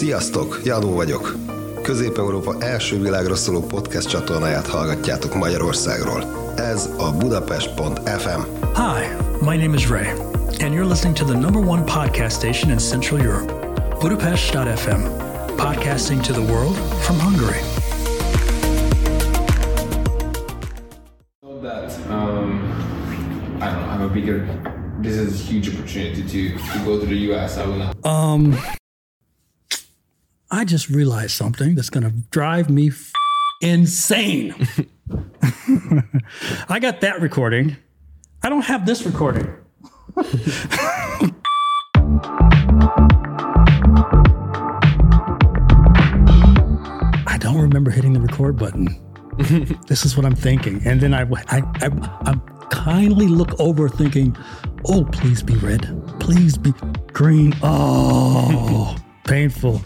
[0.00, 1.36] Sziasztok, Janó vagyok.
[1.82, 6.52] Közép-Európa első világra szóló podcast csatornáját hallgatjátok Magyarországról.
[6.56, 8.40] Ez a Budapest.fm.
[8.74, 9.06] Hi,
[9.40, 10.06] my name is Ray,
[10.60, 13.52] and you're listening to the number one podcast station in Central Europe,
[14.00, 15.00] Budapest.fm,
[15.56, 17.60] podcasting to the world from Hungary.
[21.62, 22.72] that um,
[23.60, 24.46] I don't know, have a bigger.
[25.02, 27.58] This is a huge opportunity to, to go to the US.
[27.58, 28.06] I will not.
[28.06, 28.56] Um,
[30.52, 33.12] I just realized something that's going to drive me f-
[33.60, 34.52] insane.
[36.68, 37.76] I got that recording.
[38.42, 39.54] I don't have this recording.
[47.26, 48.88] I don't remember hitting the record button.
[49.86, 50.82] this is what I'm thinking.
[50.84, 51.90] And then I, I, I,
[52.26, 52.34] I
[52.70, 54.36] kindly look over thinking,
[54.86, 56.02] oh, please be red.
[56.18, 56.72] Please be
[57.12, 57.54] green.
[57.62, 59.80] Oh, painful.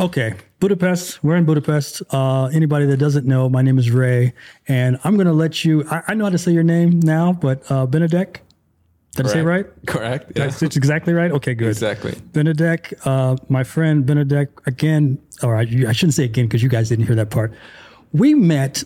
[0.00, 1.22] Okay, Budapest.
[1.22, 2.00] We're in Budapest.
[2.08, 4.32] Uh, anybody that doesn't know, my name is Ray,
[4.66, 5.84] and I'm going to let you.
[5.90, 8.38] I, I know how to say your name now, but uh, Benedek.
[9.16, 9.66] Did I say it right?
[9.86, 10.32] Correct.
[10.34, 10.46] Yeah.
[10.46, 11.30] That's it's exactly right.
[11.32, 11.68] Okay, good.
[11.68, 12.12] Exactly.
[12.32, 16.88] Benedek, uh, my friend Benedek, again, or I, I shouldn't say again because you guys
[16.88, 17.52] didn't hear that part.
[18.12, 18.82] We met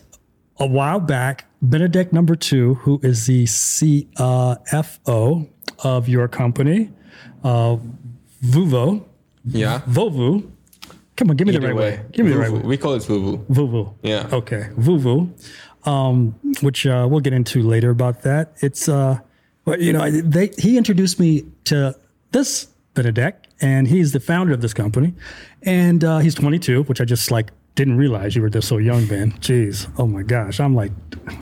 [0.59, 1.45] a while back.
[1.63, 5.47] Benedek number two, who is the CFO
[5.79, 6.91] of your company,
[7.45, 7.77] uh,
[8.43, 9.05] Voovo,
[9.45, 9.79] Yeah.
[9.87, 10.51] Vovu.
[11.15, 12.01] Come on, give me the right way.
[12.11, 12.59] Give me the right way.
[12.59, 13.45] We call it Voovo.
[13.45, 13.93] Voovo.
[14.03, 14.27] Yeah.
[14.33, 15.29] Okay, Voovo,
[15.87, 18.53] um, which uh, we'll get into later about that.
[18.61, 19.19] It's, uh,
[19.65, 21.95] well, you know, they he introduced me to
[22.31, 25.13] this Benedek, and he's the founder of this company,
[25.63, 29.07] and uh, he's 22, which I just like didn't realize you were just so young,
[29.07, 29.33] man.
[29.33, 30.91] Jeez, oh my gosh, I'm like,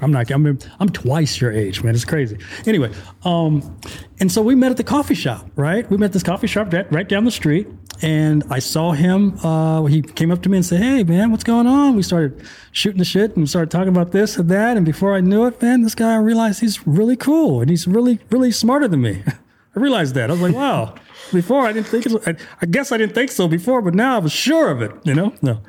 [0.02, 1.94] I'm not, I'm, I'm twice your age, man.
[1.94, 2.38] It's crazy.
[2.66, 2.92] Anyway,
[3.24, 3.80] um,
[4.20, 5.90] and so we met at the coffee shop, right?
[5.90, 7.68] We met this coffee shop right, right down the street,
[8.02, 9.38] and I saw him.
[9.44, 12.46] Uh, he came up to me and said, "Hey, man, what's going on?" We started
[12.72, 14.78] shooting the shit and started talking about this and that.
[14.78, 17.88] And before I knew it, man, this guy I realized he's really cool and he's
[17.88, 19.24] really, really smarter than me.
[19.76, 20.30] I realized that.
[20.30, 20.96] I was like, wow.
[21.32, 22.28] Before I didn't think it.
[22.28, 24.92] I, I guess I didn't think so before, but now I was sure of it.
[25.04, 25.62] You know, no,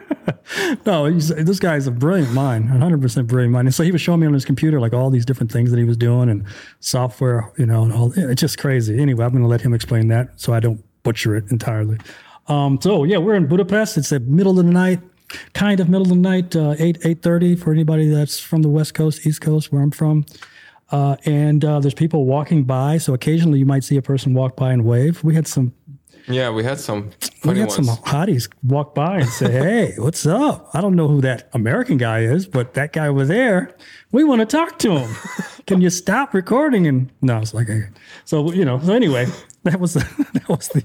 [0.86, 1.10] no.
[1.10, 3.66] This guy's a brilliant mind, 100 percent brilliant mind.
[3.66, 5.78] And so he was showing me on his computer like all these different things that
[5.78, 6.44] he was doing and
[6.78, 7.50] software.
[7.56, 8.12] You know, and all.
[8.14, 9.00] It's just crazy.
[9.00, 11.98] Anyway, I'm going to let him explain that so I don't butcher it entirely.
[12.48, 13.96] Um, so yeah, we're in Budapest.
[13.96, 15.00] It's the middle of the night,
[15.52, 18.68] kind of middle of the night, uh, eight eight thirty for anybody that's from the
[18.68, 20.26] West Coast, East Coast, where I'm from.
[20.90, 24.56] Uh, and uh, there's people walking by, so occasionally you might see a person walk
[24.56, 25.24] by and wave.
[25.24, 25.72] We had some
[26.28, 27.10] Yeah, we had some
[27.44, 27.74] we had ones.
[27.74, 31.96] some hotties walk by and say, "Hey, what's up?" I don't know who that American
[31.96, 33.74] guy is, but that guy over there,
[34.12, 35.16] we want to talk to him.
[35.66, 36.86] Can you stop recording?
[36.86, 37.68] And no, it's like,
[38.26, 38.78] so you know.
[38.80, 39.26] So anyway,
[39.70, 40.00] that was the,
[40.34, 40.84] that was the.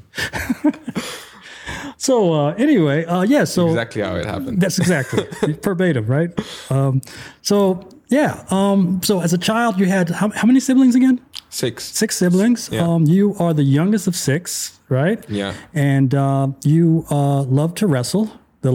[1.98, 3.44] so uh, anyway, uh, yeah.
[3.44, 4.62] So exactly how it happened.
[4.62, 5.28] that's exactly
[5.62, 6.32] verbatim, right?
[6.72, 7.02] Um,
[7.42, 8.46] so yeah.
[8.50, 11.20] Um, so as a child, you had how, how many siblings again?
[11.50, 11.84] Six.
[11.84, 12.70] Six siblings.
[12.72, 12.88] Yeah.
[12.88, 15.24] Um, you are the youngest of six, right?
[15.30, 15.54] Yeah.
[15.74, 18.32] And uh, you uh, love to wrestle.
[18.62, 18.72] The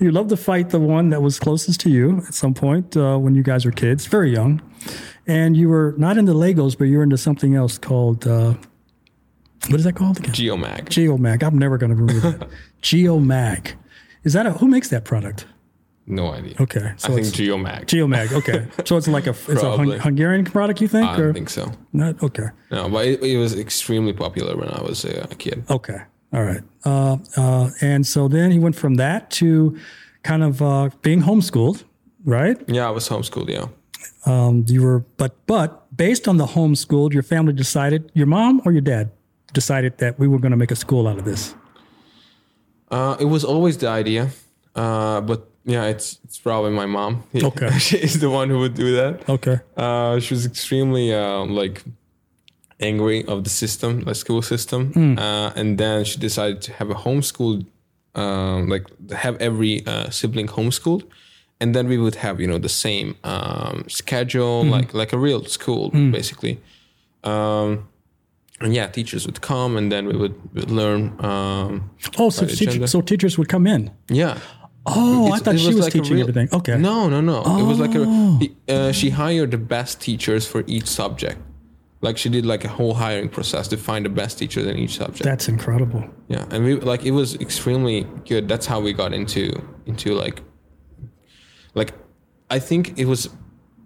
[0.00, 3.16] you love to fight the one that was closest to you at some point uh,
[3.16, 4.60] when you guys were kids, very young.
[5.26, 8.54] And you were not into Legos, but you were into something else called uh,
[9.68, 10.32] what is that called again?
[10.32, 10.86] Geomag.
[10.86, 11.42] Geomag.
[11.42, 12.48] I'm never going to remember that.
[12.82, 13.74] Geomag.
[14.24, 15.46] Is that a who makes that product?
[16.04, 16.54] no idea.
[16.58, 17.84] Okay, so I think Geomag.
[17.86, 18.32] Geomag.
[18.32, 19.98] Okay, so it's like a it's a Probably.
[19.98, 21.06] Hun- Hungarian product, you think?
[21.08, 21.70] I or don't think so.
[21.92, 22.20] not?
[22.22, 22.46] Okay.
[22.70, 25.64] No, but it, it was extremely popular when I was a, a kid.
[25.70, 25.98] Okay.
[26.32, 26.62] All right.
[26.84, 29.78] Uh, uh, and so then he went from that to
[30.22, 31.84] kind of uh, being homeschooled,
[32.24, 32.56] right?
[32.66, 33.50] Yeah, I was homeschooled.
[33.50, 33.66] Yeah.
[34.24, 38.72] Um, you were, but but based on the homeschooled, your family decided, your mom or
[38.72, 39.10] your dad
[39.52, 41.54] decided that we were going to make a school out of this.
[42.90, 44.30] Uh, it was always the idea,
[44.74, 47.22] uh, but yeah, it's it's probably my mom.
[47.42, 47.70] Okay.
[47.78, 49.28] she is the one who would do that.
[49.28, 49.60] Okay.
[49.76, 51.82] Uh, she was extremely uh, like
[52.82, 55.18] angry of the system, the school system, Hmm.
[55.18, 57.64] uh, and then she decided to have a homeschool,
[58.14, 58.84] um, like
[59.24, 61.02] have every uh, sibling homeschooled,
[61.60, 64.70] and then we would have you know the same um, schedule, Hmm.
[64.76, 66.54] like like a real school basically.
[67.24, 67.88] Um,
[68.60, 71.02] and yeah, teachers would come, and then we would, would learn.
[71.24, 73.90] Um, Oh, so, teacher, so teachers would come in.
[74.08, 74.38] yeah,
[74.86, 76.48] Oh, I thought it she was like teaching real- everything.
[76.58, 76.76] Okay.
[76.76, 77.38] No, no, no.
[77.60, 78.04] It was like a.
[78.06, 78.40] Oh.
[78.74, 81.38] Uh, she hired the best teachers for each subject.
[82.02, 84.98] Like she did like a whole hiring process to find the best teachers in each
[84.98, 85.22] subject.
[85.22, 86.04] That's incredible.
[86.28, 88.48] yeah, and we like it was extremely good.
[88.48, 90.42] That's how we got into into like.
[91.74, 91.94] Like,
[92.50, 93.30] I think it was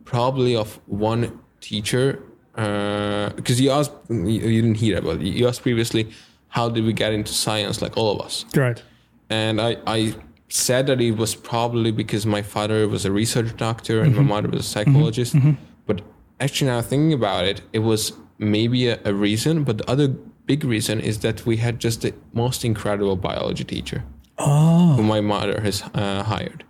[0.05, 2.21] probably of one teacher
[2.57, 5.27] uh, because you asked you didn't hear about it.
[5.27, 6.11] You asked previously
[6.49, 8.47] how did we get into science like all of us?
[8.55, 8.83] Right.
[9.29, 10.15] And I, I
[10.49, 14.29] said that it was probably because my father was a research doctor and my mm-hmm.
[14.29, 15.35] mother was a psychologist.
[15.35, 15.51] Mm-hmm.
[15.51, 15.65] Mm-hmm.
[15.87, 16.03] But
[16.41, 19.65] actually, now thinking about it, it was maybe a, a reason.
[19.65, 20.09] But the other
[20.47, 24.05] big reason is that we had just the most incredible biology teacher
[24.39, 26.65] who my mother has uh, hired.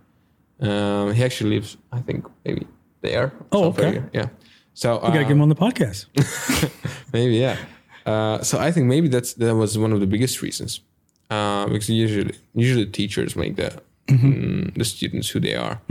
[0.59, 2.65] Um, he actually lives, I think, maybe
[3.01, 3.31] there.
[3.51, 4.01] Oh, okay.
[4.13, 4.29] Yeah.
[4.73, 6.05] So We got to uh, get him on the podcast.
[7.13, 7.57] maybe yeah.
[8.05, 10.81] Uh, so I think maybe that's that was one of the biggest reasons.
[11.29, 15.81] Uh, because usually usually teachers make the mm, the students who they are.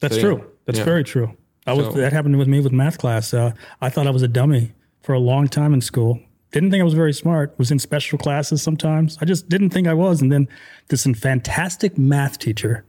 [0.00, 0.20] That's So, yeah.
[0.20, 0.44] true.
[0.66, 0.84] That's Yeah.
[0.84, 1.36] very true.
[1.68, 3.32] I was So- that happened with me with math class.
[3.34, 4.72] Uh, I thought I was a dummy
[5.02, 6.20] for a long time in school.
[6.50, 7.54] Didn't think I was very smart.
[7.58, 9.18] Was in special classes sometimes.
[9.20, 10.22] I just didn't think I was.
[10.22, 10.48] And then
[10.88, 12.84] this fantastic math teacher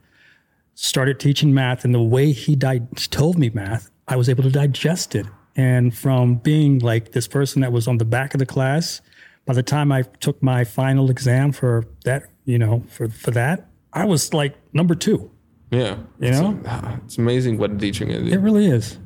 [0.75, 4.49] started teaching math, and the way he di- told me math, I was able to
[4.49, 5.25] digest it.
[5.57, 9.01] And from being like this person that was on the back of the class,
[9.45, 13.67] by the time I took my final exam for that, you know, for for that,
[13.91, 15.29] I was like number two.
[15.71, 16.59] Yeah, You know?
[16.59, 18.25] it's, uh, it's amazing what teaching do.
[18.25, 18.97] It really is.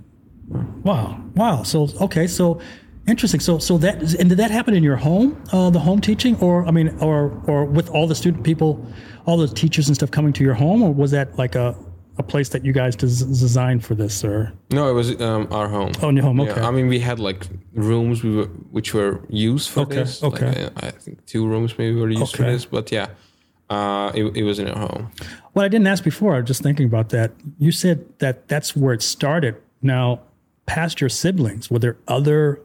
[0.83, 1.21] Wow.
[1.35, 1.63] Wow.
[1.63, 2.27] So okay.
[2.27, 2.59] So
[3.07, 3.39] interesting.
[3.39, 6.65] So so that and did that happen in your home, uh, the home teaching, or
[6.65, 8.85] I mean, or or with all the student people,
[9.25, 11.75] all the teachers and stuff coming to your home, or was that like a
[12.19, 15.67] a place that you guys des- designed for this, or No, it was um, our
[15.67, 15.91] home.
[16.03, 16.39] oh, your home?
[16.41, 16.61] Okay.
[16.61, 20.21] Yeah, I mean, we had like rooms we were, which were used for Okay, this.
[20.21, 20.65] Like, okay.
[20.65, 23.07] uh, I think two rooms maybe were used for this, but yeah,
[23.69, 25.11] uh, it, it was in at home.
[25.53, 27.31] Well, I didn't ask before, I was just thinking about that.
[27.59, 29.55] You said that that's where it started.
[29.81, 30.21] Now,
[30.65, 32.59] past your siblings, were there other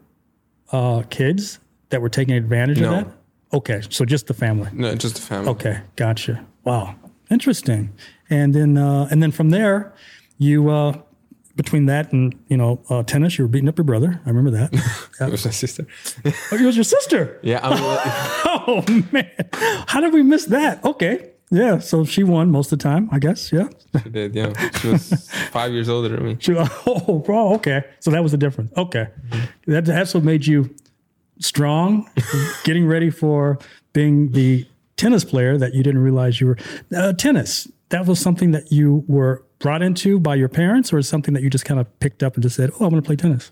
[0.71, 1.59] uh, kids
[1.89, 2.93] that were taking advantage No.
[2.99, 3.13] of that?
[3.51, 4.69] Okay, so just the family.
[4.73, 5.49] No, just the family.
[5.49, 6.45] Okay, gotcha.
[6.63, 6.95] Wow,
[7.31, 7.91] interesting.
[8.29, 9.91] And then, uh, and then from there,
[10.37, 10.93] you uh,
[11.55, 14.21] between that and you know uh, tennis, you were beating up your brother.
[14.25, 14.71] I remember that.
[15.19, 15.85] It was my sister.
[16.25, 17.39] oh, it was your sister.
[17.43, 17.59] Yeah,
[18.89, 19.31] Oh man,
[19.87, 20.83] how did we miss that?
[20.85, 21.79] Okay, yeah.
[21.79, 23.51] So she won most of the time, I guess.
[23.51, 23.69] Yeah.
[24.03, 24.35] she did.
[24.35, 26.37] Yeah, she was five years older than me.
[26.39, 26.53] She,
[26.85, 27.53] oh, bro.
[27.55, 27.83] Okay.
[27.99, 28.71] So that was the difference.
[28.77, 29.07] Okay.
[29.65, 30.75] That, that's what made you
[31.39, 32.07] strong,
[32.63, 33.57] getting ready for
[33.93, 34.67] being the
[34.97, 36.57] tennis player that you didn't realize you were.
[36.95, 41.33] Uh, tennis, that was something that you were brought into by your parents, or something
[41.33, 43.15] that you just kind of picked up and just said, oh, I'm going to play
[43.15, 43.51] tennis?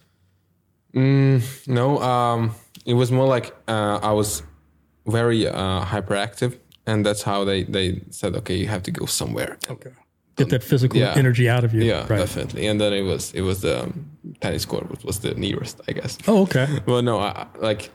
[0.94, 2.56] No, um,
[2.86, 4.42] it was more like uh, I was
[5.08, 9.58] very uh, hyperactive, and that's how they they said, okay, you have to go somewhere.
[9.70, 9.92] Okay.
[10.36, 11.16] Get that physical yeah.
[11.18, 11.82] energy out of you.
[11.82, 12.20] Yeah, Right.
[12.20, 12.68] definitely.
[12.68, 13.92] And then it was it was the
[14.40, 16.18] tennis court, which was the nearest, I guess.
[16.28, 16.68] Oh, okay.
[16.86, 17.90] Well, no, I, I- like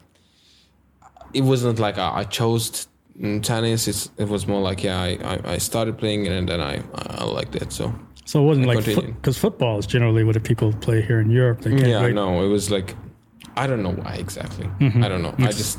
[1.35, 2.88] it wasn't like I, I chose
[3.20, 3.87] mm, tennis.
[3.88, 6.82] It's it was more like yeah, I, I, I started playing it and then I
[7.20, 7.73] I liked it.
[7.73, 7.94] So
[8.25, 9.15] So it wasn't like continued.
[9.17, 11.61] because football is generally what people play here in Europe.
[11.62, 12.15] They can't yeah, wait.
[12.15, 12.97] no, it was like
[13.56, 14.67] I don't know why exactly.
[14.81, 15.05] Mm-hmm.
[15.05, 15.35] I don't know.
[15.38, 15.79] I just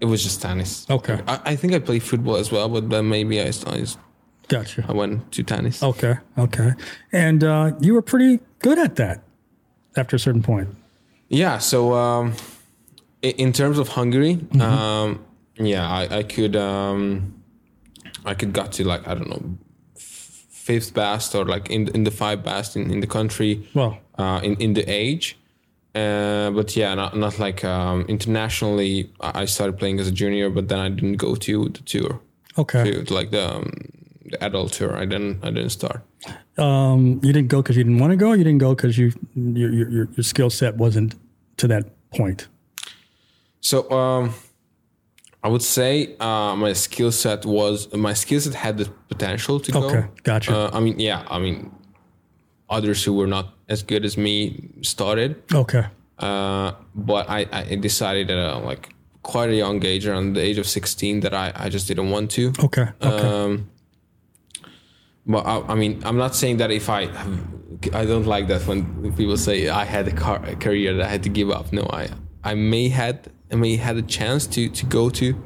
[0.00, 0.86] it was just tennis.
[0.90, 1.20] Okay.
[1.26, 3.98] I, I think I played football as well, but then maybe I I, just,
[4.48, 4.84] Gotcha.
[4.88, 5.82] I went to tennis.
[5.82, 6.14] Okay.
[6.38, 6.72] Okay.
[7.12, 9.22] And uh, you were pretty good at that
[9.96, 10.68] after a certain point.
[11.28, 11.58] Yeah.
[11.58, 12.34] So um,
[13.22, 14.60] in terms of Hungary, Mm-hmm.
[14.60, 15.24] um,
[15.58, 17.42] yeah, I, I could um,
[18.24, 19.42] I could got to like I don't know
[19.98, 23.66] fifth best or like in in the five best in, in the country.
[23.74, 25.36] Well, uh, in in the age.
[25.96, 29.10] Uh, but yeah, not not like um, internationally.
[29.20, 32.20] I started playing as a junior, but then I didn't go to the tour,
[32.58, 32.84] okay.
[32.84, 33.72] to, to like the um,
[34.30, 34.94] the adult tour.
[34.94, 36.02] I didn't I didn't start.
[36.58, 38.28] Um, you didn't go because you didn't want to go.
[38.28, 41.14] Or you didn't go because you your your, your, skill set wasn't
[41.56, 42.46] to that point.
[43.60, 44.34] So um,
[45.42, 49.72] I would say uh, my skill set was my skill set had the potential to
[49.72, 49.84] go.
[49.84, 50.54] Okay, gotcha.
[50.54, 51.70] Uh, I mean, yeah, I mean,
[52.68, 55.42] others who were not as good as me started.
[55.52, 55.86] Okay.
[56.18, 58.90] Uh, but I, I decided at a, like
[59.22, 62.30] quite a young age, around the age of 16, that I, I just didn't want
[62.32, 62.52] to.
[62.60, 62.88] Okay.
[63.02, 63.26] Okay.
[63.26, 63.70] Um,
[65.26, 67.40] but I, I mean, I'm not saying that if I, have,
[67.92, 71.08] I don't like that when people say I had a, car, a career that I
[71.08, 71.72] had to give up.
[71.72, 72.08] No, I,
[72.44, 75.42] I may had, I may had a chance to to go to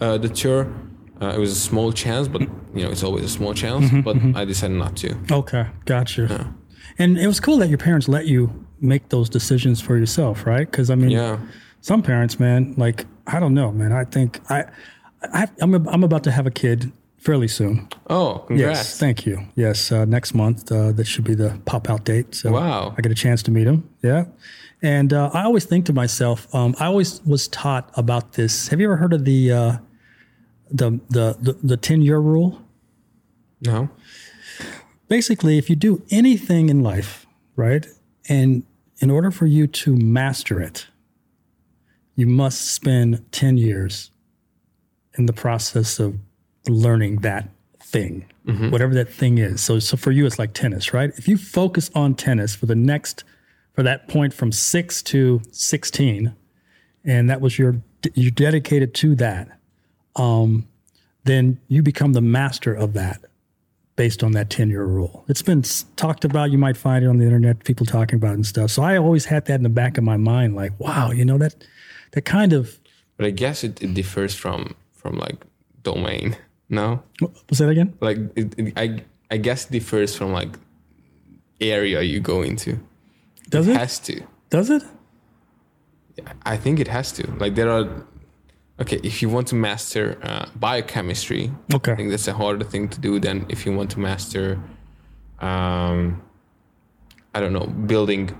[0.00, 0.72] uh, the tour.
[1.20, 2.42] Uh, it was a small chance, but
[2.74, 3.86] you know, it's always a small chance.
[3.86, 5.16] Mm-hmm, but I decided not to.
[5.30, 5.66] okay.
[5.84, 6.52] Gotcha.
[6.98, 10.70] And it was cool that your parents let you make those decisions for yourself, right?
[10.70, 11.38] Because I mean, Yeah.
[11.80, 13.92] some parents, man, like I don't know, man.
[13.92, 14.64] I think I,
[15.32, 17.88] I I'm I'm about to have a kid fairly soon.
[18.08, 18.78] Oh, congrats!
[18.78, 19.40] Yes, thank you.
[19.56, 22.34] Yes, uh, next month uh, that should be the pop out date.
[22.34, 22.94] So Wow.
[22.96, 23.88] I get a chance to meet him.
[24.02, 24.26] Yeah,
[24.82, 28.68] and uh, I always think to myself, um, I always was taught about this.
[28.68, 29.76] Have you ever heard of the uh,
[30.70, 32.62] the the the, the ten year rule?
[33.60, 33.88] No.
[35.08, 37.86] Basically, if you do anything in life, right,
[38.28, 38.64] and
[38.98, 40.88] in order for you to master it,
[42.16, 44.10] you must spend ten years
[45.16, 46.18] in the process of
[46.68, 47.48] learning that
[47.80, 48.70] thing, mm-hmm.
[48.70, 49.60] whatever that thing is.
[49.60, 51.10] So, so for you, it's like tennis, right?
[51.16, 53.24] If you focus on tennis for the next,
[53.72, 56.34] for that point from six to 16,
[57.04, 57.76] and that was your,
[58.14, 59.55] you dedicated to that,
[60.16, 60.66] um,
[61.24, 63.20] then you become the master of that
[63.96, 65.24] based on that 10 year rule.
[65.28, 65.62] It's been
[65.96, 66.50] talked about.
[66.50, 68.70] You might find it on the internet, people talking about it and stuff.
[68.70, 71.38] So I always had that in the back of my mind, like, wow, you know,
[71.38, 71.54] that,
[72.12, 72.78] that kind of,
[73.16, 75.44] But I guess it, it differs from from like
[75.82, 76.36] domain.
[76.68, 77.02] No,
[77.48, 77.94] was that again?
[78.00, 80.58] like it, it, I I guess it differs from like
[81.60, 82.78] area you go into.
[83.48, 83.76] Does it?
[83.76, 84.20] Has to.
[84.50, 84.82] Does it?
[86.44, 87.26] I think it has to.
[87.38, 88.06] Like there are.
[88.78, 91.92] Okay, if you want to master uh, biochemistry, Okay.
[91.92, 94.58] I think that's a harder thing to do than if you want to master,
[95.40, 96.22] um,
[97.34, 98.36] I don't know, building,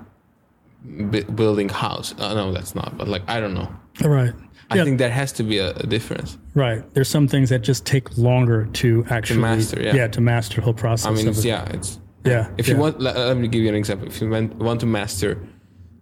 [0.85, 2.15] bu- building house.
[2.19, 2.99] Uh, no, that's not.
[2.99, 3.69] But like I don't know.
[4.05, 4.35] All right.
[4.69, 6.37] I Yeah, think there has to be a, a difference.
[6.55, 6.83] right.
[6.93, 9.95] There's some things that just take longer to actually master, yeah.
[9.95, 10.09] yeah.
[10.09, 11.07] to master the whole process.
[11.07, 11.49] I mean, it's, it.
[11.49, 12.51] yeah, it's yeah.
[12.59, 12.75] If yeah.
[12.75, 14.07] you want, let, let me give you an example.
[14.09, 15.39] If you want, want to master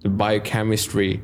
[0.02, 1.22] the biochemistry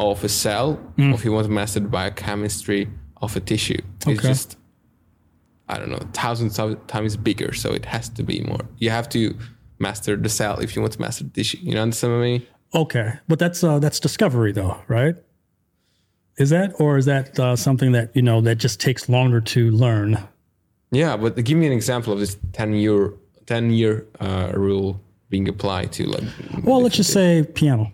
[0.00, 2.88] of a cell, or if you want to master the biochemistry
[3.20, 4.56] of a tissue, it's just,
[5.68, 7.52] I don't know, thousands of times bigger.
[7.52, 8.60] So it has to be more.
[8.78, 9.36] You have to
[9.78, 11.58] master the cell if you want to master the tissue.
[11.60, 12.46] You know understand what I mean?
[12.74, 15.16] Okay, but that's uh, that's discovery, though, right?
[16.38, 19.70] Is that, or is that uh, something that you know that just takes longer to
[19.70, 20.16] learn?
[20.92, 23.12] Yeah, but give me an example of this 10 year,
[23.46, 26.24] 10 year uh, rule being applied to like.
[26.64, 27.92] Well, let's just say piano,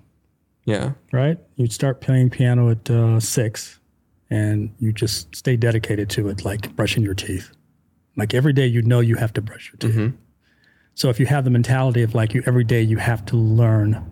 [0.66, 0.92] Yeah.
[1.12, 1.38] right?
[1.56, 3.80] You'd start playing piano at uh, six,
[4.28, 7.50] and you just stay dedicated to it, like brushing your teeth.
[8.16, 9.94] Like every day, you know you have to brush your teeth.
[10.94, 14.04] So if you have the mentality of like you every day, you have to learn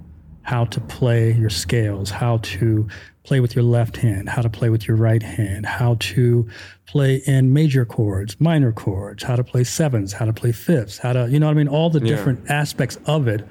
[0.42, 2.86] how to play your scales, how to
[3.24, 6.46] play with your left hand, how to play with your right hand, how to
[6.86, 11.14] play in major chords, minor chords, how to play sevens, how to play fifths, how
[11.14, 11.68] to, you know what I mean?
[11.68, 13.48] All the different aspects of it,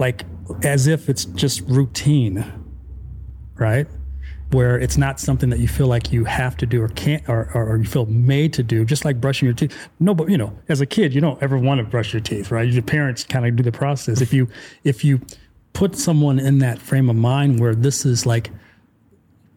[0.00, 0.24] like
[0.64, 2.44] as if it's just routine,
[3.56, 3.86] right?
[4.50, 7.50] Where it's not something that you feel like you have to do or can't, or,
[7.54, 9.76] or, or you feel made to do, just like brushing your teeth.
[10.00, 12.50] No, but you know, as a kid, you don't ever want to brush your teeth,
[12.50, 12.68] right?
[12.68, 14.20] Your parents kind of do the process.
[14.20, 14.48] If you,
[14.82, 15.20] if you
[15.74, 18.50] put someone in that frame of mind where this is like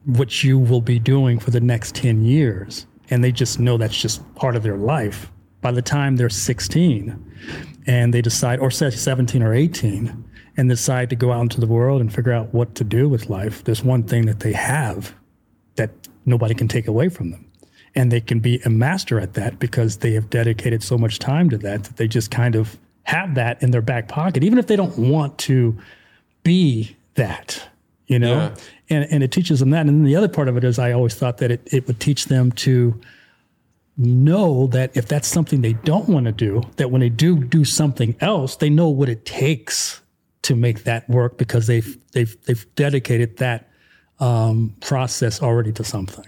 [0.06, 4.00] what you will be doing for the next 10 years, and they just know that's
[4.00, 5.32] just part of their life,
[5.62, 7.34] by the time they're 16
[7.88, 11.68] and they decide, or say 17 or 18, and decide to go out into the
[11.68, 15.14] world and figure out what to do with life, there's one thing that they have
[15.76, 15.92] that
[16.26, 17.50] nobody can take away from them.
[17.96, 21.50] And they can be a master at that because they have dedicated so much time
[21.52, 24.68] to that that they just kind of have that in their back pocket, even if
[24.68, 25.78] they don't want to
[26.42, 27.68] be that,
[28.08, 28.36] you know?
[28.36, 28.56] Yeah.
[28.90, 29.82] And, and it teaches them that.
[29.82, 32.00] And then the other part of it is I always thought that it, it would
[32.00, 33.00] teach them to
[33.96, 37.64] know that if that's something they don't want to do, that when they do do
[37.64, 40.02] something else, they know what it takes
[40.44, 43.70] to make that work because they've they've they've dedicated that
[44.20, 46.28] um, process already to something.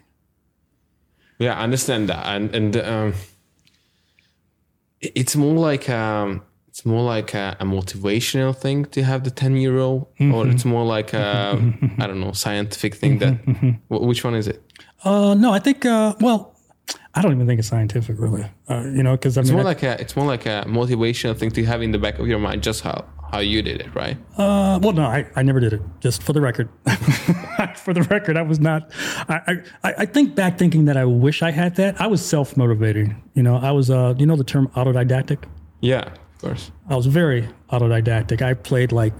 [1.39, 3.13] Yeah, I understand that, and and um,
[5.01, 9.55] it's more like um, it's more like a, a motivational thing to have the ten
[9.57, 11.51] year old, or it's more like a
[11.99, 13.33] I don't know scientific thing that.
[13.89, 14.61] wh- which one is it?
[15.03, 16.55] Uh, no, I think uh, well,
[17.13, 18.45] I don't even think it's scientific really.
[18.69, 20.63] Uh, you know, because I It's mean, more I- like a it's more like a
[20.67, 23.05] motivational thing to have in the back of your mind, just how
[23.35, 24.17] how you did it, right?
[24.37, 25.81] Uh, well, no, I, I never did it.
[25.99, 26.69] Just for the record,
[27.75, 28.89] for the record, I was not.
[29.27, 31.99] I, I I think back thinking that I wish I had that.
[31.99, 33.21] I was self motivating.
[33.33, 33.89] You know, I was.
[33.89, 35.43] Uh, you know the term autodidactic.
[35.81, 36.71] Yeah, of course.
[36.89, 38.41] I was very autodidactic.
[38.41, 39.13] I played like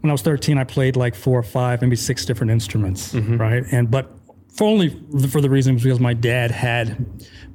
[0.00, 3.64] when I was 13, I played like four or five, maybe six different instruments, right?
[3.70, 4.10] And but
[4.60, 4.90] for only
[5.30, 6.86] for the reason because my dad had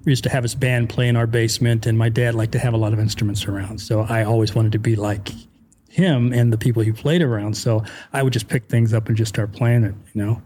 [0.05, 2.59] we used to have his band play in our basement, and my dad liked to
[2.59, 3.77] have a lot of instruments around.
[3.79, 5.29] So I always wanted to be like
[5.89, 7.55] him and the people he played around.
[7.55, 10.41] So I would just pick things up and just start playing it, you know.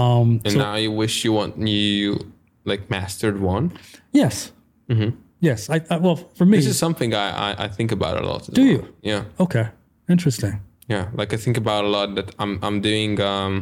[0.00, 2.32] Um, And now you wish you want you
[2.64, 3.72] like mastered one.
[4.12, 4.52] yes,
[4.88, 5.10] Mm-hmm.
[5.40, 5.68] yes.
[5.74, 6.56] I, I well for me.
[6.58, 8.42] This is something I I, I think about a lot.
[8.52, 8.70] Do well.
[8.72, 8.80] you?
[9.10, 9.24] Yeah.
[9.40, 9.66] okay,
[10.08, 10.60] interesting.
[10.88, 13.54] Yeah, like I think about a lot that I'm I'm doing um,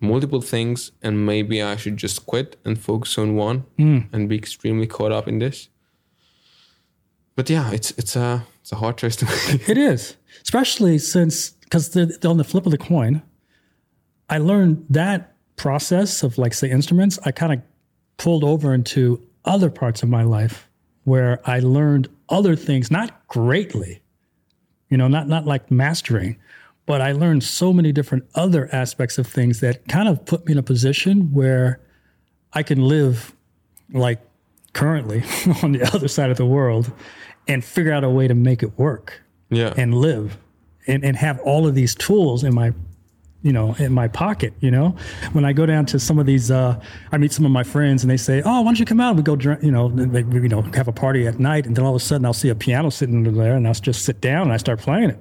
[0.00, 4.00] multiple things, and maybe I should just quit and focus on one hmm.
[4.12, 5.68] and be extremely caught up in this.
[7.36, 9.68] But yeah, it's it's a it's a hard choice to make.
[9.68, 13.22] It is, especially since because on the flip of the coin,
[14.28, 17.18] I learned that process of like say instruments.
[17.24, 17.60] I kind of
[18.16, 20.68] pulled over into other parts of my life
[21.04, 24.02] where I learned other things, not greatly,
[24.88, 26.36] you know, not not like mastering,
[26.86, 30.52] but I learned so many different other aspects of things that kind of put me
[30.52, 31.80] in a position where
[32.52, 33.32] I can live
[33.92, 34.20] like
[34.72, 35.22] currently
[35.62, 36.90] on the other side of the world
[37.48, 39.20] and figure out a way to make it work
[39.50, 39.72] Yeah.
[39.76, 40.36] and live
[40.86, 42.72] and, and have all of these tools in my
[43.42, 44.94] you know in my pocket you know?
[45.32, 46.78] When i go down to some of these uh
[47.10, 49.16] i meet some of my friends and they say oh why don't you come out?
[49.16, 51.84] We go drink you know they, you know have a party at night and then
[51.84, 54.42] all of a sudden i'll see a piano sitting there and i'll just sit down
[54.42, 55.18] and i start playing it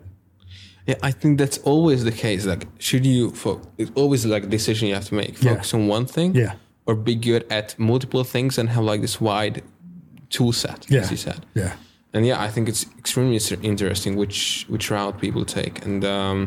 [0.89, 2.45] Yeah, I think that's always the case.
[2.53, 3.29] Like, should you?
[3.41, 5.33] Fo- it's always like a decision you have to make.
[5.43, 5.53] Yeah.
[5.53, 6.53] Focus on one thing, Yeah.
[6.87, 9.61] or be good at multiple things and have like this wide
[10.29, 11.01] tool set, Yeah.
[11.03, 11.39] as you said.
[11.55, 11.71] yeah
[12.13, 16.39] And yeah, I think it's extremely interesting which which route people take, and um,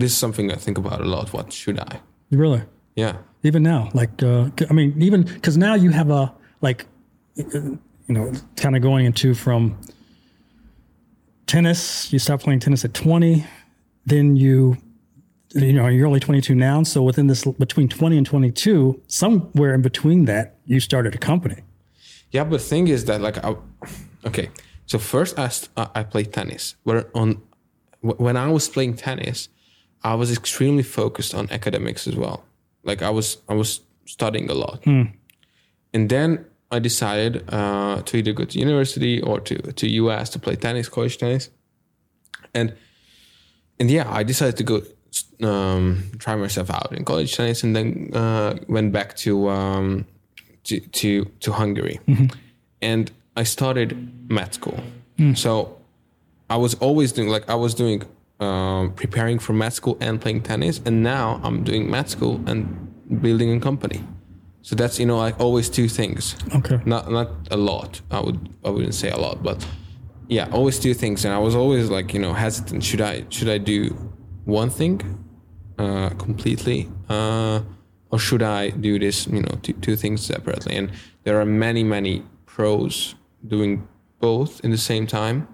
[0.00, 1.32] this is something I think about a lot.
[1.32, 2.00] What should I?
[2.30, 2.62] really
[2.96, 6.22] Yeah, even now like uh i mean even because now you have a
[6.66, 6.80] like
[7.36, 9.60] you know kind of going into from
[11.46, 13.44] tennis you start playing tennis at 20
[14.06, 14.76] then you
[15.54, 19.82] you know you're only 22 now so within this between 20 and 22 somewhere in
[19.82, 21.62] between that you started a company
[22.34, 22.42] yeah.
[22.42, 23.54] But the thing is that like, I,
[24.26, 24.50] okay,
[24.86, 26.74] so first I st- I played tennis.
[26.82, 27.40] Where on
[28.00, 29.48] when I was playing tennis,
[30.02, 32.44] I was extremely focused on academics as well.
[32.82, 35.04] Like I was I was studying a lot, hmm.
[35.94, 40.38] and then I decided uh, to either go to university or to to US to
[40.38, 41.50] play tennis, college tennis,
[42.52, 42.74] and
[43.78, 44.82] and yeah, I decided to go
[45.48, 50.04] um, try myself out in college tennis, and then uh, went back to um,
[50.64, 52.00] to to, to Hungary,
[52.82, 53.88] and I started
[54.30, 54.80] med school.
[55.34, 55.76] So
[56.50, 58.02] I was always doing like I was doing
[58.40, 62.66] um, preparing for med school and playing tennis, and now I'm doing med school and
[63.22, 64.00] building a company.
[64.66, 66.36] So that's you know like always two things.
[66.58, 68.00] okay Not not a lot.
[68.10, 69.58] I would I wouldn't say a lot, but
[70.36, 71.24] yeah, always two things.
[71.24, 72.82] And I was always like you know hesitant.
[72.82, 73.94] Should I should I do
[74.60, 75.00] one thing
[75.78, 77.60] uh, completely, uh,
[78.10, 80.76] or should I do this you know two, two things separately?
[80.78, 80.88] And
[81.24, 83.14] there are many many pros
[83.48, 83.86] doing
[84.20, 85.46] both in the same time,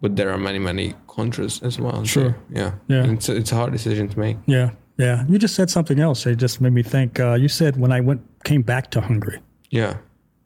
[0.00, 1.98] but there are many many contras as well.
[2.04, 2.34] So, Sure.
[2.50, 2.72] yeah.
[2.88, 3.04] Yeah.
[3.04, 4.36] And It's it's a hard decision to make.
[4.46, 7.76] yeah yeah you just said something else it just made me think uh, you said
[7.76, 9.96] when i went came back to hungary Yeah.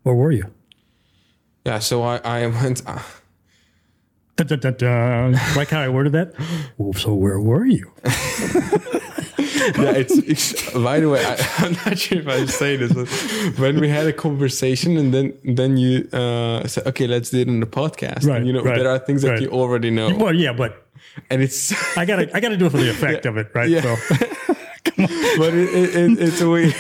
[0.05, 0.45] where were you
[1.65, 1.81] Yeah.
[1.81, 2.83] So I I went.
[2.87, 3.03] Uh,
[4.37, 5.33] Dun, dun, dun, dun.
[5.57, 6.35] like how i worded that
[6.79, 7.91] well, so where were you
[9.79, 13.09] yeah, it's, it's by the way, I, I'm not sure if I say this, but
[13.59, 17.49] when we had a conversation and then then you uh, said, okay, let's do it
[17.49, 18.25] in the podcast.
[18.27, 19.43] Right, and, you know, right, there are things that right.
[19.43, 20.86] you already know, well yeah but
[21.31, 23.69] and it's I gotta I gotta do it for the effect of it, right?
[23.69, 23.83] Yeah.
[23.83, 23.97] So
[25.39, 26.75] but it, it, it, it's a weird.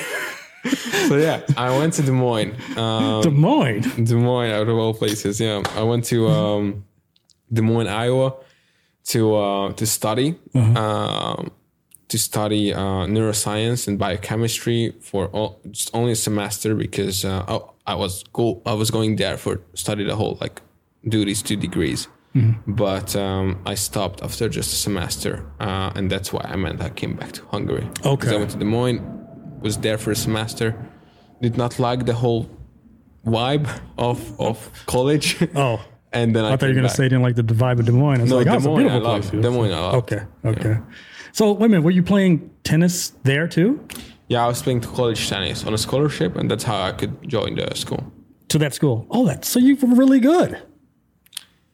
[1.08, 2.54] so yeah, I went to Des Moines.
[2.76, 4.04] Um, Des Moines.
[4.04, 5.40] Des Moines, out of all places.
[5.40, 6.84] Yeah, I went to um,
[7.52, 8.34] Des Moines, Iowa,
[9.06, 11.50] to uh, to study um,
[12.08, 17.44] to study uh, neuroscience and biochemistry for all, just only a semester because uh,
[17.86, 20.60] I, I was go I was going there for study the whole like
[21.06, 22.08] do these two degrees.
[22.66, 26.90] But um, I stopped after just a semester, uh, and that's why I meant I
[26.90, 27.88] came back to Hungary.
[28.04, 28.34] Okay.
[28.34, 29.00] I went to Des Moines,
[29.60, 30.74] was there for a semester,
[31.40, 32.48] did not like the whole
[33.24, 33.66] vibe
[33.98, 35.36] of of college.
[35.54, 35.80] Oh,
[36.12, 36.96] and then I, I thought you were gonna back.
[36.96, 38.20] say you didn't like the vibe of Des Moines.
[38.20, 39.42] I was No, like, Des oh, it's a Moines, I beautiful love.
[39.42, 39.94] Des Moines, I love.
[40.02, 40.76] Okay, okay.
[41.32, 43.80] So wait a minute, were you playing tennis there too?
[44.28, 47.54] Yeah, I was playing college tennis on a scholarship, and that's how I could join
[47.56, 48.02] the school.
[48.48, 49.06] To that school?
[49.10, 50.60] Oh, that so you were really good.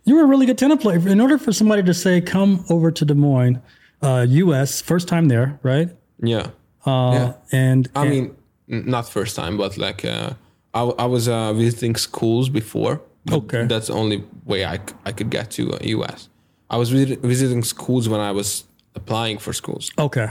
[0.05, 0.99] You were a really good tennis player.
[1.09, 3.61] In order for somebody to say, "Come over to Des Moines,
[4.03, 5.89] uh, U.S., first time there, right?"
[6.23, 6.47] Yeah,
[6.87, 7.33] Uh, Yeah.
[7.53, 8.35] And I mean,
[8.69, 10.31] not first time, but like uh,
[10.75, 13.01] I, I was uh, visiting schools before.
[13.31, 13.67] Okay.
[13.67, 16.29] that's the only way I, I could get to uh, US.
[16.69, 18.65] I was visit- visiting schools when I was
[18.97, 19.91] applying for schools.
[19.97, 20.31] okay,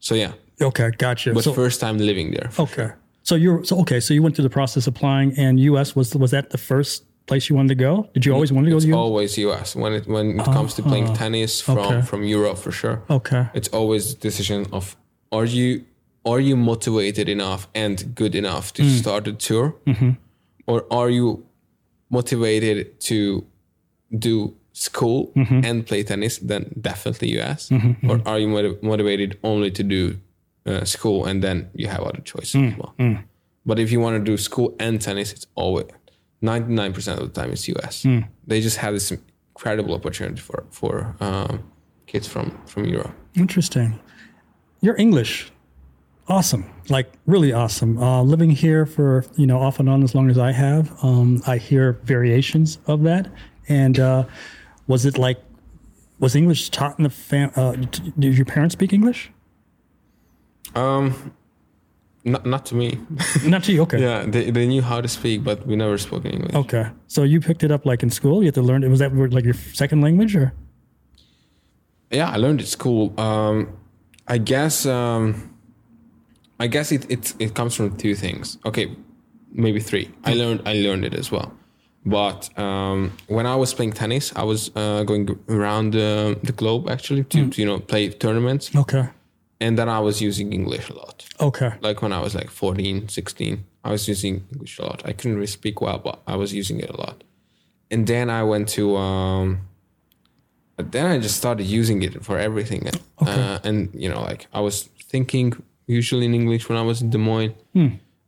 [0.00, 1.32] So yeah, okay, gotcha.
[1.32, 2.50] but So- first time living there.
[2.58, 2.90] Okay.
[3.22, 4.00] So you're so okay.
[4.00, 5.94] So you went through the process applying, and U.S.
[5.96, 8.08] was was that the first place you wanted to go?
[8.14, 8.98] Did you always want to go It's to U.S.?
[8.98, 12.02] always US when it when it comes to playing ah, tennis from okay.
[12.02, 13.02] from Europe for sure.
[13.08, 13.48] Okay.
[13.54, 14.96] It's always the decision of
[15.32, 15.84] are you
[16.24, 18.98] are you motivated enough and good enough to mm.
[18.98, 20.12] start a tour, mm-hmm.
[20.66, 21.46] or are you
[22.10, 23.44] motivated to
[24.18, 25.60] do school mm-hmm.
[25.64, 26.38] and play tennis?
[26.38, 27.68] Then definitely US.
[27.68, 30.18] Mm-hmm, or are you motiv- motivated only to do
[30.66, 32.94] uh, school and then you have other choices mm, as well?
[32.98, 33.24] Mm.
[33.66, 35.86] But if you want to do school and tennis, it's always
[36.44, 38.06] 99% of the time it's US.
[38.46, 41.64] They just have this incredible opportunity for for um,
[42.06, 43.14] kids from from Europe.
[43.34, 43.98] Interesting.
[44.80, 45.50] Your English,
[46.28, 46.64] awesome.
[46.88, 47.98] Like really awesome.
[47.98, 51.42] Uh, living here for you know off and on as long as I have, um,
[51.46, 53.30] I hear variations of that.
[53.68, 54.24] And uh,
[54.86, 55.38] was it like
[56.18, 57.50] was English taught in the fam?
[57.56, 57.72] Uh,
[58.18, 59.30] did your parents speak English?
[60.74, 61.32] Um,
[62.24, 62.98] Not, not to me.
[63.44, 63.82] Not to you.
[63.82, 64.00] Okay.
[64.00, 66.54] yeah, they, they knew how to speak, but we never spoke English.
[66.54, 66.86] Okay.
[67.06, 68.42] So you picked it up like in school.
[68.42, 68.82] You had to learn.
[68.82, 68.88] It.
[68.88, 70.54] Was that like your second language or?
[72.10, 73.12] Yeah, I learned at school.
[73.20, 73.76] Um,
[74.26, 75.54] I guess um,
[76.58, 78.56] I guess it, it it comes from two things.
[78.64, 78.96] Okay,
[79.52, 80.10] maybe three.
[80.24, 81.52] I learned I learned it as well.
[82.06, 86.88] But um, when I was playing tennis, I was uh, going around the, the globe
[86.88, 89.08] actually to, to you know play tournaments, Okay.
[89.64, 91.24] And then I was using English a lot.
[91.40, 91.70] Okay.
[91.80, 95.02] Like when I was like 14, 16, I was using English a lot.
[95.04, 97.24] I couldn't really speak well, but I was using it a lot.
[97.90, 99.48] And then I went to um,
[100.76, 102.82] then I just started using it for everything.
[103.18, 104.76] Uh, and you know, like I was
[105.12, 105.48] thinking
[105.86, 107.54] usually in English when I was in Des Moines.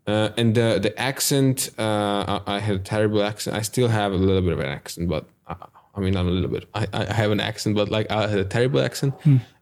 [0.06, 3.56] Uh, and the the accent, uh, I, I had a terrible accent.
[3.60, 5.54] I still have a little bit of an accent, but I,
[5.96, 6.64] I mean not a little bit.
[6.74, 9.12] I, I have an accent, but like I had a terrible accent.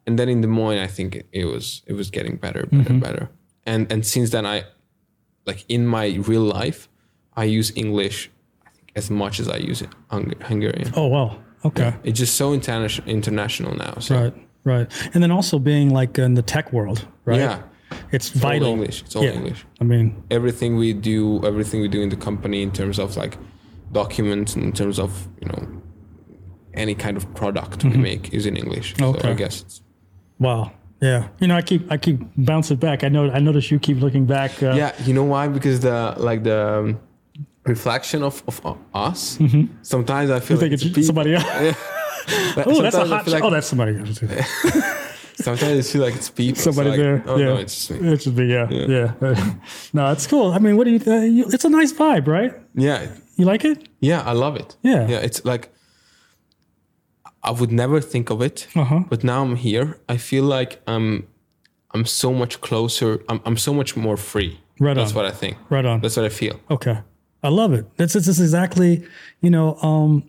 [0.06, 2.90] And then in Des Moines, I think it, it was it was getting better, better,
[2.90, 2.98] mm-hmm.
[2.98, 3.30] better.
[3.66, 4.64] And and since then, I
[5.46, 6.88] like in my real life,
[7.36, 8.30] I use English
[8.66, 10.92] I think, as much as I use it Hung- Hungarian.
[10.96, 11.38] Oh wow.
[11.64, 11.94] Okay.
[12.04, 13.94] It's just so interna- international now.
[13.98, 14.34] So Right.
[14.64, 15.10] Right.
[15.14, 17.38] And then also being like in the tech world, right?
[17.38, 17.62] yeah,
[18.12, 18.68] It's all vital.
[18.68, 19.02] English.
[19.02, 19.32] It's all Yeah.
[19.32, 19.64] English.
[19.80, 23.36] I mean, everything we do, everything we do in the company in terms of like
[23.92, 25.82] documents, in terms of you know
[26.74, 28.02] any kind of product we mm-hmm.
[28.02, 28.94] make is in English.
[28.98, 29.30] So Okay.
[29.30, 29.80] I guess it's,
[30.38, 30.72] wow.
[31.00, 31.28] Yeah.
[31.40, 33.04] You know, I keep I keep bouncing back.
[33.04, 34.62] I know I notice you keep looking back.
[34.62, 34.92] Uh, yeah.
[35.04, 35.48] You know why?
[35.48, 37.00] Because the like the um,
[37.64, 39.38] reflection of of us.
[39.82, 41.44] Sometimes I feel I like it's people- somebody else.
[42.56, 43.26] Like, Oh, that's a hot.
[43.26, 44.18] like- oh, that's somebody else.
[45.36, 46.56] Sometimes I feel like it's people.
[46.62, 47.22] so Somebody like, there.
[47.26, 47.44] Oh yeah.
[47.46, 48.12] no, it's just me.
[48.12, 48.46] It's just me.
[48.46, 48.68] Yeah.
[48.70, 49.54] Yeah.
[49.92, 50.52] no, it's cool.
[50.52, 51.44] I mean, what do you, uh, you?
[51.52, 52.52] It's a nice vibe, right?
[52.74, 53.88] Yeah, You like it?
[54.00, 54.22] yeah.
[54.22, 54.76] I love it.
[54.82, 55.06] Yeah.
[55.08, 55.18] yeah.
[55.18, 55.68] It's like
[57.44, 59.00] I would never think of it, Uh-huh.
[59.08, 59.98] but now I'm here.
[60.08, 61.26] I feel like I'm
[61.94, 63.22] I'm so much closer.
[63.28, 64.58] I'm I'm so much more free.
[64.80, 65.16] Right That's on.
[65.16, 65.56] what I think.
[65.70, 66.00] Right on.
[66.00, 66.58] That's what I feel.
[66.70, 66.98] Okay.
[67.42, 67.84] I love it.
[67.96, 69.06] That's this is exactly,
[69.40, 70.22] you know, um,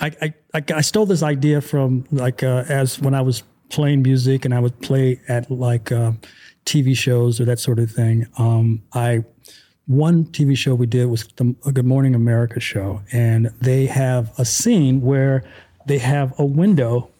[0.00, 4.02] I, I, I, I stole this idea from like, uh, as when I was playing
[4.02, 6.12] music and I would play at like, uh,
[6.64, 8.26] TV shows or that sort of thing.
[8.38, 9.24] Um, I,
[9.86, 14.44] one TV show we did was the Good Morning America show and they have a
[14.44, 15.44] scene where
[15.88, 17.10] they have a window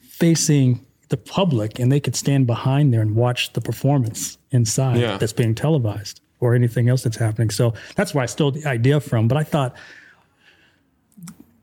[0.00, 5.16] facing the public and they could stand behind there and watch the performance inside Yeah.
[5.16, 7.50] that's being televised or anything else that's happening.
[7.50, 9.26] So that's where I stole the idea from.
[9.28, 9.74] But I thought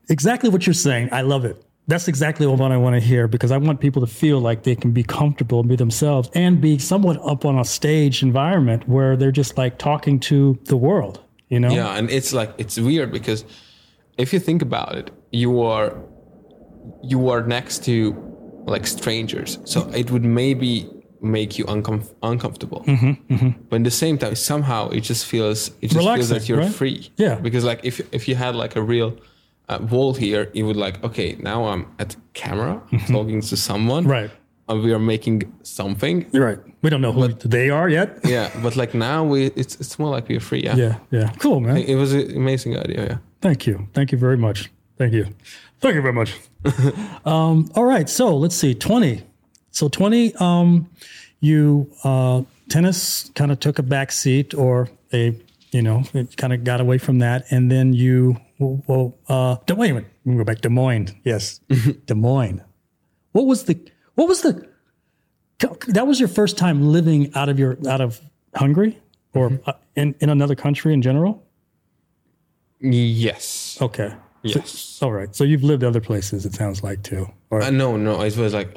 [0.08, 1.08] exactly what you're saying.
[1.12, 1.62] I love it.
[1.88, 4.74] That's exactly what I want to hear because I want people to feel like they
[4.74, 9.16] can be comfortable and be themselves and be somewhat up on a stage environment where
[9.16, 11.70] they're just like talking to the world, you know?
[11.70, 13.44] Yeah, and it's like it's weird because
[14.18, 15.96] if you think about it, you are
[17.02, 18.14] you are next to
[18.66, 20.88] like strangers, so it would maybe
[21.22, 22.84] make you uncom- uncomfortable.
[22.86, 23.50] Mm-hmm, mm-hmm.
[23.68, 26.58] But at the same time, somehow it just feels it just feels Relaxing, that you're
[26.58, 26.72] right?
[26.72, 27.10] free.
[27.16, 27.36] Yeah.
[27.36, 29.16] because like if if you had like a real
[29.68, 33.12] uh, wall here, you would like okay, now I'm at camera mm-hmm.
[33.12, 34.30] talking to someone, Right.
[34.68, 36.26] And we are making something.
[36.32, 36.58] You're right.
[36.82, 38.18] We don't know who they are yet.
[38.24, 40.62] Yeah, but like now we it's it's more like we're free.
[40.64, 40.94] Yeah, Yeah.
[41.10, 41.30] Yeah.
[41.38, 41.76] Cool, man.
[41.76, 43.04] It was an amazing idea.
[43.06, 43.18] Yeah.
[43.40, 43.86] Thank you.
[43.92, 44.70] Thank you very much.
[44.98, 45.26] Thank you.
[45.80, 46.30] Thank you very much.
[47.24, 48.08] um, all right.
[48.08, 48.74] So let's see.
[48.74, 49.22] 20.
[49.70, 50.88] So 20, um,
[51.40, 55.38] you, uh, tennis kind of took a back seat or a,
[55.70, 57.44] you know, it kind of got away from that.
[57.50, 60.10] And then you, well, uh, wait a minute.
[60.24, 60.62] Let me go back.
[60.62, 61.14] Des Moines.
[61.24, 61.60] Yes.
[62.06, 62.62] Des Moines.
[63.32, 63.78] What was the,
[64.14, 64.66] what was the,
[65.88, 68.20] that was your first time living out of your, out of
[68.54, 68.98] Hungary
[69.34, 71.46] or uh, in, in another country in general?
[72.80, 73.78] Yes.
[73.80, 74.14] Okay.
[74.54, 74.98] Yes.
[75.02, 75.34] All right.
[75.34, 77.26] So you've lived other places, it sounds like too.
[77.50, 78.20] Or, Uh, no, no.
[78.22, 78.76] It was like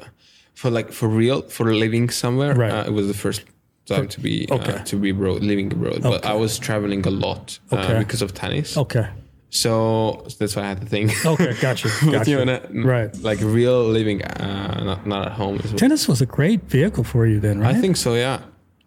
[0.54, 2.54] for like for real for living somewhere.
[2.54, 2.72] Right.
[2.72, 3.42] Uh, it was the first
[3.86, 4.74] time to be Okay.
[4.74, 6.02] uh, to be abroad, living abroad.
[6.02, 7.98] But I was traveling a lot uh, Okay.
[7.98, 8.76] because of tennis.
[8.76, 9.08] okay.
[9.52, 11.10] So that's why I had to think.
[11.26, 11.54] Okay.
[11.60, 11.88] Gotcha.
[12.04, 12.30] But Gotcha.
[12.30, 13.10] you know, right.
[13.22, 15.56] Like real living, uh, not not at home.
[15.56, 17.74] Is Tennis was a great vehicle for you then, right?
[17.76, 18.14] I think so.
[18.14, 18.38] Yeah,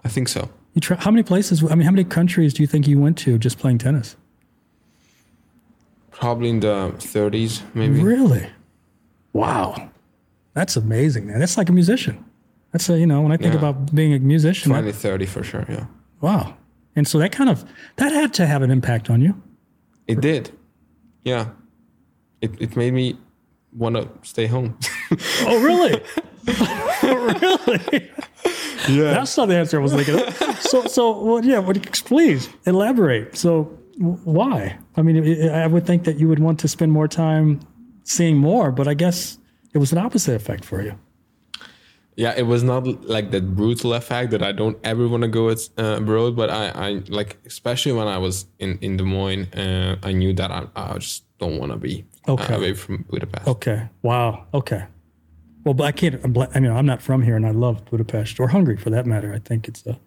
[0.05, 0.49] I think so.
[0.73, 3.37] you how many places, I mean, how many countries do you think you went to
[3.37, 4.15] just playing tennis?
[6.13, 8.01] Probably in the 30s, maybe.
[8.01, 8.47] Really?
[9.33, 9.89] Wow.
[10.53, 11.39] That's amazing, man.
[11.39, 12.23] That's like a musician.
[12.71, 13.59] That's a, you know, when I think Yeah.
[13.59, 15.65] about being a musician, that- 20, 30 for sure.
[15.69, 15.85] Yeah,
[16.21, 16.55] wow.
[16.95, 17.65] And so that kind of,
[17.97, 19.33] that had to have an impact on you.
[20.07, 20.51] it did.
[21.23, 21.45] Yeah,
[22.41, 23.17] it it made me
[23.71, 24.77] want to stay home.
[25.47, 26.01] Oh, really?
[27.05, 28.09] Oh, really?
[28.89, 29.13] yeah.
[29.13, 30.59] That's not the answer I was thinking of.
[30.61, 33.35] So, so well, yeah, but please elaborate.
[33.37, 34.77] So, w- why?
[34.97, 37.59] I mean, I would think that you would want to spend more time
[38.03, 39.37] seeing more, but I guess
[39.73, 40.93] it was an opposite effect for you.
[42.15, 45.49] yeah, it was not like that brutal effect that I don't ever want to go
[45.49, 45.55] uh,
[45.97, 46.35] abroad.
[46.35, 50.33] But I, I like, especially when I was in in Des Moines, uh, I knew
[50.33, 52.55] that I, I just don't want to be Okay.
[52.55, 53.47] away from Budapest.
[53.47, 53.89] Okay.
[54.01, 54.45] Wow.
[54.53, 54.83] Okay.
[55.65, 56.15] Well, but I can't.
[56.55, 59.33] I mean, I'm not from here, and I love Budapest or Hungary for that matter.
[59.33, 59.97] I think it's a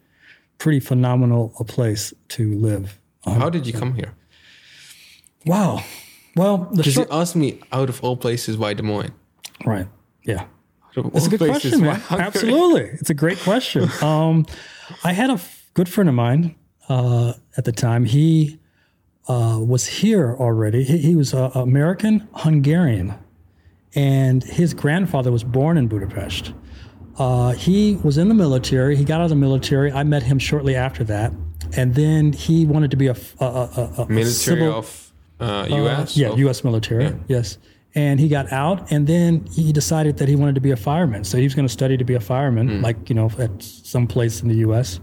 [0.58, 2.98] pretty phenomenal a place to live.
[3.26, 4.14] Um, How did you come here?
[5.44, 5.82] wow.
[6.36, 9.12] Well, Because you asked me out of all places why Des Moines.
[9.64, 9.86] right.
[10.24, 10.46] Yeah.
[10.96, 12.02] It's a good places, question, man.
[12.10, 13.88] Absolutely, it's a great question.
[14.02, 14.46] Um,
[15.04, 16.54] I had a f- good friend of mine
[16.88, 18.06] uh, at the time.
[18.06, 18.58] He
[19.28, 20.84] uh, was here already.
[20.84, 23.12] He, he was uh, American Hungarian,
[23.94, 26.54] and his grandfather was born in Budapest.
[27.18, 28.96] Uh, he was in the military.
[28.96, 29.92] He got out of the military.
[29.92, 31.30] I met him shortly after that,
[31.76, 33.14] and then he wanted to be a
[34.08, 36.16] Military civil- of uh, U.S.
[36.16, 36.64] yeah, of- U.S.
[36.64, 37.14] military.
[37.28, 37.58] Yes,
[37.94, 41.24] and he got out, and then he decided that he wanted to be a fireman.
[41.24, 44.06] So he was going to study to be a fireman, like you know, at some
[44.06, 45.00] place in the U.S.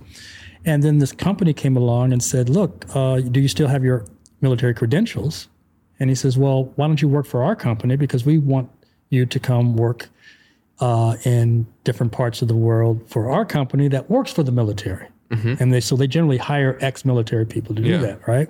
[0.65, 4.05] And then this company came along and said, "Look, uh, do you still have your
[4.41, 5.47] military credentials?"
[5.99, 8.69] And he says, "Well, why don't you work for our company because we want
[9.09, 10.09] you to come work
[10.79, 15.07] uh, in different parts of the world for our company that works for the military."
[15.31, 17.97] And they so they generally hire ex-military people to do Yeah.
[17.97, 18.49] that, right?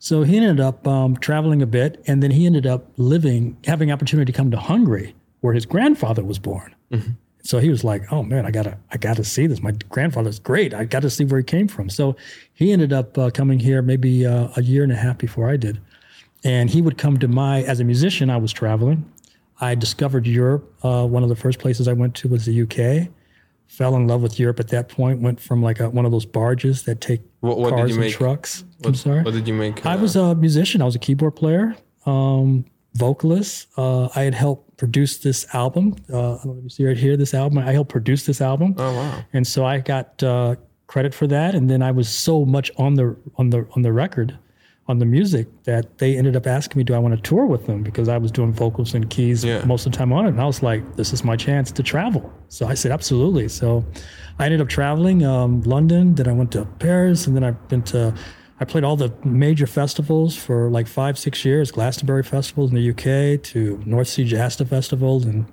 [0.00, 3.90] So he ended up um, traveling a bit, and then he ended up living, having
[3.92, 6.74] opportunity to come to Hungary, where his grandfather was born.
[7.44, 9.62] So he was like, "Oh man, I gotta, I gotta see this.
[9.62, 10.74] My grandfather's great.
[10.74, 12.16] I got to see where he came from." So
[12.52, 15.56] he ended up uh, coming here maybe uh, a year and a half before I
[15.56, 15.80] did,
[16.44, 17.62] and he would come to my.
[17.62, 19.10] As a musician, I was traveling.
[19.60, 20.72] I discovered Europe.
[20.82, 23.08] Uh, one of the first places I went to was the UK.
[23.68, 25.20] Fell in love with Europe at that point.
[25.20, 27.96] Went from like a, one of those barges that take What- what did cars you
[27.96, 28.14] and make?
[28.14, 28.64] trucks.
[28.84, 29.22] I'm sorry.
[29.22, 29.84] what did you make?
[29.86, 30.82] I uh, was a musician.
[30.82, 31.76] I was a keyboard player,
[32.06, 33.68] um, vocalist.
[33.76, 35.94] Uh, I had helped produce this album.
[36.12, 37.58] Uh, I don't know if you see right here this album.
[37.58, 39.22] I helped produce this album, Oh wow!
[39.32, 41.54] and so I got uh, credit for that.
[41.54, 44.38] And then I was so much on the on the on the record,
[44.88, 47.66] on the music that they ended up asking me, "Do I want to tour with
[47.66, 49.62] them?" Because I was doing vocals and keys Yeah.
[49.66, 51.82] most of the time on it, and I was like, "This is my chance to
[51.82, 53.84] travel." So I said, "Absolutely." So
[54.38, 56.14] I ended up traveling um, London.
[56.14, 58.14] Then I went to Paris, and then I've been to.
[58.60, 61.70] I played all the major festivals for like five, six years.
[61.70, 65.44] Glastonbury festivals in the UK to North Sea Jazz Festival and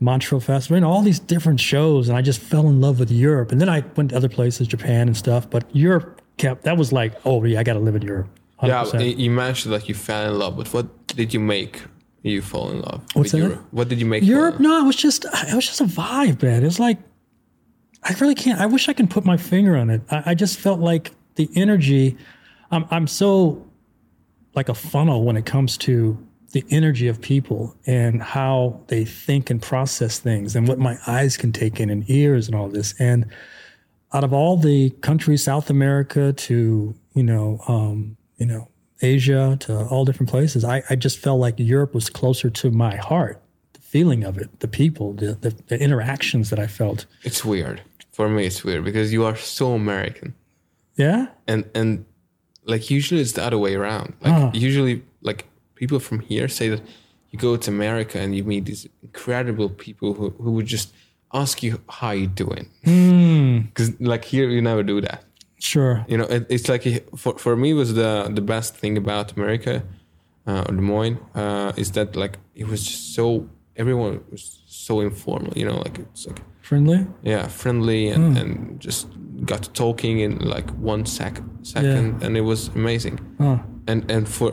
[0.00, 2.08] Montreal Festival, and all these different shows.
[2.08, 3.52] And I just fell in love with Europe.
[3.52, 5.48] And then I went to other places, Japan and stuff.
[5.48, 8.28] But Europe kept, that was like, oh, yeah, I got to live in Europe.
[8.62, 8.92] 100%.
[8.94, 11.82] Yeah, you mentioned that you fell in love, but what did you make
[12.22, 13.38] you fall in love What's with that?
[13.38, 13.66] Europe?
[13.72, 14.22] What did you make?
[14.22, 16.62] Europe, no, it was just it was just a vibe, man.
[16.62, 16.98] It was like
[18.04, 18.60] I really can't.
[18.60, 20.02] I wish I can put my finger on it.
[20.10, 22.16] I, I just felt like the energy.
[22.70, 23.66] I'm I'm so
[24.54, 26.16] like a funnel when it comes to
[26.52, 31.36] the energy of people and how they think and process things and what my eyes
[31.36, 32.94] can take in and ears and all this.
[33.00, 33.26] And
[34.12, 38.64] out of all the countries, South America to you know, um, you know,
[39.14, 42.94] Asia to all different places, I, I just felt like Europe was closer to my
[43.10, 43.36] heart.
[43.76, 47.06] The feeling of it, the people, the, the the interactions that I felt.
[47.28, 47.78] It's weird
[48.16, 48.42] for me.
[48.50, 50.28] It's weird because you are so American,
[51.04, 52.04] Yeah, and and
[52.72, 54.08] like usually it's the other way around.
[54.24, 54.50] Like Ah.
[54.68, 54.94] usually,
[55.28, 55.40] like
[55.80, 56.82] people from here say that
[57.30, 60.88] you go to America and you meet these incredible people who who would just
[61.42, 62.64] ask you how you doing.
[62.84, 63.58] Hmm.
[63.68, 65.20] Because like here you never do that.
[65.70, 65.94] Sure.
[66.10, 66.84] you know it, it's like
[67.22, 69.74] for, for me was the the best thing about america
[70.48, 73.24] uh, or des moines uh, is that like it was just so
[73.82, 74.42] everyone was
[74.86, 77.00] so informal you know like it's like Friendly.
[77.32, 78.50] yeah friendly and, and
[78.86, 79.06] just
[79.50, 83.58] got to talking in like one sec second and it was amazing Huh.
[83.90, 84.50] and and for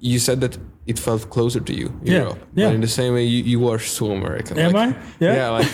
[0.00, 2.68] you said that it felt closer to you Yeah, Europe yeah.
[2.68, 5.00] but in the same way you, you are so american Am like, I?
[5.20, 5.34] Yeah.
[5.36, 5.70] yeah like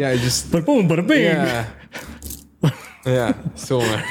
[0.00, 1.24] yeah just But boom, but a bing.
[1.24, 1.64] yeah.
[3.08, 4.02] Yeah, so and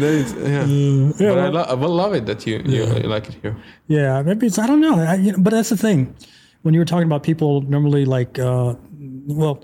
[0.00, 0.32] then it's
[1.20, 1.28] yeah.
[1.28, 3.56] but I, lo- I will love it that you you, you like it here.
[3.88, 4.98] Yeah, maybe it's I don't know.
[4.98, 6.14] I, you know, but that's the thing.
[6.62, 8.74] When you were talking about people normally like, uh,
[9.26, 9.62] well,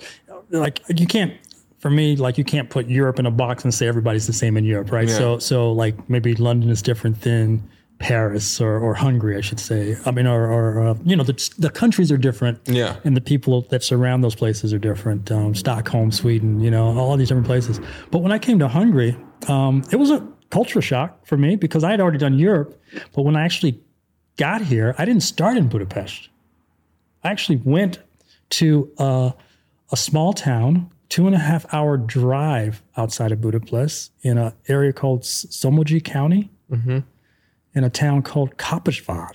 [0.50, 1.32] like you can't.
[1.78, 4.56] For me, like you can't put Europe in a box and say everybody's the same
[4.56, 5.06] in Europe, right?
[5.06, 5.16] Yeah.
[5.16, 7.62] So, so like maybe London is different than
[7.98, 9.96] Paris or, or Hungary, I should say.
[10.06, 12.96] I mean, or, or uh, you know, the, the countries are different, Yeah.
[13.04, 15.30] and the people that surround those places are different.
[15.32, 17.80] Um, Stockholm, Sweden, you know, all these different places.
[18.10, 19.16] But when I came to Hungary,
[19.48, 22.80] um, it was a culture shock for me because I had already done Europe.
[23.14, 23.80] But when I actually
[24.36, 26.28] got here, I didn't start in Budapest.
[27.24, 27.98] I actually went
[28.50, 29.32] to uh,
[29.90, 34.92] a small town, two and a half hour drive outside of Budapest in an area
[34.92, 36.50] called Somogy County,
[37.78, 39.30] in a town called Kaposvár,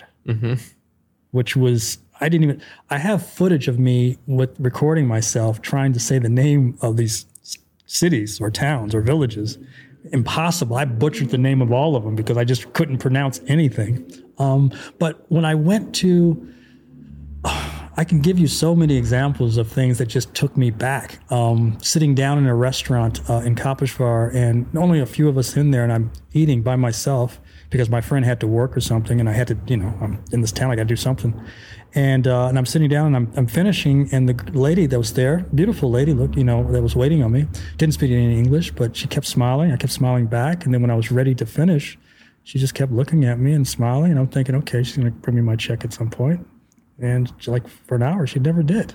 [1.31, 2.61] which was I didn't even.
[2.89, 7.25] I have footage of me with recording myself trying to say the name of these
[7.85, 9.57] cities or towns or villages.
[10.11, 10.75] Impossible.
[10.75, 14.11] I butchered the name of all of them because I just couldn't pronounce anything.
[14.37, 16.53] Um, but when I went to
[17.95, 21.19] I can give you so many examples of things that just took me back.
[21.31, 25.55] Um, sitting down in a restaurant uh, in Kapishvar, and only a few of us
[25.55, 27.39] in there, and I'm eating by myself
[27.73, 30.23] because my friend had to work or something, and I had to, you know, I'm
[30.31, 31.33] in this town, I got to do something.
[31.95, 35.13] And uh, and I'm sitting down and I'm, I'm finishing, and the lady that was
[35.13, 38.71] there, beautiful lady, look, you know, that was waiting on me, didn't speak any English,
[38.71, 39.71] but she kept smiling.
[39.71, 41.97] I kept smiling back, and then when I was ready to finish,
[42.43, 45.35] she just kept looking at me and smiling, and I'm thinking, okay, she's gonna bring
[45.35, 46.37] me my check at some point.
[46.39, 46.47] point
[46.99, 48.93] and she- like for an hour she never did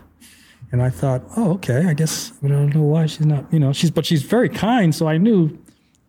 [0.70, 3.72] and i thought oh okay i guess i don't know why she's not you know
[3.72, 5.58] she's but she's very kind so i knew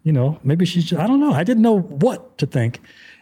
[0.04, 1.34] you know maybe she's just, i don't know.
[1.34, 2.80] I didn't know what to think.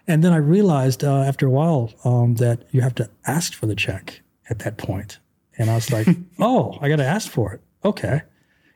[0.08, 3.66] And then i realized uh, after a while um, that you have to ask for
[3.66, 5.20] the check at that point.
[5.58, 6.08] and i was like
[6.40, 7.62] oh i got to ask for it.
[7.84, 8.22] Okay.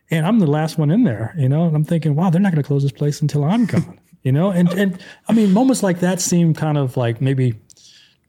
[0.10, 2.52] And i'm the last one in there you know and i'm thinking wow they're not
[2.52, 4.52] going to close this place until i'm gone you know?
[4.52, 7.56] And and i mean moments like that seem kind of like maybe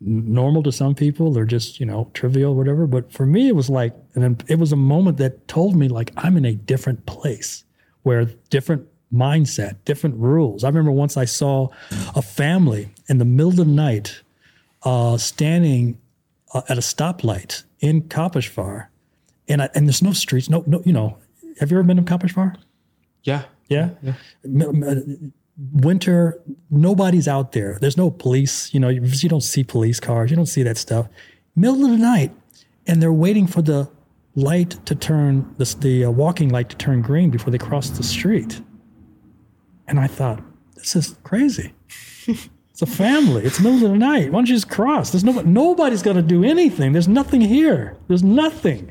[0.04, 1.38] normal to some people.
[1.38, 2.86] Or just you know trivial whatever.
[2.86, 6.12] But for me it was like and it was a moment that told me like
[6.16, 7.64] i'm in a different place
[8.02, 11.68] where different mindset different rules i remember once i saw
[12.14, 14.22] a family in the middle of the night
[14.84, 15.98] uh, standing
[16.54, 18.86] uh, at a stoplight in Kaposvár,
[19.48, 21.18] and I, and there's no streets no no you know
[21.60, 22.56] have you ever been to Kaposvár
[23.22, 23.42] Yeah.
[23.68, 23.90] yeah.
[24.44, 25.32] M- m-
[25.72, 27.78] Winter, nobody's out there.
[27.80, 28.72] There's no police.
[28.74, 30.30] You know, you, you don't see police cars.
[30.30, 31.06] You don't see that stuff.
[31.54, 32.32] Middle of the night,
[32.86, 33.88] and they're waiting for the
[34.34, 38.02] light to turn, the, the uh, walking light to turn green before they cross the
[38.02, 38.60] street.
[39.92, 40.42] And I thought,
[40.74, 41.74] this is crazy.
[42.26, 43.44] It's a family.
[43.44, 44.32] It's middle of the night.
[44.32, 45.10] Why don't you just cross?
[45.10, 46.92] There's no nobody's going to do anything.
[46.92, 47.98] There's nothing here.
[48.08, 48.90] There's nothing.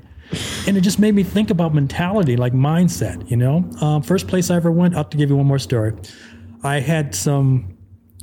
[0.68, 3.32] And it just made me think about mentality, like mindset.
[3.32, 4.96] You know, um, first place I ever went.
[4.96, 5.94] I'll to give you one more story.
[6.62, 7.76] I had some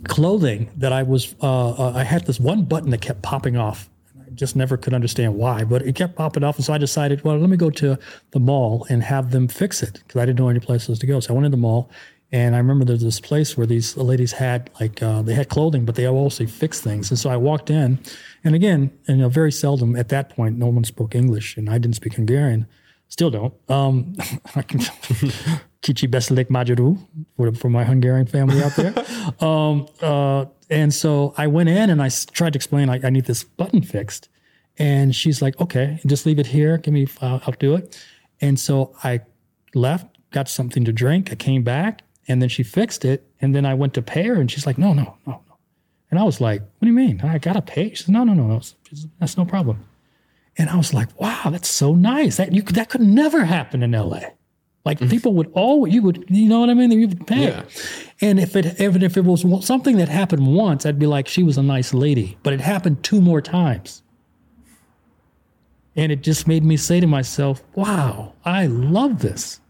[0.04, 1.34] clothing that I was.
[1.42, 3.90] Uh, uh, I had this one button that kept popping off.
[4.24, 7.24] I just never could understand why, but it kept popping off, and so I decided,
[7.24, 7.98] well, let me go to
[8.30, 11.18] the mall and have them fix it because I didn't know any places to go.
[11.18, 11.90] So I went to the mall,
[12.30, 15.84] and I remember there's this place where these ladies had like uh, they had clothing,
[15.84, 17.10] but they also fixed things.
[17.10, 17.98] And so I walked in,
[18.44, 21.70] and again, and, you know, very seldom at that point, no one spoke English, and
[21.70, 22.66] I didn't speak Hungarian.
[23.08, 23.54] Still don't.
[23.70, 24.14] Um,
[25.82, 26.98] Kichi Beselik Majaru
[27.36, 28.94] for, for my Hungarian family out there.
[29.40, 33.10] um, uh, and so I went in and I s- tried to explain, like, I
[33.10, 34.28] need this button fixed.
[34.78, 36.76] And she's like, okay, just leave it here.
[36.76, 37.98] Give me, I'll, I'll do it.
[38.42, 39.22] And so I
[39.74, 41.32] left, got something to drink.
[41.32, 43.26] I came back and then she fixed it.
[43.40, 45.56] And then I went to pay her and she's like, no, no, no, no.
[46.10, 47.20] And I was like, what do you mean?
[47.22, 47.90] I got to pay.
[47.90, 48.56] She said, no, no, no, no.
[48.56, 49.84] It's- That's no problem.
[50.56, 52.36] And I was like, wow, that's so nice.
[52.36, 54.20] That you could, that could never happen in LA.
[54.84, 55.10] Like mm-hmm.
[55.10, 56.90] people would always, you would you know what I mean?
[56.90, 57.48] You would pay.
[57.48, 57.62] Yeah.
[58.20, 61.42] And if it even if it was something that happened once, I'd be like, she
[61.42, 62.38] was a nice lady.
[62.42, 64.02] But it happened two more times.
[65.94, 69.60] And it just made me say to myself, wow, I love this.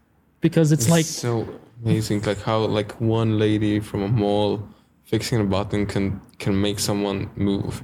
[0.41, 4.67] Because it's like so amazing, like how like one lady from a mall
[5.03, 7.83] fixing a button can can make someone move.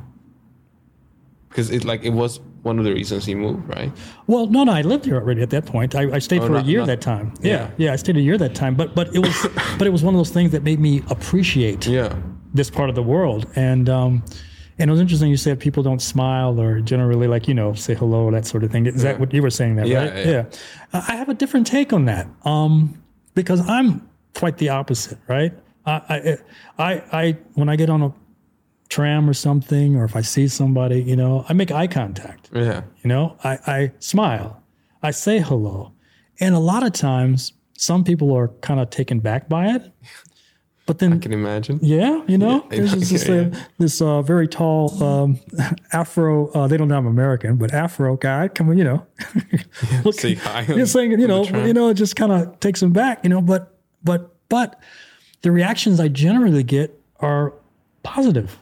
[1.50, 3.92] Because it like it was one of the reasons he moved, right?
[4.28, 5.96] Well, no, no, I lived here already at that point.
[5.96, 7.34] I, I stayed Oh, for a year not- that time.
[7.42, 7.70] Yeah, yeah.
[7.78, 8.76] yeah, I stayed a year that time.
[8.76, 11.88] But but it was but it was one of those things that made me appreciate
[11.88, 12.14] Yeah.
[12.54, 13.48] this part of the world.
[13.56, 14.24] And um,
[14.78, 15.30] and it was interesting.
[15.30, 18.72] You said people don't smile or generally like you know say hello that sort of
[18.72, 18.86] thing.
[18.88, 19.76] Is that what you were saying?
[19.78, 20.26] That Yeah, right?
[20.26, 20.46] yeah.
[20.92, 23.02] I have a different take on that um,
[23.36, 25.20] because I'm quite the opposite.
[25.28, 25.54] Right?
[25.86, 26.38] I, I
[26.84, 28.14] I I when I get on a
[28.90, 32.50] tram or something, or if I see somebody, you know, I make eye contact.
[32.54, 32.84] Yeah.
[33.04, 34.62] You know, I, I smile,
[35.02, 35.92] I say hello.
[36.40, 39.92] And a lot of times, some people are kind of taken back by it.
[40.86, 41.80] But then, Can imagine?
[41.82, 45.40] yeah, you know, Yeah, there's this, yeah, uh, this uh, very tall um,
[45.92, 49.06] Afro, uh, they don't know I'm American, but Afro guy coming, you know,
[50.04, 53.24] look, yeah, on- saying, you know, you know, it just kind of takes them back,
[53.24, 54.80] you know, but, but, but
[55.42, 57.54] the reactions I generally get are
[58.04, 58.60] positive.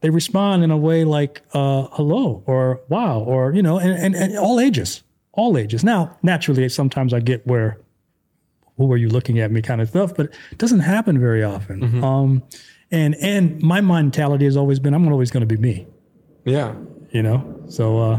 [0.00, 4.14] They respond in a way like uh, hello or wow or you know and, and,
[4.14, 5.02] and all ages
[5.32, 5.84] all ages.
[5.84, 7.78] Now naturally sometimes i get where
[8.80, 11.76] who are you looking at me kind of stuff but it doesn't happen very often
[12.10, 12.42] um,
[12.90, 15.74] and and my mentality has always been i'm always going to be me
[16.56, 16.68] Yeah.
[17.16, 17.38] you know
[17.76, 18.16] so uh,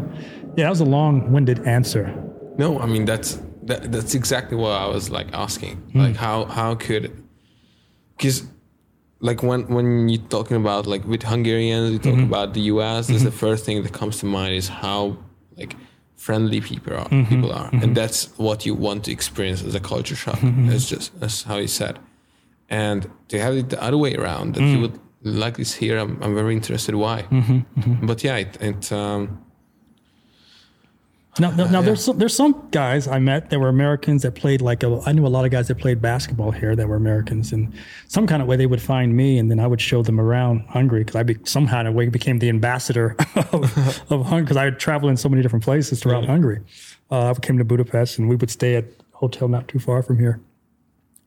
[0.56, 2.06] yeah that was a long-winded answer
[2.64, 3.30] No, I mean that's
[3.70, 5.76] that, that's exactly what I was like asking.
[5.94, 6.00] Hmm.
[6.06, 7.06] Like how how could
[8.18, 8.38] because
[9.30, 12.34] like when when you're talking about like with Hungarians, you talk Mm-hmm.
[12.34, 13.04] about the US.
[13.16, 15.00] Is the first thing that comes to mind is how
[15.60, 15.74] like
[16.26, 17.10] friendly people are.
[17.10, 17.30] Mm-hmm.
[17.34, 20.40] People are, and that's what you want to experience as a culture shock.
[20.42, 20.70] Mm-hmm.
[20.74, 21.96] It's just that's how you said.
[22.70, 23.00] And
[23.30, 24.72] to have it the other way around, that Mm.
[24.74, 24.98] you would
[25.44, 27.18] like this here, I'm, I'm very interested why.
[27.32, 28.06] Mm-hmm.
[28.10, 29.22] But yeah, it, it um,
[31.40, 34.62] Now, now, now there's some, there's some guys I met that were Americans that played
[34.62, 37.54] like a, I knew a lot of guys that played basketball here that were Americans,
[37.54, 37.74] and
[38.08, 40.66] some kind of way they would find me, and then I would show them around
[40.68, 44.58] Hungary because I be, some kind of way became the ambassador of, of Hungary because
[44.58, 46.62] I would travel in so many different places throughout Hungary.
[47.10, 50.04] Uh, I came to Budapest, and we would stay at a hotel not too far
[50.04, 50.42] from here,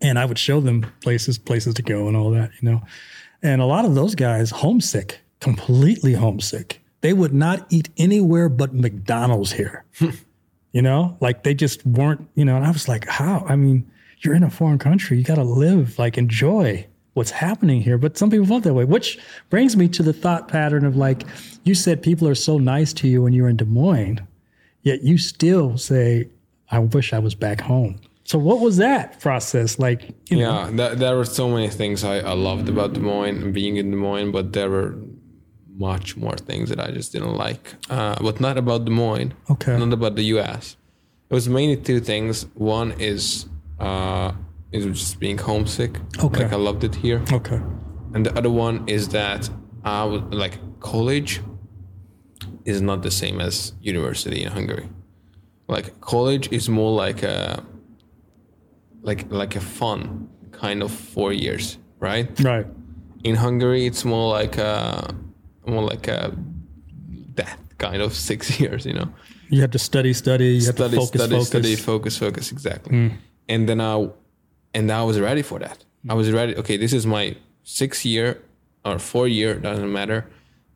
[0.00, 2.82] and I would show them places places to go and all that, you know.
[3.42, 6.84] And a lot of those guys homesick, completely homesick.
[7.05, 9.84] They would not eat anywhere but McDonald's here.
[10.72, 13.44] you know, like they just weren't, you know, and I was like, how?
[13.46, 13.90] I mean,
[14.20, 15.18] you're in a foreign country.
[15.18, 17.98] You got to live, like enjoy what's happening here.
[17.98, 19.18] But some people felt that way, which
[19.50, 21.24] brings me to the thought pattern of like,
[21.64, 24.22] you said people are so nice to you when you're in Des Moines,
[24.80, 26.30] yet you still say,
[26.70, 28.00] I wish I was back home.
[28.24, 30.09] So what was that process like?
[30.30, 33.42] You know, yeah, th- there were so many things I, I loved about Des Moines
[33.42, 34.96] and being in Des Moines, but there were
[35.76, 37.74] much more things that I just didn't like.
[37.90, 39.34] Uh, but not about Des Moines.
[39.50, 39.76] Okay.
[39.76, 40.76] Not about the U.S.
[41.30, 42.46] It was mainly two things.
[42.54, 43.46] One is
[43.80, 44.32] uh,
[44.72, 45.98] is just being homesick.
[46.22, 46.44] Okay.
[46.44, 47.22] Like I loved it here.
[47.32, 47.60] Okay.
[48.14, 49.50] And the other one is that
[49.84, 51.40] I was like college
[52.64, 54.88] is not the same as university in Hungary.
[55.68, 57.64] Like college is more like a
[59.02, 62.28] like like a fun kind of four years, right?
[62.40, 62.66] Right.
[63.24, 65.14] In Hungary, it's more like a
[65.66, 66.32] more like a
[67.34, 69.08] death kind of six years, you know
[69.48, 70.54] You have to study, study.
[70.56, 71.48] You have to focus, study, focus.
[71.48, 72.90] study, focus, focus, exactly.
[72.96, 73.08] Hmm.
[73.48, 74.08] And then I,
[74.72, 75.84] and I was ready for that.
[76.08, 76.56] I was ready.
[76.56, 78.42] Okay, this is my six year
[78.84, 80.26] or four year, doesn't matter,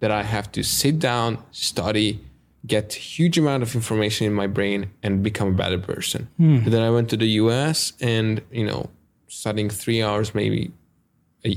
[0.01, 2.20] that I have to sit down, study,
[2.66, 6.28] get huge amount of information in my brain, and become a better person.
[6.36, 6.57] Hmm.
[6.64, 7.93] And then I went to the U.S.
[8.01, 8.91] and you know,
[9.28, 10.72] studying three hours maybe
[11.45, 11.51] a,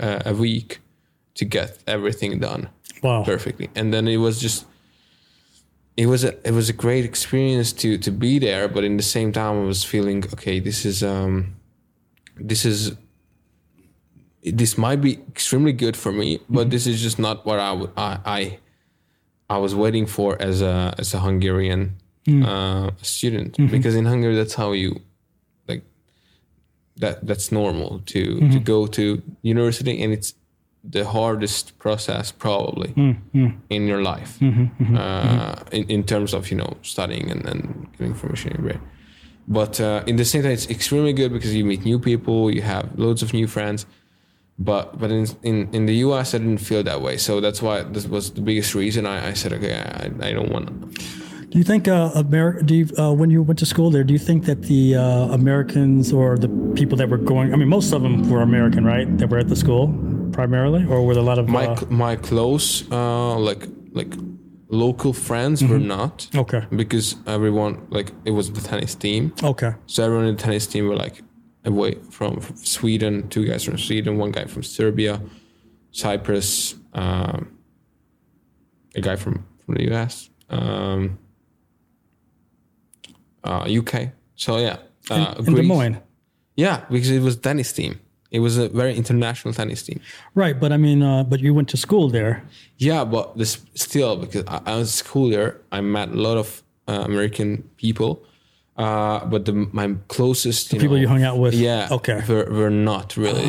[0.00, 0.80] a, a week
[1.34, 2.68] to get everything done
[3.02, 3.24] Wow.
[3.24, 3.68] perfectly.
[3.74, 4.66] And then it was just
[5.96, 9.02] it was a it was a great experience to to be there, but in the
[9.02, 11.56] same time I was feeling okay, this is um
[12.36, 12.92] this is
[14.42, 18.18] this might be extremely good for me, but this is just not what I I
[18.24, 18.58] I,
[19.50, 21.96] I was waiting for as a as a Hungarian
[22.46, 23.56] uh, student.
[23.70, 25.00] Because in Hungary that's how you
[25.68, 25.82] like
[26.96, 28.22] that that's normal to
[28.52, 30.34] to go to university and it's
[30.82, 32.92] the hardest process probably
[33.68, 38.50] in your life uh, in, in terms of you know studying and, and getting information
[38.52, 38.80] in your brain
[39.46, 42.62] but uh, in the same time it's extremely good because you meet new people you
[42.62, 43.84] have loads of new friends
[44.58, 47.82] but but in, in in the us i didn't feel that way so that's why
[47.82, 50.74] this was the biggest reason i, I said okay i, I don't want to
[51.50, 52.62] Do you think uh, America?
[52.62, 54.04] Do you, uh, when you went to school there?
[54.04, 57.52] Do you think that the uh, Americans or the people that were going?
[57.52, 59.08] I mean, most of them were American, right?
[59.18, 59.88] That were at the school
[60.32, 61.48] primarily, or with a lot of?
[61.48, 64.12] my uh, my close uh like like
[64.68, 66.64] local friends were not okay.
[66.74, 69.74] because everyone like it was the tennis team Okay.
[69.86, 71.22] So everyone in the tennis team were like
[71.64, 75.20] away from, from Sweden, two guys from Sweden, one guy from Serbia,
[75.90, 77.58] Cyprus, um,
[78.94, 81.18] a guy from, from the US, um,
[83.44, 84.12] uh, UK.
[84.36, 84.78] So yeah,
[85.10, 86.00] uh, In Des Moines.
[86.56, 88.00] Yeah, because it was tennis team.
[88.30, 90.00] It was a very international tennis team.
[90.34, 92.42] Right, but I mean, uh, but you went to school there.
[92.78, 96.62] Yeah, but this still because I, I was school there, I met a lot of
[96.86, 98.22] uh, American people.
[98.76, 101.54] Uh, but the my closest you people know, you hung out with?
[101.54, 102.22] yeah, Okay.
[102.28, 103.44] were, were not really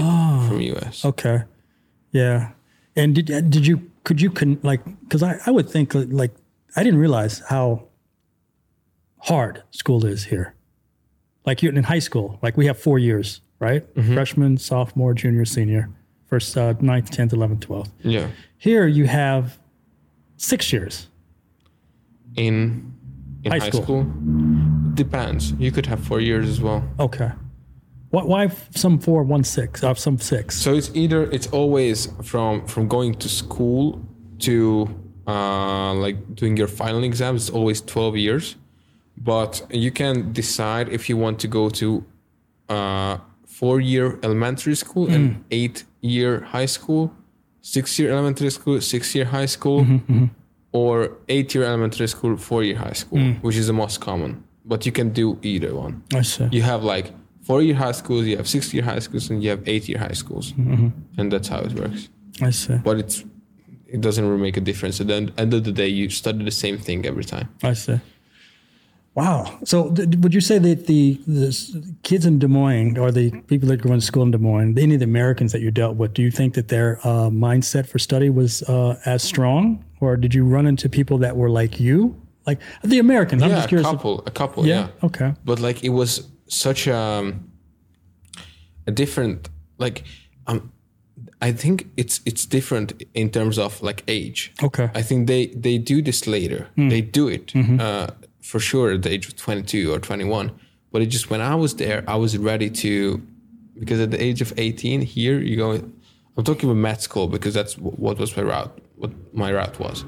[0.47, 1.05] from US.
[1.05, 1.43] Okay.
[2.11, 2.51] Yeah.
[2.95, 6.34] And did did you could you con like because I I would think like
[6.75, 7.88] I didn't realize how
[9.19, 10.55] hard school is here.
[11.45, 13.84] Like you in high school, like we have four years, right?
[14.14, 15.89] Freshman, sophomore, junior, senior,
[16.26, 17.93] first uh, ninth, tenth, eleventh, twelfth.
[18.03, 19.57] Yeah, Here you have
[20.36, 21.07] six years.
[22.36, 22.91] in
[23.43, 23.84] in High high, school.
[23.84, 24.03] school.
[24.93, 25.53] depends.
[25.53, 26.84] You could have four years as well.
[26.99, 27.32] Okay.
[28.12, 30.57] Why, why some four, one six, or some six?
[30.57, 33.84] So it's either it's always from from going to school
[34.39, 34.88] to
[35.28, 37.38] uh, like doing your final exams.
[37.47, 38.55] It's always twelve years,
[39.18, 42.03] but you can decide if you want to go to
[42.70, 43.18] uh,
[43.62, 45.43] four year elementary school and mm.
[45.59, 47.03] eight year high school,
[47.76, 50.26] six year elementary school, six year high school, mm-hmm, mm-hmm.
[50.72, 50.93] or
[51.30, 53.36] eight year elementary school, four year high school, mm.
[53.43, 54.32] which is the most common.
[54.66, 56.47] But you can do either one I see.
[56.51, 57.07] you have like
[57.43, 59.99] four year high schools, you have six year high schools, and you have eight year
[59.99, 60.89] high schools, mm-hmm.
[61.20, 62.09] and that's how it works.
[62.41, 62.78] I see.
[62.88, 63.24] But it's
[63.95, 64.99] it doesn't really make a difference.
[65.01, 67.47] At the end of the day, you study the same thing every time.
[67.62, 67.99] I see.
[69.14, 69.59] Wow.
[69.66, 73.68] So, th- would you say that the, the kids in Des Moines or the people
[73.70, 76.14] that go to school in Des Moines, any of the Americans that you dealt with,
[76.14, 80.34] do you think that their uh, mindset for study was uh, as strong, or did
[80.34, 82.16] you run into people that were like you,
[82.47, 83.43] like the Americans?
[83.43, 83.88] I'm yeah, just a curious.
[83.88, 84.88] if- couple, a couple, yeah.
[85.01, 85.05] yeah.
[85.07, 85.34] Okay.
[85.43, 87.34] But like it was such a
[88.88, 90.03] a different like
[90.47, 90.72] um
[91.41, 94.53] I think it's it's different in terms of like age.
[94.64, 94.89] Okay.
[94.95, 96.70] I think they they do this later.
[96.76, 98.07] They do it uh,
[98.42, 100.52] for sure at the age of 22 or 21.
[100.92, 103.22] But it just when I was there, I was ready to
[103.80, 105.72] because at the age of 18 here you go.
[106.38, 108.78] I'm talking about med school because that's what was my route.
[108.96, 110.06] What my route was.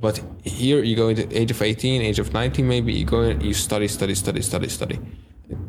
[0.00, 3.40] But here you go into age of 18, age of 19, maybe you go in,
[3.40, 5.00] you study, study, study, study, study.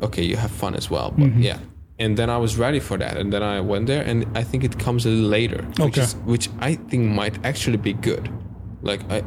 [0.02, 1.42] Okay, you have fun as well, but mm-hmm.
[1.42, 1.58] yeah.
[1.98, 4.64] And then I was ready for that, and then I went there, and I think
[4.64, 8.30] it comes a little later, which is which I think might actually be good.
[8.82, 9.22] Like I,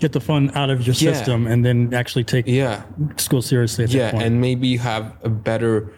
[0.00, 1.12] Get the fun out of your Yeah.
[1.12, 2.82] system and then actually take yeah,
[3.16, 5.92] school seriously at that yeah, and maybe you have a better,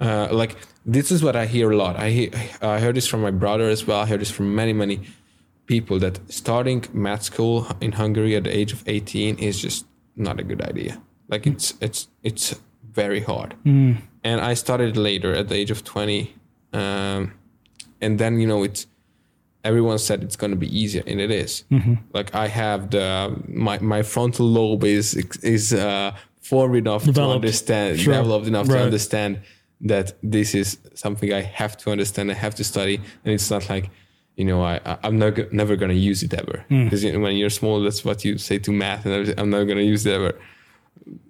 [0.00, 1.96] uh, like this is what I hear a lot.
[1.96, 2.30] I hear,
[2.60, 4.00] I heard this from my brother as well.
[4.00, 5.00] I heard this from many many
[5.66, 9.86] people that starting med school in Hungary at the age of 18 is just
[10.16, 11.00] not a good idea.
[11.28, 12.54] Like it's it's it's
[12.92, 13.54] very hard.
[13.64, 16.34] And I started later at the age of 20,
[16.72, 17.32] um,
[18.00, 18.86] and then you know it's
[19.64, 21.64] everyone said it's going to be easier and it is.
[22.12, 23.08] like i have the
[23.48, 26.10] my, my frontal lobe is is uh
[26.40, 28.14] formed enough to understand Sure.
[28.14, 28.78] developed enough Right.
[28.78, 29.40] to understand
[29.80, 33.68] that this is something i have to understand i have to study and it's not
[33.74, 33.86] like
[34.36, 36.64] you know i i'm not, never going to use it ever.
[36.68, 39.64] Because you know, when you're small that's what you say to math and i'm not
[39.64, 40.32] going to use it ever.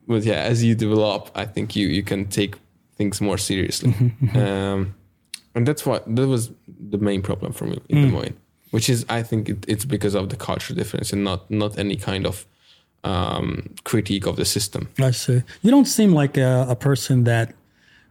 [0.07, 2.53] But yeah as you develop i think you you can take
[2.99, 3.91] things more seriously.
[3.93, 4.95] Mm-hmm, um
[5.55, 6.51] and that's what that was
[6.95, 8.36] the main problem for me in Des Moines,
[8.74, 11.97] which is I think it, it's because of the culture difference and not not any
[11.97, 12.47] kind of
[13.12, 13.51] um,
[13.90, 14.82] critique of the system.
[15.11, 15.38] I see.
[15.62, 17.47] You don't seem like a, a person that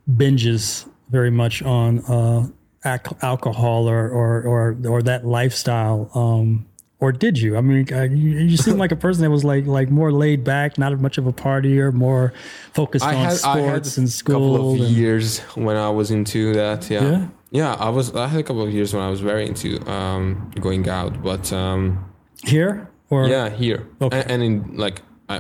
[0.08, 2.48] binges very much on uh,
[2.86, 6.10] ac- alcohol or, or or or that lifestyle.
[6.14, 6.66] Um,
[7.00, 7.58] or did you?
[7.58, 10.78] I mean, you, you seem like a person that was like like more laid back,
[10.78, 12.32] not as much of a partier, more
[12.74, 14.36] focused I on had I sports had and a school.
[14.36, 16.90] couple of and- years when I was into that.
[16.90, 17.04] Yeah.
[17.12, 17.28] Yeah?
[17.54, 18.14] Yeah, I was.
[18.16, 21.54] I had a couple of years when I was very into um, going out, but
[21.54, 22.04] um,
[22.44, 24.22] here or yeah, here Okay.
[24.22, 25.38] and, and in like I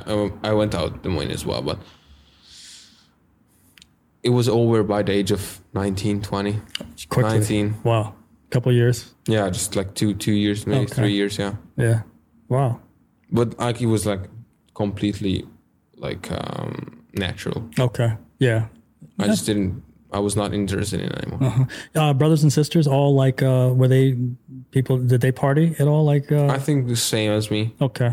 [0.49, 1.80] I- went out the morning as well, but
[4.24, 6.59] it was over by the age of 19, 20,
[7.09, 7.39] quickly.
[7.39, 7.76] 19.
[7.84, 8.16] Wow,
[8.47, 9.14] A couple years.
[9.28, 10.93] Yeah, just like two two years, maybe Okay.
[10.95, 11.38] three years.
[11.38, 11.55] Yeah.
[11.78, 12.01] Yeah.
[12.49, 12.80] Wow.
[13.32, 14.22] but like it was like
[14.76, 15.43] completely
[15.97, 18.11] like um natural Okay.
[18.39, 18.68] Yeah.
[19.20, 19.82] i just didn't
[20.14, 21.66] i was not interested in it anymore Uh-huh.
[22.01, 24.16] Uh, brothers and sisters, all like, uh, were they
[24.72, 24.97] people?
[24.97, 26.03] Did they party at all?
[26.14, 28.11] Like, uh, i think the same as me Okay.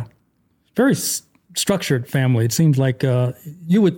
[0.77, 1.23] Very s-
[1.57, 2.45] structured family.
[2.45, 3.33] It seems like uh,
[3.73, 3.97] you would.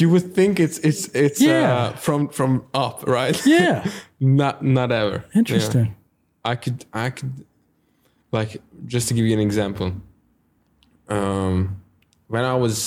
[0.00, 1.74] you would think it's it's it's Yeah.
[1.74, 3.84] uh, from from up right Yeah.
[4.42, 5.86] not not ever Interesting.
[5.86, 6.52] Yeah.
[6.52, 7.32] i could i could
[8.32, 9.88] like just to give you an example
[11.18, 11.56] um
[12.32, 12.78] when i was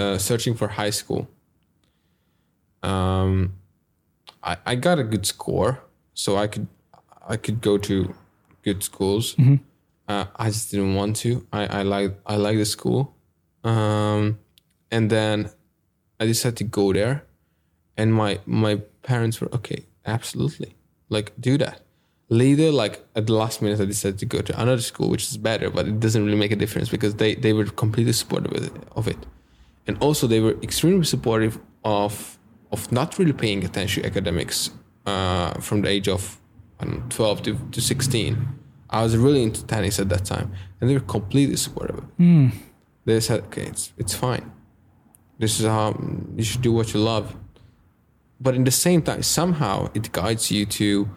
[0.00, 1.22] uh, searching for high school
[2.82, 3.52] um
[4.46, 5.82] I, I got a good score
[6.14, 6.66] so i could
[7.28, 8.14] i could go to
[8.62, 9.34] good schools.
[10.08, 11.30] Uh, i just didn't want to.
[11.52, 13.14] I i like i like the school.
[13.64, 14.38] Um
[14.90, 15.50] and then
[16.20, 17.24] i decided to go there
[17.96, 20.70] and my my parents were okay absolutely.
[21.08, 21.80] Like do that.
[22.28, 25.36] Later like at the last minute i decided to go to another school which is
[25.36, 28.62] better but it doesn't really make a difference because they they were completely supportive of
[28.68, 29.20] it, of it.
[29.86, 32.12] And also they were extremely supportive of
[32.72, 34.70] of not really paying attention to academics
[35.06, 36.40] uh, from the age of
[36.84, 38.48] know, 12 to, to 16
[38.90, 42.52] i was really into tennis at that time and they were completely supportive it.
[43.06, 44.52] They said okay it's it's fine.
[45.38, 45.94] This is how
[46.36, 47.36] you should do what you love.
[48.40, 51.08] But in the same time somehow it guides you to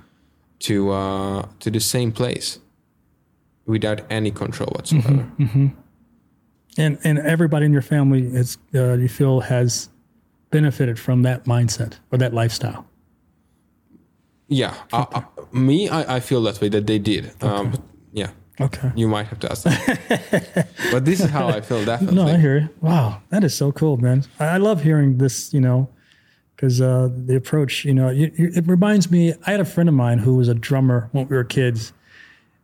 [0.60, 2.60] to uh to the same place
[3.66, 5.26] without any control whatsoever.
[6.78, 9.90] And and everybody in your family is uh, you feel has
[10.52, 12.86] benefited from that mindset or that lifestyle.
[14.48, 17.74] yeah I, I, me I, I feel that way that they did um
[18.14, 18.32] yeah
[18.62, 18.92] Okay.
[18.94, 20.66] you might have to ask them.
[20.92, 22.70] but this is how i feel definitely No, I hear you.
[22.82, 24.26] Wow, that is so cool, man.
[24.38, 25.54] I, I love hearing this.
[25.54, 25.88] You know,
[26.56, 27.86] because uh, the approach.
[27.86, 29.34] You know, you, you, it reminds me.
[29.48, 31.94] I had a friend of mine who was a drummer when we were kids.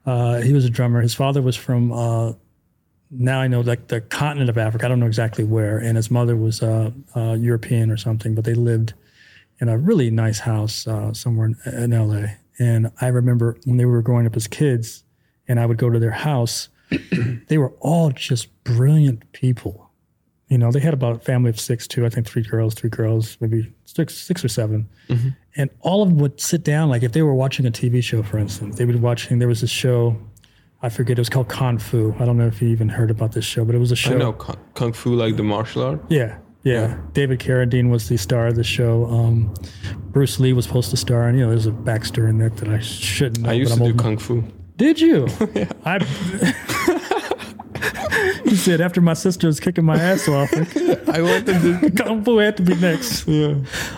[0.05, 0.99] Uh, he was a drummer.
[1.01, 1.93] His father was from.
[1.93, 2.33] Uh,
[3.17, 4.85] now I know like the continent of Africa.
[4.85, 8.45] I don't know exactly where, and his mother was uh, uh, European or something, but
[8.45, 8.93] they lived
[9.59, 12.27] in a really nice house uh, somewhere in, in LA.
[12.59, 15.03] And I remember when they were growing up as kids,
[15.47, 16.69] and I would go to their house.
[17.47, 19.89] they were all just brilliant people.
[20.47, 22.05] You know, they had about a family of six too.
[22.05, 24.87] I think three girls, three girls, maybe six, six or 7
[25.55, 26.89] And all of them would sit down.
[26.89, 29.39] Like if they were watching a TV show, for instance, they would be watching.
[29.39, 30.17] There was a show,
[30.85, 31.17] I forget.
[31.17, 32.13] It was called Kung Fu.
[32.19, 34.11] I don't know if you even heard about this show, but it was a show.
[34.13, 35.99] I know kung, kung fu like the martial art.
[36.09, 36.97] Yeah, yeah.
[37.13, 39.05] David Carradine was the star of the show.
[39.07, 39.51] Um,
[40.11, 42.69] Bruce Lee was supposed to star, and you know, there's a backstory in that that
[42.69, 43.49] I shouldn't know.
[43.49, 44.43] I used to do old- kung fu.
[44.77, 45.27] Did you?
[45.85, 45.97] I.
[48.49, 50.53] he said after my sister was kicking my ass off,
[51.09, 51.91] I wanted to.
[51.97, 53.27] kung fu had to be next.
[53.27, 53.55] Yeah.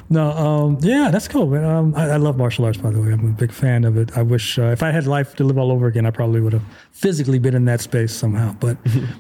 [0.10, 1.48] No, um, yeah, that's cool.
[1.48, 1.66] Man.
[1.66, 3.12] Um, I, I love martial arts, by the way.
[3.12, 4.18] I'm a big fan of it.
[4.18, 6.54] I wish uh, if I had life to live all over again, I probably would
[6.54, 8.56] have physically been in that space somehow.
[8.60, 8.78] But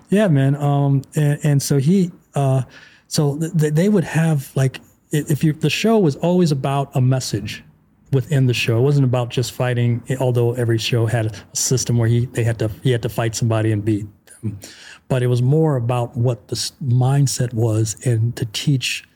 [0.09, 0.55] yeah, man.
[0.55, 2.63] Um, and, and so he, uh,
[3.07, 4.79] so th- th- they would have like
[5.11, 7.63] if you the show was always about a message
[8.11, 8.77] within the show.
[8.77, 10.03] It wasn't about just fighting.
[10.19, 13.35] Although every show had a system where he they had to he had to fight
[13.35, 14.05] somebody and beat
[14.41, 14.59] them,
[15.07, 19.07] but it was more about what the mindset was and to teach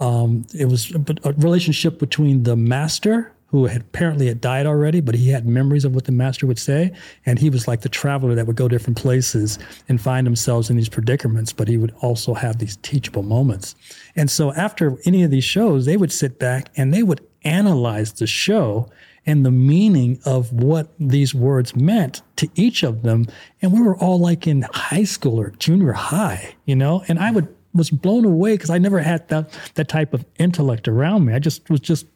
[0.00, 0.92] um, it was
[1.24, 5.84] a, relationship between the master who had apparently had died already, but he had memories
[5.84, 6.92] of what the master would say,
[7.26, 10.76] and he was like the traveler that would go different places and find themselves in
[10.76, 11.52] these predicaments.
[11.52, 13.74] But he would also have these teachable moments,
[14.16, 18.12] and so after any of these shows, they would sit back and they would analyze
[18.14, 18.88] the show
[19.26, 23.26] and the meaning of what these words meant to each of them.
[23.60, 27.30] And we were all like in high school or junior high, you know, and I
[27.30, 31.34] would was blown away because I never had that that type of intellect around me.
[31.34, 32.06] I just was just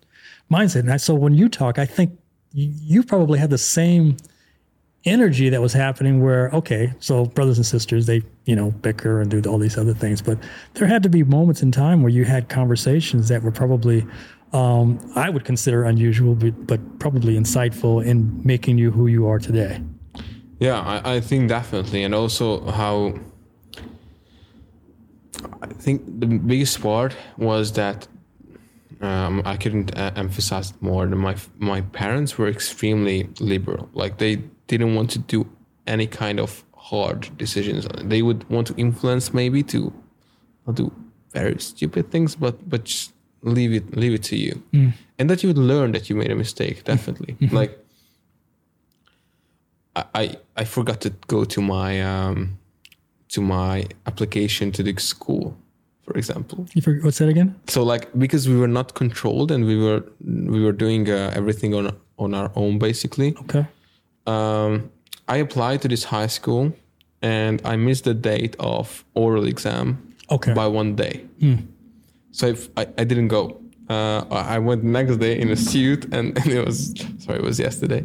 [0.50, 0.80] mindset.
[0.80, 2.18] And I, so when you talk, I think
[2.52, 4.16] you, probably had the same
[5.04, 9.30] energy that was happening where okay so brothers and sisters they you know bicker and
[9.30, 10.38] do all these other things but
[10.74, 14.06] there had to be moments in time where you had conversations that were probably
[14.54, 19.38] um, i would consider unusual but, but probably insightful in making you who you are
[19.38, 19.80] today
[20.58, 23.18] Yeah, I, I think definitely, and also how
[25.62, 28.06] I think the biggest part was that
[29.00, 31.06] um, I couldn't uh, emphasize more.
[31.06, 33.88] My my parents were extremely liberal.
[33.92, 34.36] Like they
[34.66, 35.46] didn't want to do
[35.86, 37.86] any kind of hard decisions.
[38.02, 39.92] They would want to influence maybe to
[40.72, 40.92] do
[41.32, 43.13] very stupid things, but but just
[43.44, 44.54] leave it leave it to you,
[45.18, 46.76] and that you would learn that you made a mistake.
[46.84, 47.78] Definitely, like.
[49.96, 52.58] I, I I forgot to go to my um,
[53.28, 55.56] to my application to the school,
[56.02, 56.66] for example.
[56.74, 60.02] you forget what's that again So like because we were not controlled and we were
[60.54, 63.34] we were doing uh, everything on on our own basically.
[63.44, 63.64] okay
[64.26, 64.90] Um,
[65.28, 66.72] I applied to this high school
[67.22, 69.86] and I missed the date of oral exam
[70.30, 70.54] Okay.
[70.54, 71.14] by one day.
[72.34, 73.42] So if I, I didn't go.
[73.88, 76.76] Uh, I I went the next day in a suit and, and it was
[77.18, 78.02] sorry it was yesterday.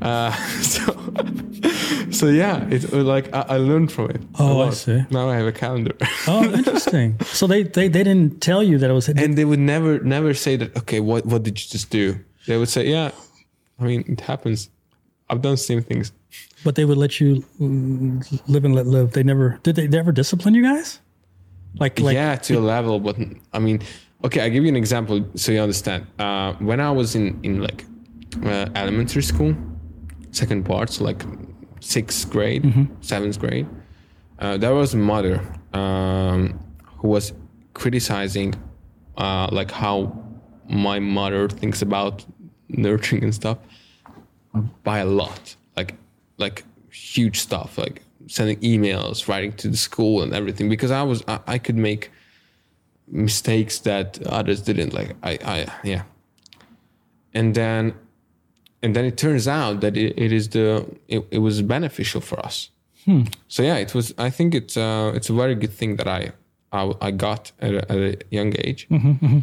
[0.00, 0.30] Uh,
[0.74, 0.82] so
[2.18, 4.20] so yeah, it was like I, I learned from it.
[4.38, 5.00] Oh, I see.
[5.10, 5.96] Now I have a calendar.
[6.28, 9.58] oh interesting so they, they they didn't tell you that it was and they would
[9.74, 12.04] never never say that okay what what did you just do
[12.46, 13.10] they would say yeah
[13.80, 14.70] i mean it happens
[15.28, 16.12] i've done the same things
[16.64, 19.98] but they would let you mm, live and let live they never did they, they
[19.98, 21.00] ever discipline you guys
[21.78, 23.16] like like yeah to a level but
[23.52, 23.80] i mean
[24.24, 26.06] okay I'll give you an example so you understand.
[26.18, 27.84] Uh, when i was in in like
[28.44, 29.54] uh, elementary school
[30.30, 31.22] second part so like
[31.80, 32.62] sixth grade
[33.00, 33.66] seventh grade
[34.38, 35.40] uh, there was a mother
[35.72, 36.58] um,
[36.98, 37.32] who was
[37.74, 38.54] criticizing
[39.16, 40.12] uh, like how
[40.68, 42.24] my mother thinks about
[42.68, 43.58] nurturing and stuff
[44.82, 45.56] by a lot.
[45.76, 45.94] Like
[46.38, 51.22] like huge stuff like sending emails writing to the school and everything because i was
[51.28, 52.10] i, I could make
[53.08, 56.02] mistakes that others didn't like i i yeah.
[57.34, 57.94] And then
[58.82, 62.38] and then it turns out that it, it is the it, it was beneficial for
[62.44, 62.70] us.
[63.04, 63.22] Hmm.
[63.48, 66.32] So yeah it was i think it's uh it's a very good thing that i
[66.72, 68.86] i, I got at a, at a young age.
[68.88, 69.40] Mm-hmm, mm-hmm.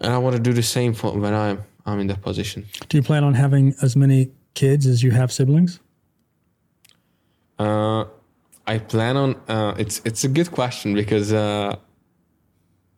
[0.00, 2.66] And i want to do the same for when i'm i'm in that position.
[2.88, 5.80] Do you plan on having as many kids as you have siblings
[7.62, 8.04] Uh,
[8.74, 9.30] I plan on.
[9.48, 11.76] Uh, it's it's a good question because uh,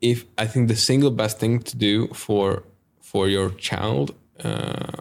[0.01, 2.62] if I think the single best thing to do for
[3.11, 4.15] for your child
[4.49, 4.97] uh,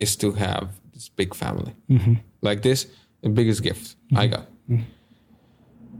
[0.00, 0.64] is to have
[0.94, 1.74] this big family
[2.48, 2.86] like this,
[3.22, 4.46] the biggest gift I got.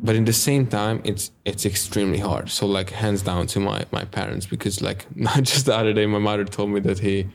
[0.06, 2.48] But in the same time, it's it's extremely hard.
[2.50, 6.06] So like hands down to my my parents because like not just the other day,
[6.06, 7.26] my mother told me that he,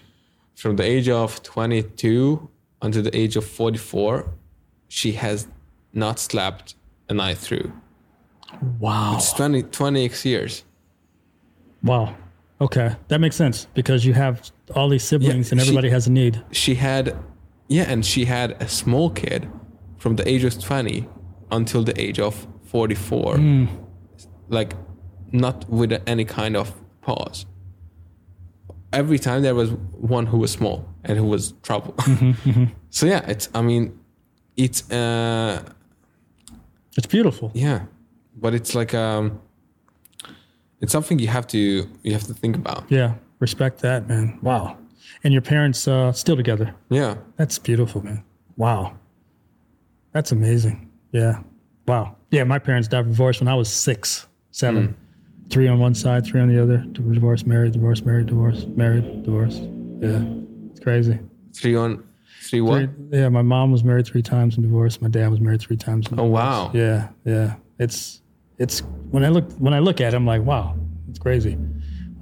[0.56, 2.50] from the age of 22
[2.82, 4.26] until the age of 44,
[4.94, 5.48] she has
[5.92, 6.76] not slept
[7.10, 7.74] a night through.
[8.80, 9.16] wow.
[9.16, 10.64] It's 20, 20 years.
[11.82, 12.16] wow.
[12.62, 16.12] Okay, that makes sense because you have all these siblings and she- everybody has a
[16.12, 16.42] need.
[16.52, 17.18] she had
[17.68, 19.50] yeah and she had a small kid
[19.98, 21.08] from the age of 20
[21.52, 23.66] until the age of 44 hmm.
[24.50, 24.74] like
[25.32, 26.72] not with any kind of
[27.02, 27.48] pause.
[28.94, 29.72] Every time there was
[30.16, 31.94] one who was small and who was trouble.
[31.94, 32.66] Mm-hmm, mm-hmm.
[32.92, 34.00] So yeah it's i mean
[34.58, 35.62] it's uh
[36.98, 37.52] It's beautiful.
[37.54, 37.86] yeah
[38.36, 39.40] but it's like um
[40.82, 41.58] it's something you have to
[42.04, 44.38] you have to think about Yeah, respect that, man.
[44.42, 44.78] Wow.
[45.24, 46.74] And your parents uh, still together.
[46.90, 48.24] yeah That's beautiful, man.
[48.58, 48.94] Wow.
[50.12, 50.90] That's amazing.
[51.12, 51.40] Yeah.
[51.88, 52.16] Wow.
[52.32, 54.96] Yeah, my parents died divorced when I was six, seven.
[55.50, 56.78] Three on one side, three on the other.
[56.92, 59.58] Divorce, married, divorce, married, divorce, married, divorce.
[60.02, 60.24] Yeah.
[60.72, 61.20] It's crazy.
[61.56, 62.04] three on
[62.44, 65.02] three what Three- yeah, my mom was married three times and divorced.
[65.02, 66.08] My dad was married three times.
[66.08, 67.56] And oh wow Yeah, yeah.
[67.80, 68.22] It's
[68.58, 68.80] it's
[69.12, 70.76] when I look when I look at it, I'm like, wow,
[71.10, 71.58] it's crazy.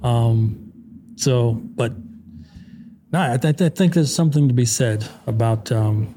[0.02, 0.72] Um,
[1.16, 1.92] so, but
[3.12, 6.14] no, I, th- I think there's something to be said about um,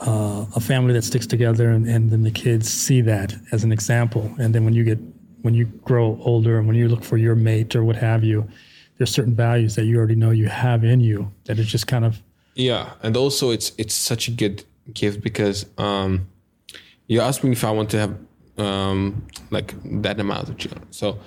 [0.00, 3.72] uh, a family that sticks together, and, and then the kids see that as an
[3.72, 4.98] example, and then when you get
[5.42, 8.48] when you grow older and when you look for your mate or what have you,
[8.96, 11.86] there's certain values that you already know you have in you that that is just
[11.86, 12.20] kind of
[12.58, 16.26] Yeah, and also it's it's such a good gift because um,
[17.06, 18.18] you asked me if I want to have
[18.58, 20.84] um, like that amount of children.
[20.90, 21.18] So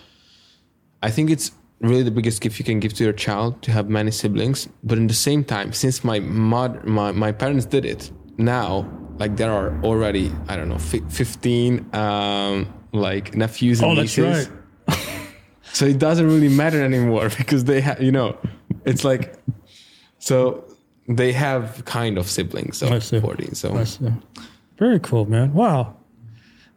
[1.01, 3.89] I think it's really the biggest gift you can give to your child to have
[3.89, 4.67] many siblings.
[4.83, 8.85] But in the same time, since my mother, my my parents did it, now
[9.17, 14.17] like there are already I don't know fi- fifteen um, like nephews and oh, that's
[14.17, 14.49] nieces.
[14.49, 14.97] right.
[15.73, 18.37] So it doesn't really matter anymore because they have, you know,
[18.83, 19.35] it's like,
[20.19, 20.65] so
[21.07, 23.19] they have kind of siblings of see.
[23.19, 23.55] 14.
[23.55, 23.83] So.
[24.77, 25.53] Very cool, man.
[25.53, 25.95] Wow.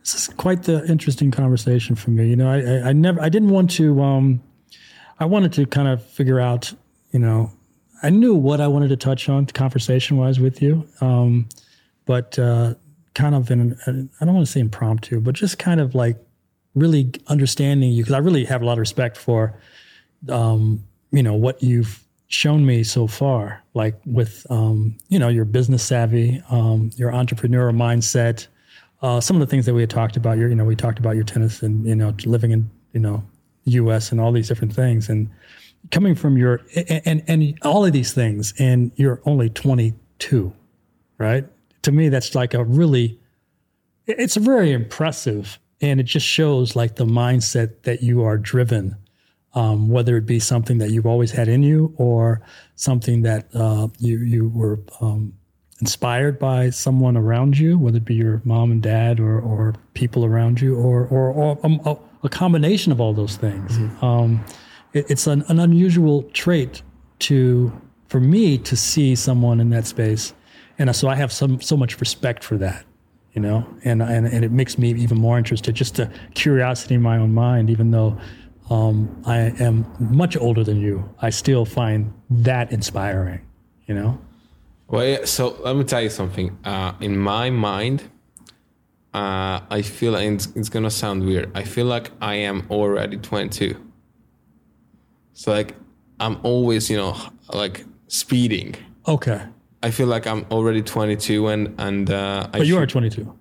[0.01, 2.29] This is quite the interesting conversation for me.
[2.29, 4.43] You know, I, I, I never, I didn't want to, um,
[5.19, 6.73] I wanted to kind of figure out,
[7.13, 7.51] you know,
[8.03, 10.87] I knew what I wanted to touch on conversation wise with you.
[11.01, 11.49] Um,
[12.05, 12.75] but, uh,
[13.15, 16.19] kind of in, I don't want to say impromptu, but just kind of like
[16.75, 18.05] really understanding you.
[18.05, 19.59] Cause I really have a lot of respect for,
[20.29, 25.45] um, you know, what you've shown me so far, like with, um, you know, your
[25.45, 28.47] business savvy, um, your entrepreneurial mindset,
[29.03, 30.99] uh, some of the things that we had talked about, your, you know, we talked
[30.99, 33.23] about your tennis and, you know, living in, you know,
[33.65, 35.09] US and all these different things.
[35.09, 35.29] And
[35.91, 40.53] coming from your, and, and, and all of these things and you're only 22,
[41.19, 41.47] right?
[41.83, 43.19] To me, that's like a really,
[44.07, 45.59] it's very impressive.
[45.81, 48.97] And it just shows like the mindset that you are driven
[49.55, 52.43] um, whether it be something that you've always had in you or
[52.77, 55.33] something that uh, you you were um,
[55.81, 60.25] inspired by someone around you, whether it be your mom and dad or or people
[60.25, 63.77] around you, or or, or um, a, a combination of all those things.
[64.03, 64.45] Um,
[64.93, 66.83] it, it's an, an unusual trait
[67.21, 67.73] to
[68.09, 70.35] for me to see someone in that space,
[70.79, 72.85] and so I have some so much respect for that
[73.35, 75.75] you know, and, and and it makes me even more interested.
[75.75, 78.17] Just a curiosity in my own mind, even though
[78.71, 83.41] um, I am much older than you, I still find that inspiring.
[83.87, 84.19] You know,
[84.89, 86.57] Well, yeah, so let me tell you something.
[86.65, 88.03] Uh, in my mind,
[89.13, 91.51] uh, I feel like it's, it's gonna sound weird.
[91.55, 93.77] I feel like I am already 22.
[95.35, 95.75] So like
[96.19, 97.15] I'm always, you know,
[97.53, 98.75] like speeding.
[99.07, 99.43] okay,
[99.83, 103.35] I feel like I'm already 22 and and uh, I but you should- are 22.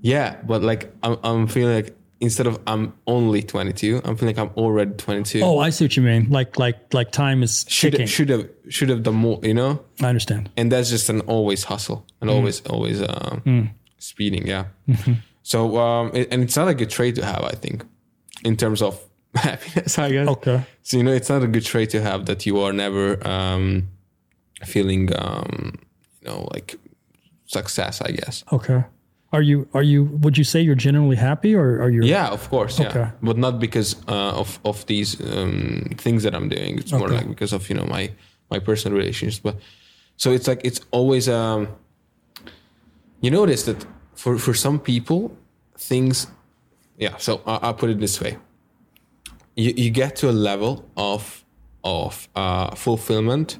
[0.00, 4.48] yeah, but like I'm I'm feeling like instead of I'm only 22, I'm feeling like
[4.50, 5.40] I'm already 22.
[5.42, 6.28] Oh, I see what you mean.
[6.30, 8.06] Like like like time is should ticking.
[8.06, 9.80] should have should have done more, you know.
[10.02, 10.50] I understand.
[10.56, 14.64] and that's just an always hustle and always always um, speeding yeah
[15.42, 17.84] so um it, and it's not a good trait to have i think
[18.44, 19.00] in terms of
[19.34, 20.62] happiness i guess Okay.
[20.82, 23.88] so you know it's not a good trait to have that you are never um
[24.64, 25.78] feeling um
[26.20, 26.76] you know like
[27.46, 28.84] success i guess Okay.
[29.32, 30.04] Are you are you?
[30.22, 32.02] Would you say you're generally happy, or are you?
[32.02, 33.06] yeah of course yeah Okay.
[33.22, 37.28] but not because uh, of of these um things that i'm doing it's more like
[37.28, 38.10] because of you know my
[38.50, 39.56] my personal relationships but
[40.16, 41.68] so it's like it's always um
[43.20, 45.20] you notice that for for some people
[45.76, 46.26] things
[46.98, 48.38] yeah so I, i'll put it this way
[49.56, 51.44] you, you get to a level of
[51.84, 53.58] of uh fulfillment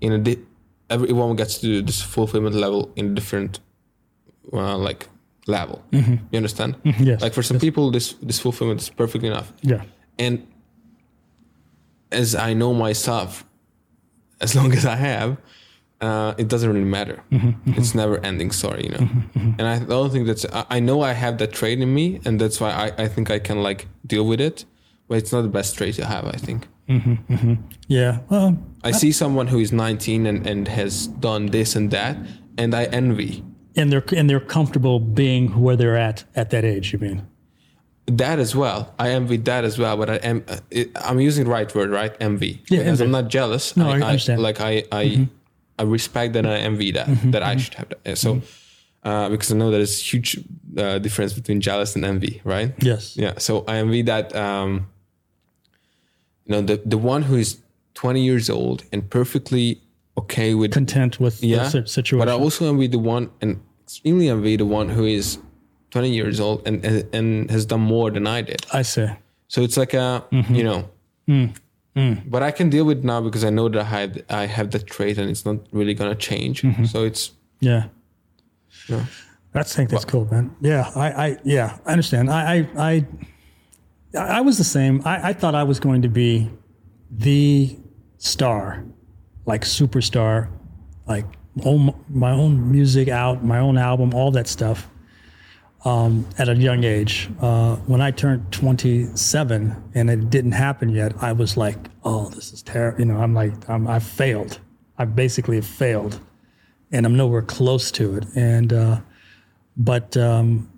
[0.00, 0.44] in a di-
[0.88, 3.60] everyone gets to this fulfillment level in a different
[4.52, 5.08] uh, like
[5.46, 6.16] level mm-hmm.
[6.30, 7.02] you understand mm-hmm.
[7.02, 7.20] Yes.
[7.22, 9.82] like for some people this this fulfillment is perfectly enough Yeah.
[10.18, 10.46] and
[12.12, 13.44] as I know myself,
[14.40, 15.36] as long as I have,
[16.00, 17.22] uh, it doesn't really matter.
[17.30, 17.74] Mm-hmm.
[17.74, 19.08] It's never ending story, you know.
[19.58, 20.46] And I don't think that's.
[20.46, 23.30] I, I know I have that trait in me, and that's why I, I think
[23.30, 24.64] I can like deal with it.
[25.08, 26.26] But it's not the best trait to have.
[26.26, 26.68] I think.
[27.86, 28.20] Yeah.
[28.28, 32.16] Well, I see someone who is 19 and, and has done this and that,
[32.58, 33.44] and I envy
[33.76, 36.92] and they're and they're comfortable being where they're at at that age.
[36.92, 37.26] You mean?
[38.06, 38.92] that as well.
[38.98, 40.44] I envy that as well, but I am
[40.96, 42.12] I'm using the right word, right?
[42.20, 42.62] Envy.
[42.68, 43.04] Yeah, because envy.
[43.04, 43.76] I'm not jealous.
[43.76, 44.38] No, I understand.
[44.38, 44.42] Mm-hmm.
[44.42, 45.28] like I I
[45.78, 48.18] I respect that and I envy that that I should have that.
[48.18, 49.08] So Mm-hmm.
[49.08, 50.38] uh, because I know there's huge
[50.76, 52.74] uh, difference between jealous and envy, right?
[52.82, 53.16] Yes.
[53.16, 53.38] Yeah.
[53.38, 54.34] So I envy that.
[54.34, 54.88] Um,
[56.46, 57.58] you know, the the one who is
[57.94, 59.80] 20 years old and perfectly
[60.18, 62.18] okay with Content with yeah, the situation.
[62.18, 65.38] But I also envy the one and extremely envy the one who is
[65.90, 68.66] 20 years old and and, and has done more than I did.
[68.72, 69.08] I see.
[69.48, 70.54] So it's like a Mm-hmm.
[70.54, 70.90] you know.
[71.28, 72.30] Mm.
[72.30, 74.70] But I can deal with it now because I know that I have I have
[74.70, 76.62] that trait and it's not really gonna change.
[76.62, 76.84] Mm-hmm.
[76.84, 77.84] So it's Yeah.
[78.88, 79.04] Yeah.
[79.52, 80.54] That's, I think that's cool, man.
[80.60, 82.30] Yeah, I, I, yeah, I understand.
[82.30, 83.06] I, I,
[84.14, 85.02] I, I was the same.
[85.04, 86.48] I, I thought I was going to be
[87.10, 87.76] the
[88.18, 88.84] star,
[89.50, 90.48] like superstar,
[91.08, 91.26] like
[91.64, 94.88] own my own music out, my own album, all that stuff.
[95.84, 101.14] Um, at a young age, uh, when I turned 27 and it didn't happen yet,
[101.22, 104.60] I was like, "Oh, this is terrible." You know, I'm like, I'm, I failed.
[104.98, 106.20] I basically failed,
[106.92, 108.26] and I'm nowhere close to it.
[108.36, 109.00] And uh,
[109.76, 110.70] but um,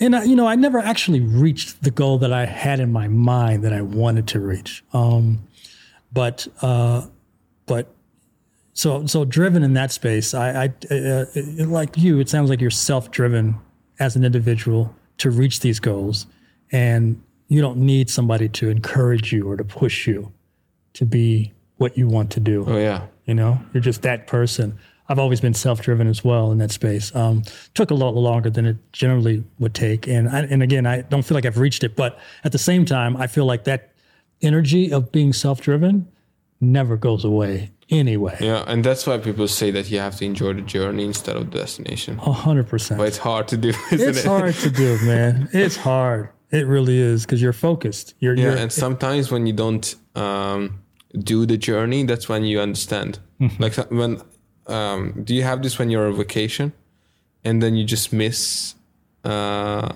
[0.00, 3.06] and I, you know, I never actually reached the goal that I had in my
[3.06, 4.82] mind that I wanted to reach.
[4.94, 5.46] Um,
[6.12, 7.06] but uh,
[7.66, 7.94] but
[8.72, 10.34] so so driven in that space.
[10.34, 11.24] I, I uh,
[11.58, 12.20] like you.
[12.20, 13.56] It sounds like you're self-driven
[13.98, 16.26] as an individual to reach these goals,
[16.72, 20.32] and you don't need somebody to encourage you or to push you
[20.94, 22.64] to be what you want to do.
[22.66, 23.06] oh yeah.
[23.26, 24.78] You know, you're just that person.
[25.08, 27.14] I've always been self-driven as well in that space.
[27.14, 27.42] Um,
[27.74, 31.22] took a lot longer than it generally would take, and I, and again, I don't
[31.22, 31.96] feel like I've reached it.
[31.96, 33.92] But at the same time, I feel like that
[34.42, 36.06] energy of being self-driven
[36.60, 38.36] never goes away anyway.
[38.40, 41.50] Yeah, and that's why people say that you have to enjoy the journey instead of
[41.50, 42.18] the destination.
[42.18, 42.98] A hundred percent.
[42.98, 44.08] But it's hard to do, isn't it?
[44.08, 44.26] It's it?
[44.26, 45.48] hard to do, man.
[45.52, 46.30] It's hard.
[46.50, 48.14] It really is because you're focused.
[48.18, 50.82] You're, Yeah, you're and sometimes when you don't um,
[51.16, 53.20] do the journey, that's when you understand.
[53.40, 53.62] Mm-hmm.
[53.62, 54.20] Like when,
[54.66, 56.72] um, do you have this when you're on vacation,
[57.44, 58.74] and then you just miss,
[59.24, 59.92] uh,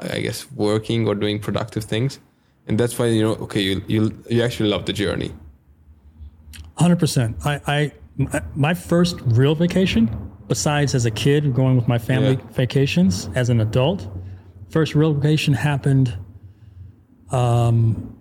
[0.00, 2.20] I guess, working or doing productive things,
[2.68, 5.32] and that's why you know, okay, you you you actually love the journey.
[6.80, 7.36] Hundred percent.
[7.44, 7.92] I, I,
[8.56, 10.08] my- first real vacation,
[10.48, 12.52] besides as a kid going with my family Yeah.
[12.52, 14.08] vacations, as an adult,
[14.70, 16.16] first real vacation happened.
[17.30, 18.16] Um,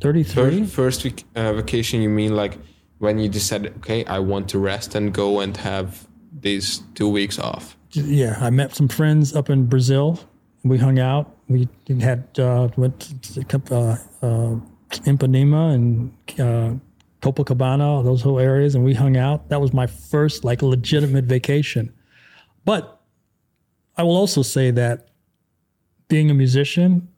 [0.00, 0.24] 33.
[0.60, 2.56] First, first week, uh, vacation, you mean like
[2.98, 6.08] when you decided, okay, I want to rest and go and have
[6.40, 7.76] these two weeks off.
[7.90, 10.18] Yeah, I met some friends up in Brazil.
[10.64, 11.36] We hung out.
[11.48, 11.68] We
[12.00, 12.98] had uh, went
[13.34, 13.40] to
[13.70, 14.56] uh, uh,
[14.90, 16.74] Ipanema and uh,
[17.20, 19.48] Copacabana, those whole areas, and we hung out.
[19.50, 21.92] That was my first like legitimate vacation.
[22.64, 22.98] But
[23.96, 25.08] I will also say that
[26.08, 27.08] being a musician,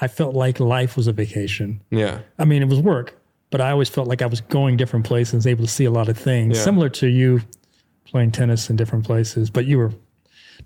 [0.00, 1.82] I felt like life was a vacation.
[1.90, 3.20] Yeah, I mean, it was work,
[3.50, 6.08] but I always felt like I was going different places, able to see a lot
[6.08, 6.64] of things, Yeah.
[6.64, 7.42] similar to you
[8.06, 9.50] playing tennis in different places.
[9.50, 9.92] But you were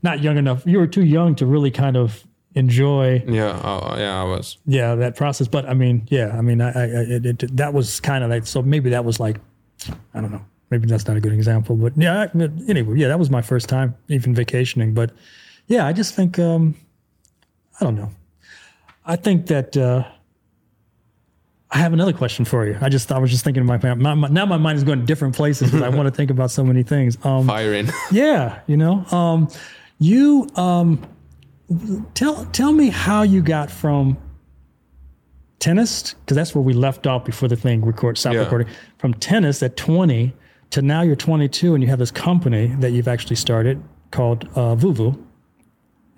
[0.02, 0.66] not young enough.
[0.66, 2.24] You were too young to really kind of
[2.54, 4.20] enjoy, yeah, oh, yeah.
[4.20, 4.56] I was.
[4.66, 5.46] yeah, that process.
[5.48, 8.46] But I mean, yeah, I mean, I, I it, it, that was kind of like
[8.46, 8.62] so.
[8.62, 9.36] Maybe that was like,
[10.14, 10.44] I don't know.
[10.70, 12.26] Maybe that's not a good example, but yeah.
[12.34, 14.94] I- Anyway, yeah, that was my first time even vacationing.
[14.94, 15.12] But
[15.68, 16.74] yeah, I just think um,
[17.80, 18.10] I don't know.
[19.04, 20.04] I think that uh,
[21.70, 22.76] I have another question for you.
[22.80, 25.00] I just I was just thinking of my, my, my now my mind is going
[25.00, 27.18] to different places because I want to think about so many things.
[27.24, 27.88] Um, Firing.
[28.10, 29.48] yeah, you know, um,
[29.98, 31.04] you um,
[32.14, 34.16] tell tell me how you got from
[35.58, 38.40] tennis because that's where we left off before the thing record stop Yeah.
[38.40, 38.68] recording
[38.98, 40.34] from tennis at 20
[40.70, 44.74] to now you're 22 and you have this company that you've actually started called uh,
[44.76, 45.20] Voovo.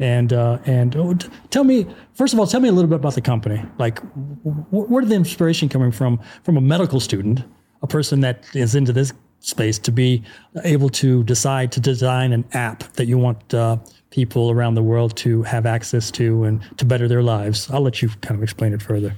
[0.00, 2.94] And uh, and oh, t- tell me first of all, tell me a little bit
[2.96, 3.60] about the company.
[3.78, 6.20] Like, wh- where did the inspiration coming from?
[6.44, 7.42] From a medical student,
[7.82, 10.22] a person that is into this space, to be
[10.64, 13.76] able to decide to design an app that you want uh,
[14.10, 17.70] people around the world to have access to and to better their lives.
[17.70, 19.14] I'll let you kind of explain it further.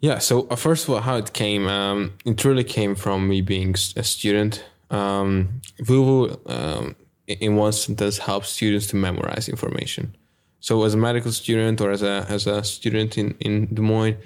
[0.00, 0.18] Yeah.
[0.18, 3.74] So uh, first of all, how it came, um, it really came from me being
[3.96, 4.64] a student.
[4.90, 6.96] Um, Voovo, um,
[7.26, 10.14] in one sentence, helps students to memorize information.
[10.60, 14.16] So as a medical student or as a as a student in in Des Moines,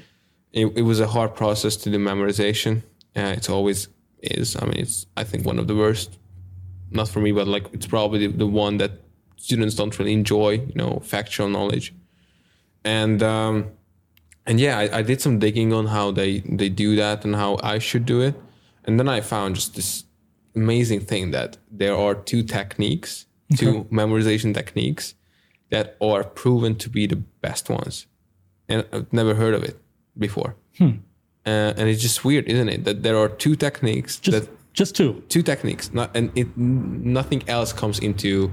[0.53, 2.83] it, it was a hard process to do memorization.
[3.17, 3.89] Uh, it's always
[4.23, 4.57] is.
[4.57, 6.19] I mean, it's I think one of the worst.
[6.91, 8.93] Not for me, but like it's probably the, the one that
[9.37, 11.95] students don't really enjoy, you know, factual knowledge.
[12.85, 13.73] And um,
[14.47, 17.59] and yeah, I, I did some digging on how they they do that and how
[17.63, 18.35] I should do it.
[18.85, 20.05] And then I found just this
[20.57, 25.15] amazing thing that there are two techniques, two memorization techniques
[25.71, 28.07] that are proven to be the best ones.
[28.69, 29.77] And I've never heard of it
[30.17, 30.57] before.
[31.49, 32.81] Uh, and it's just weird, isn't it?
[32.85, 35.11] That there are two techniques Just that just two.
[35.29, 38.53] two techniques, not and it nothing else comes into.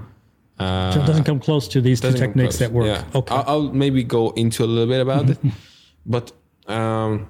[0.60, 2.86] Uh, So it doesn't come close to these two techniques that work.
[2.86, 3.04] Yeah.
[3.20, 3.36] Okay.
[3.36, 5.38] I'll, I'll maybe go into a little bit about it,
[6.16, 6.32] but
[6.68, 7.28] um,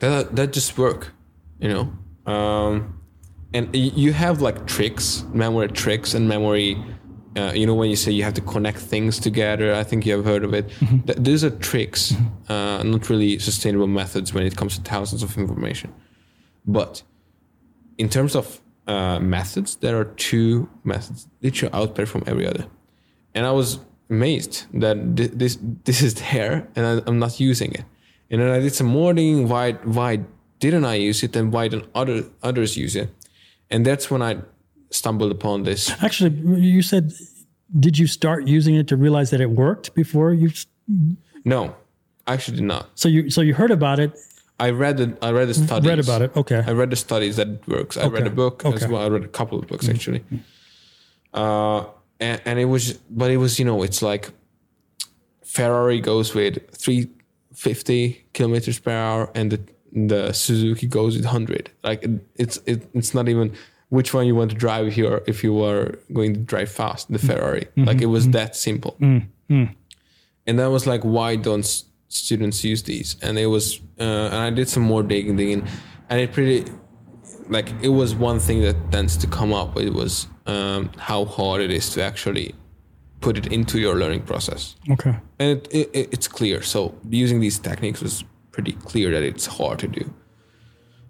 [0.00, 1.12] that that just work,
[1.60, 1.84] you know.
[2.32, 2.74] Um,
[3.54, 6.76] and you have like tricks, memory tricks, and memory.
[7.36, 10.12] Uh, you know when you say you have to connect things together, I think you
[10.16, 10.68] have heard of it.
[11.06, 12.14] Th- these are tricks,
[12.48, 15.92] uh, not really sustainable methods when it comes to thousands of information.
[16.66, 17.02] But
[17.98, 22.66] in terms of uh, methods, there are two methods that you outperform every other.
[23.34, 23.78] And I was
[24.10, 27.84] amazed that thi- this this is there and I, I'm not using it.
[28.30, 29.48] And then I did some more digging.
[29.48, 30.20] Why why
[30.60, 33.10] didn't I use it and why didn't other others use it?
[33.70, 34.38] And that's when I
[34.90, 35.90] stumbled upon this.
[36.02, 37.12] Actually, you said,
[37.78, 40.50] did you start using it to realize that it worked before you?
[41.44, 41.74] No,
[42.26, 42.88] actually not.
[42.94, 44.12] So you so you heard about it,
[44.60, 45.88] I read the I read the studies.
[45.88, 46.36] read about it.
[46.36, 46.62] Okay.
[46.66, 47.96] I read the studies that it works.
[47.96, 48.84] I read a book as Okay.
[48.84, 48.92] Mm-hmm.
[48.92, 49.02] well.
[49.02, 50.24] I read a couple of books actually.
[51.32, 51.84] Uh,
[52.20, 54.30] and, and it was, but it was, you know, it's like
[55.44, 59.60] Ferrari goes with 350 kilometers per hour and the,
[59.92, 61.70] the Suzuki goes with 100.
[61.84, 63.54] Like it, it's, it, it's not even
[63.90, 67.18] which one you want to drive here if you are going to drive fast, the
[67.18, 67.62] Ferrari.
[67.62, 67.84] Mm-hmm.
[67.84, 68.96] Like it was that simple.
[69.00, 73.16] And that was like, why don't s- students use these?
[73.22, 75.66] And it was, uh, and I did some more digging, digging,
[76.08, 76.70] and it pretty,
[77.48, 79.78] like, it was one thing that tends to come up.
[79.78, 82.54] It was um, how hard it is to actually
[83.20, 85.14] put it into your learning process, Okay.
[85.38, 86.62] and it, it- it's clear.
[86.62, 90.14] So using these techniques was pretty clear that it's hard to do.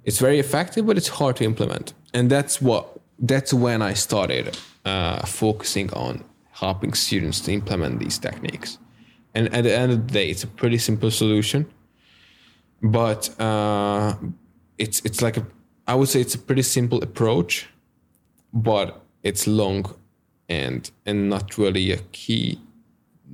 [0.04, 4.56] It's very effective, but it's hard to implement, and that's what that's when I started
[4.84, 8.78] uh, focusing on helping students to implement these techniques.
[9.34, 11.66] And at the end of the day, it's a pretty simple solution,
[12.82, 14.14] but uh,
[14.78, 15.46] it's it's like a
[15.86, 17.68] I would say it's a pretty simple approach,
[18.52, 19.94] but it's long
[20.48, 22.58] and and not really a key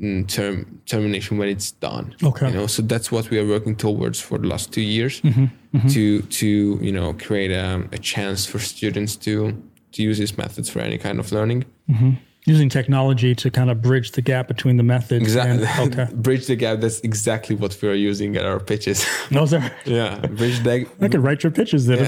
[0.00, 2.14] mm, term termination when it's done.
[2.22, 2.48] Okay.
[2.48, 5.46] you know, so that's what we are working towards for the last two years Mm-hmm,
[5.74, 5.88] Mm-hmm.
[5.88, 9.60] to to you know create a, a chance for students to
[9.90, 11.64] to use these methods for any kind of learning.
[11.90, 12.12] Mm-hmm.
[12.46, 15.24] Using technology to kind of bridge the gap between the methods.
[15.24, 15.66] Exactly.
[15.66, 16.14] And, okay.
[16.14, 16.78] Bridge the gap.
[16.78, 19.04] That's exactly what we are using at our pitches.
[19.32, 19.68] No, sir.
[19.84, 20.24] yeah.
[20.26, 22.04] Bridge the I could write your pitches then.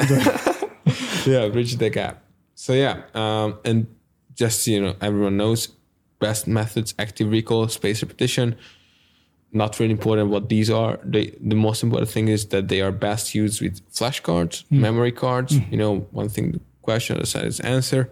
[1.26, 2.22] yeah, bridge the gap.
[2.54, 3.88] So yeah, um, and
[4.34, 5.68] just so you know, everyone knows
[6.20, 8.54] best methods: active recall, spaced repetition.
[9.53, 10.99] Not really important what these are.
[11.05, 14.80] They, the most important thing is that they are best used with flashcards, hmm.
[14.80, 15.57] memory cards.
[15.57, 15.70] Hmm.
[15.70, 18.11] You know, one thing the question, other side is answer.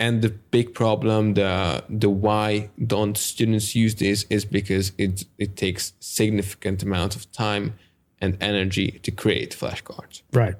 [0.00, 5.56] And the big problem, the the why don't students use this is because it it
[5.56, 7.74] takes significant amount of time
[8.20, 10.22] and energy to create flashcards.
[10.32, 10.56] right.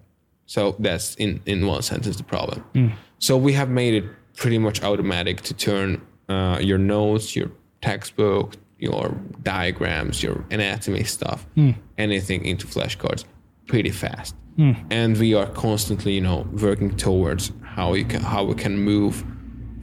[0.46, 2.60] So that's in in one sentence the problem.
[2.74, 2.88] Hmm.
[3.18, 4.04] So we have made it
[4.34, 7.50] pretty much automatic to turn uh, your notes, your
[7.80, 11.72] textbook, your diagrams, your anatomy stuff, hmm.
[11.96, 13.24] anything into flashcards
[13.66, 14.34] pretty fast.
[14.56, 14.72] Hmm.
[14.90, 19.24] And we are constantly, you know, working towards how you can how we can move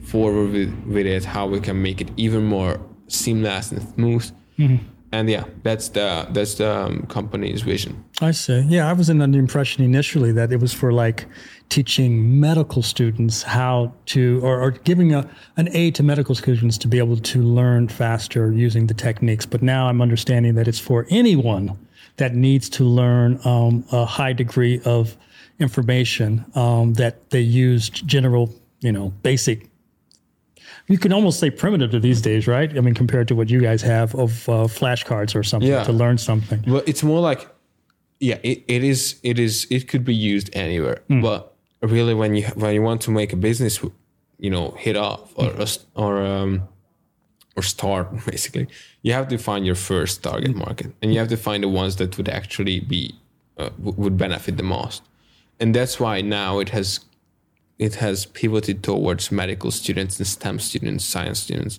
[0.02, 4.30] forward with, with it, how we can make it even more seamless and smooth.
[4.58, 4.84] Mm-hmm.
[5.12, 8.04] And yeah, that's the that's the um, company's vision.
[8.20, 8.60] I see.
[8.68, 11.26] Yeah, I was under the impression initially that it was for like
[11.68, 16.88] teaching medical students how to, or, or giving a, an aid to medical students to
[16.88, 19.46] be able to learn faster using the techniques.
[19.46, 21.76] But now I'm understanding that it's for anyone
[22.16, 25.16] that needs to learn um, a high degree of
[25.58, 29.68] information um, that they used general, you know, basic
[30.88, 32.76] you can almost say primitive these days, right?
[32.76, 35.82] I mean, compared to what you guys have of uh, flashcards or something Yeah.
[35.82, 36.62] to learn something.
[36.66, 37.48] Well, it's more like,
[38.20, 39.18] yeah, it, it is.
[39.24, 39.66] It is.
[39.68, 41.02] It could be used anywhere.
[41.08, 43.82] But really, when you when you want to make a business,
[44.38, 45.52] you know, hit off or
[45.94, 46.68] or um,
[47.56, 48.66] or start, basically,
[49.02, 51.96] you have to find your first target market, and you have to find the ones
[51.96, 53.14] that would actually be
[53.58, 55.02] uh, w- would benefit the most.
[55.58, 57.00] And that's why now it has
[57.78, 61.78] it has pivoted towards medical students and STEM students, science students.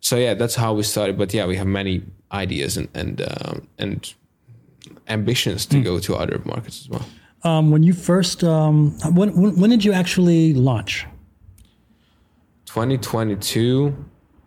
[0.00, 3.66] So yeah that's how we started but yeah we have many ideas and and um,
[3.78, 4.14] and
[5.08, 7.04] ambitions to go to other markets as well
[7.46, 11.06] Um, when you first, um, when, when when did you actually launch?
[12.66, 13.94] 2022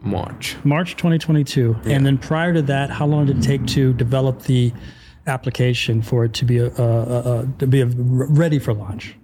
[0.02, 0.58] March.
[0.64, 1.78] March 2022.
[1.86, 4.74] And then prior to that, how long did it take to develop the
[5.28, 9.16] application for it to be a, a, a, a to be a, ready for launch?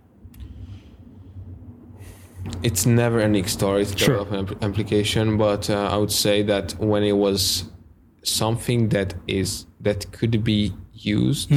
[2.63, 4.23] It's never ending story to Sure.
[4.23, 7.65] develop an application, but uh, I would say that when it was
[8.23, 11.51] something that is that could be used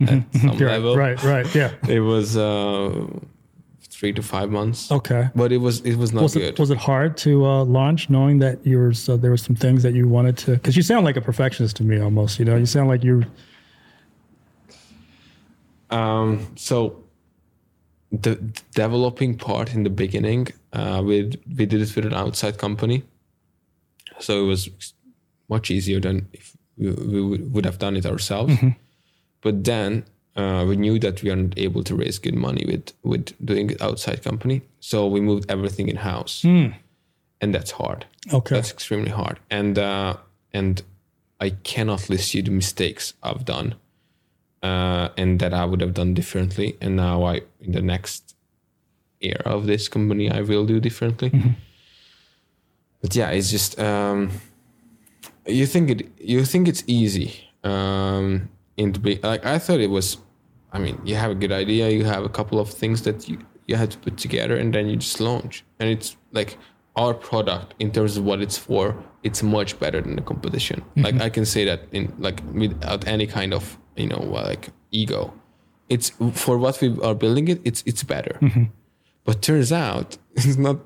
[0.00, 0.48] at some Mm-hmm.
[0.48, 1.54] Right, level, right, right.
[1.54, 1.72] Yeah.
[1.88, 3.06] it was uh,
[3.88, 4.90] three to five months.
[4.90, 5.28] Okay.
[5.34, 6.42] But it was it was not Was good.
[6.42, 9.56] it was it hard to uh, launch, knowing that you were so there were some
[9.56, 10.52] things that you wanted to?
[10.52, 12.38] Because you sound like a perfectionist to me, almost.
[12.38, 13.24] You know, you sound like you.
[15.90, 17.04] Um, so
[18.10, 22.56] the d- developing part in the beginning, uh, we we did it with an outside
[22.58, 23.02] company,
[24.18, 24.68] so it was
[25.48, 28.54] much easier than if we, we would- would have done it ourselves.
[29.42, 30.04] But then
[30.36, 33.70] uh, we knew that we are not able to raise good money with with doing
[33.70, 36.42] it outside company, so we moved everything in house,
[37.40, 38.06] and that's hard.
[38.32, 38.54] Okay.
[38.54, 40.16] That's extremely hard, and uh,
[40.52, 40.82] and
[41.40, 43.74] I cannot list you the mistakes I've done,
[44.62, 46.76] uh, and that I would have done differently.
[46.80, 48.34] And now I, in the next
[49.20, 51.30] era of this company, I will do differently.
[53.02, 54.30] But yeah, it's just um,
[55.46, 57.50] you think it you think it's easy.
[57.64, 60.18] Um, in the be- like I thought it was.
[60.74, 63.38] I mean, you have a good idea, you have a couple of things that you
[63.66, 65.64] you had to put together, and then you just launch.
[65.78, 66.58] And it's like
[66.96, 70.80] our product in terms of what it's for, it's much better than the competition.
[70.80, 71.02] Mm-hmm.
[71.02, 74.68] Like I can say that in like without any kind of you know uh, like
[74.90, 75.32] ego.
[75.88, 77.60] It's for what we are building it.
[77.64, 78.38] It's it's better.
[78.40, 78.64] Mm-hmm.
[79.24, 80.78] But turns out it's not.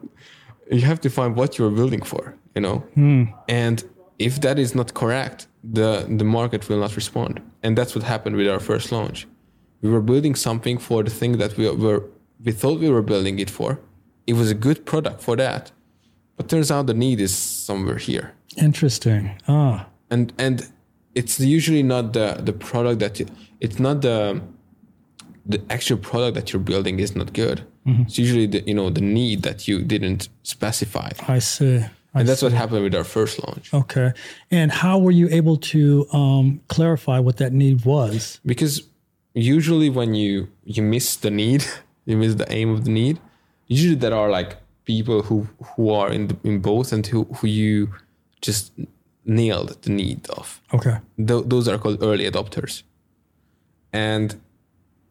[0.71, 2.35] You have to find what you're building for.
[2.55, 3.25] You know, hmm.
[3.49, 3.85] and
[4.19, 7.41] if that is not correct, the the market will not respond.
[7.63, 9.27] And that's what happened with our first launch.
[9.83, 12.05] We were building something for the thing that we were
[12.45, 13.79] we thought we were building it for.
[14.27, 15.73] It was a good product for that,
[16.37, 19.31] but turns out the need is somewhere here Interesting.
[19.49, 20.67] Ah, and and
[21.15, 23.27] it's usually not the the product that you,
[23.61, 24.41] it's not the
[25.45, 29.01] the actual product that you're building is not good it's usually the you know the
[29.01, 31.85] need that you didn't specify I see.
[32.17, 32.47] I and that's see.
[32.47, 34.09] what happened with our first launch Okay.
[34.51, 35.81] And how were you able to
[36.21, 38.41] um, clarify what that need was?
[38.53, 38.75] because
[39.55, 40.33] usually when you
[40.75, 41.63] you miss the need
[42.11, 43.17] you miss the aim of the need
[43.75, 44.51] usually there are like
[44.93, 45.37] people who
[45.71, 47.77] who are in the, in both and who who you
[48.47, 48.73] just
[49.39, 50.47] nailed the need of
[50.79, 50.97] Okay.
[51.29, 52.75] Th- those are called early adopters
[53.93, 54.29] and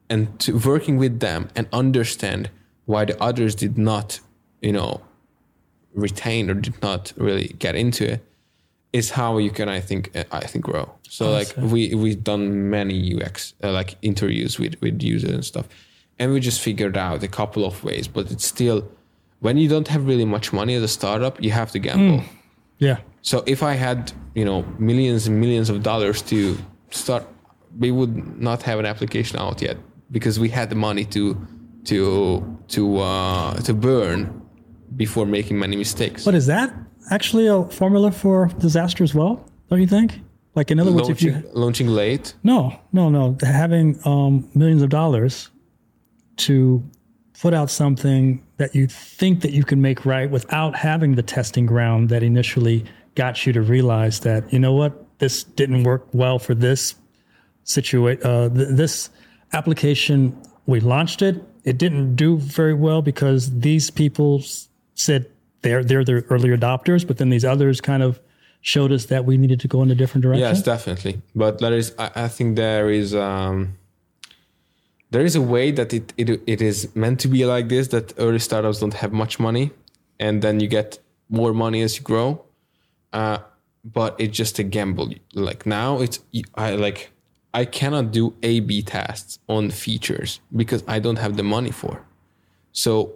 [0.10, 2.50] and to working with them and understand
[2.86, 4.20] why the others did not
[4.62, 5.02] you know
[5.96, 8.26] retain or did not really get into it
[8.94, 11.62] is how you can i think uh, i think grow so like see.
[11.62, 15.68] we we've done many ux uh, like interviews with with users and stuff
[16.20, 18.88] and we just figured out a couple of ways but it's still
[19.40, 22.24] when you don't have really much money as a startup you have to gamble
[22.78, 22.98] Yeah.
[23.22, 26.58] so if I had, you know, millions and millions of dollars to
[26.92, 27.24] start,
[27.80, 28.14] we would
[28.48, 29.78] not have an application out yet
[30.12, 31.24] because we had the money to
[31.86, 32.00] to
[32.76, 34.18] to uh, to burn
[34.96, 36.26] before making many mistakes.
[36.26, 36.74] But is that
[37.12, 39.46] actually a formula for disaster as well?
[39.70, 40.20] Don't you think?
[40.56, 44.82] Like in other words, if launching, you launching late, no, no, no, having um, millions
[44.82, 45.50] of dollars
[46.38, 46.84] to
[47.42, 51.66] put out something that you think that you can make right without having the testing
[51.66, 52.86] ground that initially
[53.16, 56.96] got you to realize that you know what this didn't work well for this
[57.64, 58.24] situation.
[58.26, 59.10] Uh, th- this
[59.52, 64.42] application we launched it, it didn't do very well because these people
[64.96, 65.30] said
[65.62, 68.20] they're they're the early adopters, but then these others kind of
[68.62, 70.42] showed us that we needed to go in a different direction.
[70.42, 71.22] yes, definitely.
[71.36, 73.14] But there is, I, I think there is.
[73.14, 73.78] Um,
[75.12, 78.14] there is a way that it, it it is meant to be like this that
[78.18, 79.72] early startups don't have much money
[80.20, 81.00] and then you get
[81.30, 82.44] more money as you grow
[83.14, 83.38] uh,
[83.84, 86.20] but it's just a gamble like now it's
[86.56, 87.12] i like
[87.54, 92.02] i cannot do a b tests on features because i don't have the money for
[92.72, 93.14] so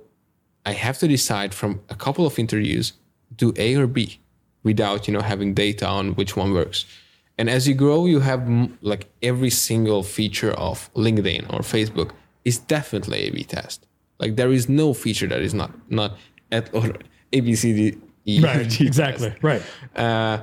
[0.65, 2.93] i have to decide from a couple of interviews
[3.35, 4.19] do a or b
[4.63, 6.85] without you know having data on which one works
[7.37, 12.11] and as you grow you have m- like every single feature of linkedin or facebook
[12.45, 13.87] is definitely a b test
[14.19, 16.17] like there is no feature that is not not
[16.51, 16.85] at or
[17.33, 19.43] a b c d e Right, exactly, test.
[19.43, 19.61] right.
[19.95, 20.37] Uh,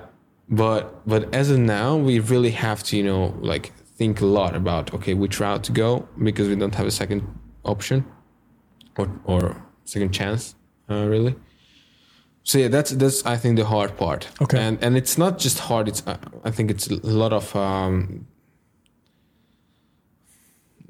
[0.49, 4.57] but but as of now, we really have to you know like think a lot
[4.57, 7.23] about okay which route to go because we don't have a second
[7.65, 8.05] option
[8.99, 9.43] or or
[9.87, 10.55] second chance
[10.91, 11.35] uh, really.
[12.43, 14.29] So yeah, that's that's I think the hard part.
[14.41, 14.59] Okay.
[14.59, 15.89] and and it's not just hard.
[15.89, 18.27] It's uh, I think it's a lot of um,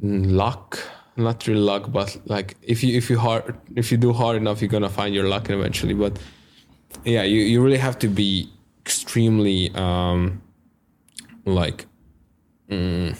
[0.02, 0.78] luck.
[1.16, 4.60] Not really luck, but like if you if you hard if you do hard enough,
[4.60, 5.94] you're gonna find your luck eventually.
[5.94, 6.18] But
[7.04, 8.50] yeah, you, you really have to be
[8.84, 10.42] extremely um,
[11.46, 11.86] like
[12.68, 13.16] mm,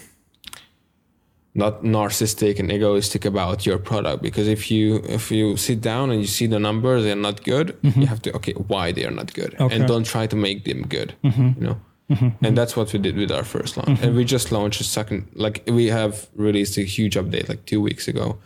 [1.57, 6.21] not narcissistic and egoistic about your product because if you if you sit down and
[6.21, 8.01] you see the numbers they're not good mm-hmm.
[8.01, 9.57] you have to okay why they are not good?
[9.59, 9.75] Okay.
[9.75, 11.51] and don't try to make them good mm-hmm.
[11.59, 11.81] you know?
[12.11, 12.45] Mm-hmm.
[12.45, 14.01] And that's what we did with our first launch.
[14.01, 17.81] And we just launched a second like we have released a huge update like two
[17.81, 18.39] weeks ago.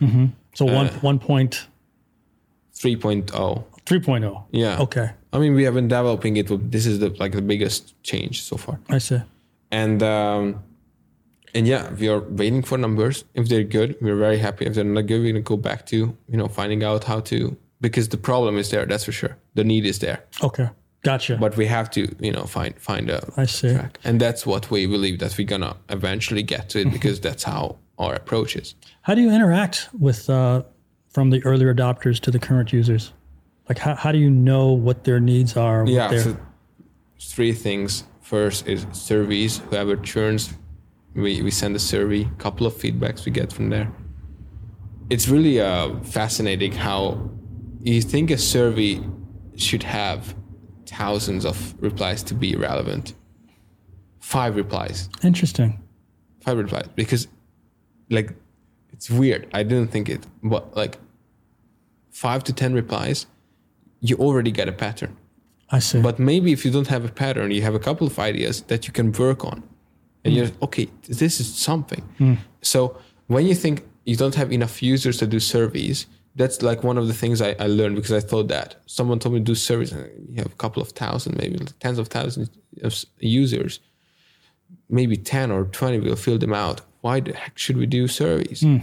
[0.55, 1.67] So one Uh, one point
[2.73, 4.45] 3.0 three point oh.
[4.51, 4.79] yeah.
[4.79, 8.41] Okay, i mean we have been developing it this is the like the biggest change
[8.41, 8.79] so far.
[8.89, 9.21] I see.
[9.71, 10.63] and um,
[11.53, 13.25] and yeah, we are waiting for numbers.
[13.33, 14.65] If they're good, we're very happy.
[14.65, 17.55] If they're not good, we're gonna go back to you know finding out how to
[17.81, 18.85] because the problem is there.
[18.85, 19.37] That's for sure.
[19.55, 20.69] The need is there, Okay,
[21.03, 21.37] gotcha.
[21.37, 23.73] but we have to you know find find a I see.
[23.73, 26.93] track, and that's what we believe that we're gonna eventually get to it Mm-hmm.
[26.93, 28.75] because that's how our approach is.
[29.01, 30.63] How do you interact with uh,
[31.09, 33.11] from the early adopters to the current users?
[33.69, 35.85] Like how, how do you know what their needs are?
[35.87, 36.35] Yeah, so
[37.19, 38.05] three things.
[38.21, 39.57] First is surveys.
[39.69, 40.53] Whoever churns,
[41.13, 43.91] we, we send a survey, a couple of feedbacks we get from there.
[45.09, 47.29] It's really uh, fascinating how
[47.81, 49.01] you think a survey
[49.55, 50.35] should have
[50.85, 53.13] thousands of replies to be relevant.
[54.19, 55.81] Five replies, interesting.
[56.41, 57.27] five replies, because
[58.09, 58.33] like
[58.93, 59.49] it's weird.
[59.53, 60.97] I didn't think it, but like
[62.11, 63.25] five to ten replies,
[63.99, 65.17] you already get a pattern.
[65.69, 66.01] I see.
[66.01, 68.87] But maybe if you don't have a pattern, you have a couple of ideas that
[68.87, 69.63] you can work on.
[70.23, 70.63] And you're hmm.
[70.65, 72.01] okay, this is something.
[72.17, 72.35] Hmm.
[72.61, 76.97] So when you think you don't have enough users to do surveys, that's like one
[76.97, 79.55] of the things I, I learned because I thought that someone told me to do
[79.55, 82.49] surveys and you have a couple of thousand, maybe tens of thousands
[82.83, 83.79] of users.
[84.89, 86.81] Maybe 10 or 20 will fill them out.
[87.01, 88.61] Why the heck should we do surveys?
[88.61, 88.77] Hmm.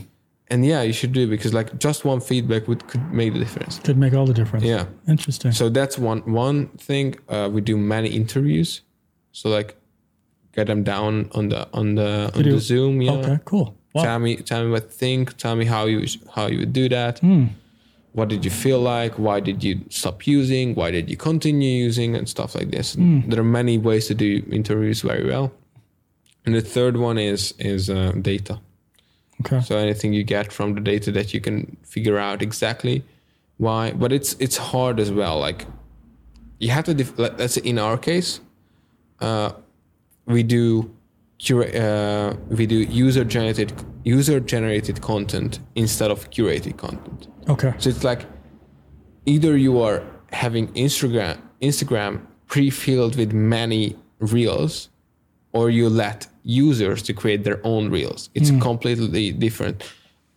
[0.50, 3.38] And yeah, you should do it because like just one feedback would could make the
[3.38, 3.78] difference.
[3.80, 4.64] Could make all the difference.
[4.64, 4.86] Yeah.
[5.06, 5.52] Interesting.
[5.52, 7.16] So that's one one thing.
[7.28, 8.80] Uh, we do many interviews.
[9.32, 9.76] So like,
[10.58, 12.94] get them down on the on the on the Zoom.
[13.02, 13.12] Yeah.
[13.18, 13.68] Okay, cool.
[13.94, 14.02] Wow.
[14.06, 15.22] Tell me tell me what you think.
[15.44, 16.00] Tell me how you
[16.36, 17.18] how you would do that.
[17.20, 17.44] Hmm.
[18.18, 19.12] What did you feel like?
[19.26, 20.74] Why did you stop using?
[20.80, 22.94] Why did you continue using and stuff like this?
[22.94, 23.20] Hmm.
[23.30, 24.30] There are many ways to do
[24.60, 25.46] interviews very well.
[26.44, 28.54] And the third one is is uh, data.
[29.40, 29.60] Okay.
[29.68, 32.96] So anything you get from the data that you can figure out exactly
[33.58, 35.36] why, but it's it's hard as well.
[35.46, 35.60] Like
[36.58, 36.94] you have to.
[36.94, 38.40] Def- let- let's say in our case,
[39.20, 39.50] uh,
[40.28, 40.90] we do
[41.50, 43.72] uh, we do user generated
[44.04, 47.28] user generated content instead of curated content.
[47.48, 47.72] Okay.
[47.78, 48.26] So it's like
[49.26, 50.02] either you are
[50.32, 54.88] having Instagram Instagram pre-filled with many reels,
[55.52, 58.30] or you let users to create their own reels.
[58.34, 59.84] It's completely different.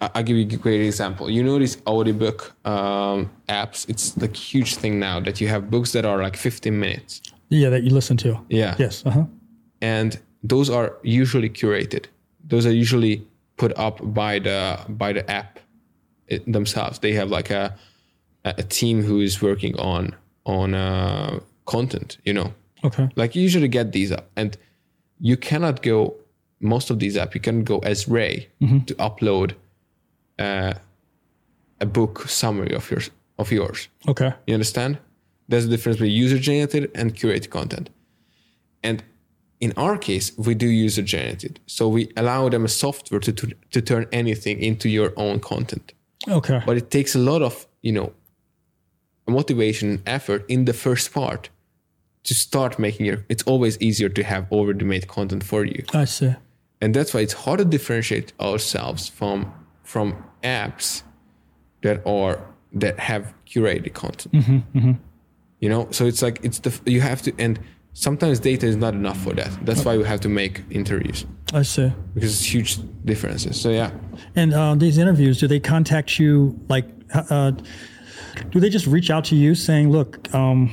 [0.02, 1.30] I'll give you a great example.
[1.30, 3.88] You know these audiobook um, apps.
[3.88, 7.22] It's like huge thing now that you have books that are like 15 minutes.
[7.50, 8.40] Yeah, that you listen to.
[8.50, 9.06] Yeah Yes.
[9.06, 9.26] Uh huh.
[9.82, 12.06] And those are usually curated.
[12.48, 13.26] Those are usually
[13.58, 15.60] put up by the by the app
[16.48, 17.00] themselves.
[17.00, 17.76] They have like a
[18.44, 22.18] a team who is working on on uh, content.
[22.26, 22.54] You know,
[22.84, 23.10] Okay.
[23.16, 24.58] like you usually get these up, and
[25.20, 26.16] you cannot go
[26.60, 27.34] most of these apps.
[27.36, 29.54] You can go as Ray to upload
[30.40, 30.74] uh,
[31.80, 33.90] a book summary of yours of yours.
[34.08, 34.34] Okay.
[34.48, 34.98] You understand?
[35.48, 37.90] There's a difference between user generated and curated content.
[38.84, 39.04] And
[39.62, 41.60] in our case, we do user generated.
[41.68, 45.94] So we allow them a software to, to, to turn anything into your own content.
[46.28, 46.62] Okay.
[46.66, 48.12] But it takes a lot of, you know,
[49.28, 51.50] motivation and effort in the first part
[52.24, 55.84] to start making your it's always easier to have already made content for you.
[55.94, 56.36] I see.
[56.82, 61.04] And that's why it's hard to differentiate ourselves from from apps
[61.82, 62.44] that are
[62.74, 64.34] that have curated content.
[64.34, 64.92] Mm-hmm, mm-hmm.
[65.60, 67.60] You know, so it's like it's the you have to and
[67.94, 69.50] sometimes data is not enough for that.
[69.66, 71.92] That's why we have to make interviews I see.
[72.14, 73.60] because it's huge differences.
[73.60, 73.92] So yeah,
[74.36, 76.60] And uh, these interviews, do they contact you?
[76.70, 77.52] Like, uh,
[78.50, 80.72] do they just reach out to you saying, "Look, um,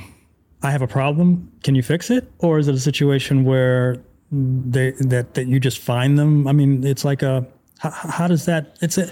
[0.63, 1.51] I have a problem.
[1.63, 3.97] Can you fix it?" Or is it a situation where
[4.31, 6.47] they that that you just find them?
[6.47, 7.45] I mean, it's like a
[7.79, 8.77] how, how does that?
[8.81, 9.09] It's a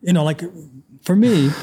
[0.00, 0.42] you know, like
[1.04, 1.50] for me.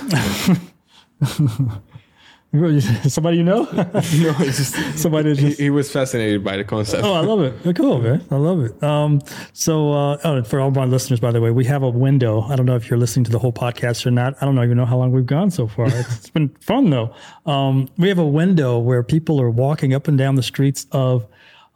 [3.10, 3.64] Somebody you know?
[3.74, 7.04] no, it's just Somebody he, just he was fascinated by the concept.
[7.04, 7.76] Oh, I love it.
[7.76, 8.24] Cool, man.
[8.32, 8.82] I love it.
[8.82, 9.22] Um,
[9.52, 12.42] so, uh, oh, for all my listeners, by the way, we have a window.
[12.44, 14.36] I don't know if you're listening to the whole podcast or not.
[14.42, 15.88] I don't know even know how long we've gone so far.
[15.88, 17.14] It's, been fun though.
[17.46, 21.26] Um, we have a window where people are walking up and down the streets of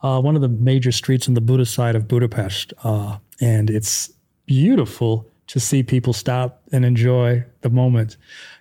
[0.03, 4.11] uh, one of the major streets on the Buda side of Budapest, uh, and it's
[4.45, 8.15] beautiful to see people stop and enjoy the moment.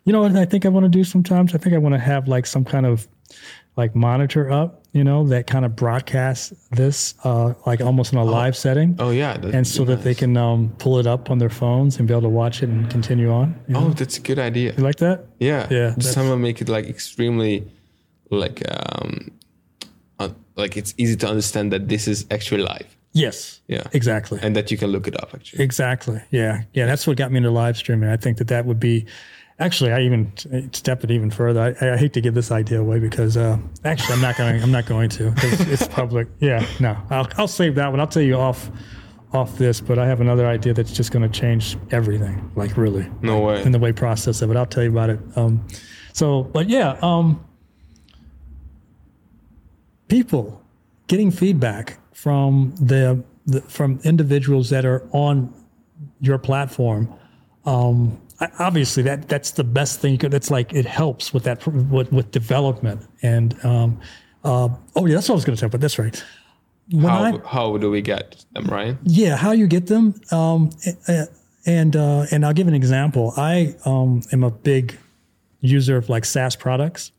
[0.05, 1.55] You know what I think I want to do sometimes?
[1.55, 3.07] I think I want to have like some kind of
[3.77, 8.25] like monitor up, you know, that kind of broadcasts this uh, like almost in a
[8.25, 8.97] live setting.
[8.99, 11.99] Oh yeah, that- and so that they can um, pull it up on their phones
[11.99, 13.55] and be able to watch it and continue on.
[13.69, 13.87] You, know?
[13.87, 14.75] Oh, that's a good idea.
[14.77, 15.27] you like that?
[15.39, 17.71] Yeah, Yeah, Just somehow make it like extremely,
[18.31, 19.31] like um,
[20.19, 22.97] uh, like it's easy to understand that this is actually live.
[23.13, 23.61] Yes.
[23.67, 24.39] Yeah, Exactly.
[24.43, 25.65] and that you can look it up actually.
[25.65, 26.23] Exactly.
[26.31, 26.63] Yeah.
[26.75, 26.87] Yeah.
[26.87, 28.09] That's what got me into live streaming.
[28.09, 29.07] I think that that would be.
[29.59, 30.33] Actually, I even
[30.73, 31.77] step it even further.
[31.83, 34.63] I, I hate to give this idea away because uh, actually I'm not going.
[34.63, 36.29] I'm not going to because it's public.
[36.41, 36.65] Yeah.
[36.79, 36.97] No.
[37.11, 38.01] I'll, I'll save that one.
[38.01, 38.71] I'll tell you off
[39.35, 39.81] off this.
[39.81, 42.51] But I have another idea that's just going to change everything.
[42.57, 43.63] Like really No way.
[43.63, 44.57] in the way process of it.
[44.57, 45.21] I'll tell you about it.
[45.37, 45.67] Um,
[46.15, 47.45] so, but yeah, um,
[50.09, 50.63] people
[51.07, 55.53] getting feedback from the, the from individuals that are on
[56.21, 57.13] your platform.
[57.65, 58.21] Um,
[58.59, 60.13] obviously, that that's the best thing.
[60.13, 63.65] You could, that's like it helps with that with, with development and.
[63.65, 64.01] Um,
[64.43, 65.69] uh, oh yeah, that's what I was going to say.
[65.69, 66.25] But that's right.
[66.91, 68.97] When How I, how do we get them right?
[69.05, 70.71] yeah, how you get them, um,
[71.67, 73.35] and uh, and I'll give an example.
[73.37, 74.99] I um, am a big
[75.61, 77.13] user of like SaaS products,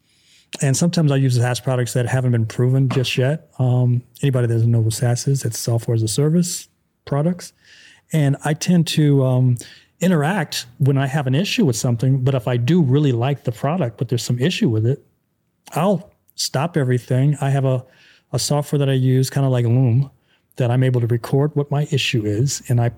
[0.59, 3.49] and sometimes I use SaaS products that haven't been proven just yet.
[3.57, 6.67] Um, anybody that doesn't know what SaaS is, it's software as a service
[7.05, 7.53] products,
[8.11, 9.57] and I tend to um,
[10.01, 12.23] interact when I have an issue with something.
[12.23, 15.05] But if I do really like the product, but there's some issue with it,
[15.73, 17.37] I'll stop everything.
[17.39, 17.85] I have a,
[18.33, 20.11] a software that I use, kind of like Loom,
[20.57, 22.91] that I'm able to record what my issue is, and I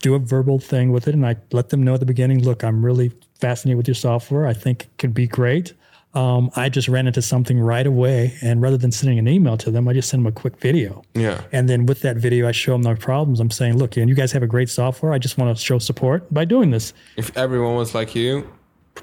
[0.00, 2.64] do a verbal thing with it, and I let them know at the beginning, look,
[2.64, 4.46] I'm really fascinated with your software.
[4.46, 5.74] I think it could be great.
[6.14, 9.70] Um, I just ran into something right away, and rather than sending an email to
[9.70, 11.02] them, I just send them a quick video.
[11.14, 11.42] Yeah.
[11.52, 13.38] And then with that video, I show them their problems.
[13.38, 15.12] I'm saying, look, and you guys have a great software.
[15.12, 16.94] I just want to show support by doing this.
[17.18, 18.48] If everyone was like you,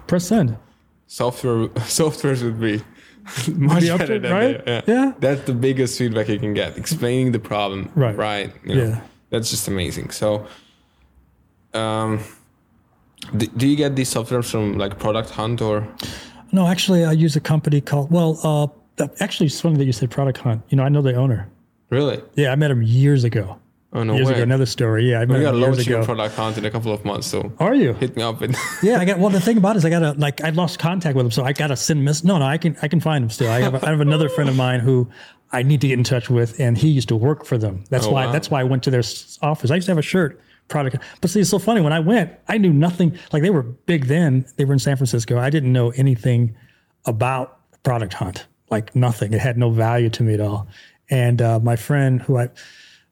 [0.08, 0.58] Press send.
[1.06, 2.78] software softwares would be
[3.54, 4.66] much Be better to- than right?
[4.66, 5.14] they- Yeah.
[5.20, 6.80] That's the biggest feedback you can get.
[6.80, 7.92] Explaining the problem.
[7.94, 8.16] Right.
[8.18, 8.52] Right.
[8.66, 8.84] you know.
[8.86, 9.02] Yeah.
[9.30, 10.10] That's just amazing.
[10.10, 10.48] So,
[11.76, 12.22] um,
[13.38, 15.88] do, do you get these softwares from like Product Hunt or?
[16.54, 20.10] No, actually, I use a company called, well, uh, actually, it's funny that you said
[20.12, 20.62] Product Hunt.
[20.70, 21.50] You know, I know the owner.
[21.90, 22.22] Really?
[22.36, 23.60] Yeah, I met him years ago.
[23.96, 24.34] Oh no years way.
[24.34, 25.12] ago, another story.
[25.12, 26.04] Yeah, I met we got launching ago.
[26.04, 27.94] Product Hunt in a couple of months, so Are you?
[27.94, 28.56] hit me up with.
[28.84, 29.20] Yeah, I got.
[29.20, 31.44] Well, the thing about it is, I gotta like I lost contact with him, so
[31.44, 32.24] I gotta send miss.
[32.24, 33.52] No, no, I can I can find him still.
[33.52, 35.08] I have, I have another friend of mine who
[35.52, 37.84] I need to get in touch with, and he used to work for them.
[37.92, 38.32] That's Oh, why wow.
[38.32, 39.04] that's why I went to their
[39.44, 39.70] office.
[39.70, 40.42] I used to have a shirt
[40.74, 41.80] product, but see, it's so funny.
[41.80, 43.18] When I went, I knew nothing.
[43.32, 44.46] Like they were big then.
[44.58, 45.38] They were in San Francisco.
[45.38, 46.54] I didn't know anything
[47.06, 48.48] about Product Hunt.
[48.70, 49.34] Like nothing.
[49.34, 50.68] It had no value to me at all.
[51.10, 52.50] And uh, my friend, who I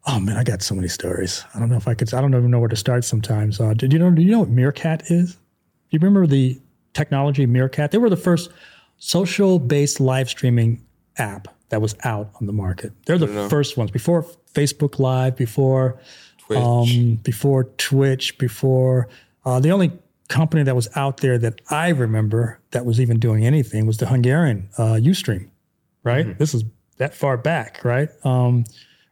[0.07, 1.45] Oh man, I got so many stories.
[1.53, 2.11] I don't know if I could.
[2.13, 3.03] I don't even know where to start.
[3.03, 4.09] Sometimes, uh, did you know?
[4.09, 5.33] Do you know what Meerkat is?
[5.33, 5.39] Do
[5.91, 6.59] you remember the
[6.93, 7.91] technology Meerkat?
[7.91, 8.49] They were the first
[8.97, 10.83] social-based live streaming
[11.17, 12.93] app that was out on the market.
[13.05, 15.99] They're the first ones before Facebook Live, before
[16.55, 16.97] Twitch.
[16.97, 19.07] um, before Twitch, before
[19.45, 19.91] uh, the only
[20.27, 24.07] company that was out there that I remember that was even doing anything was the
[24.07, 25.49] Hungarian uh, UStream,
[26.03, 26.37] right?
[26.37, 26.63] This is
[26.97, 28.09] that far back, right?
[28.23, 28.63] Um,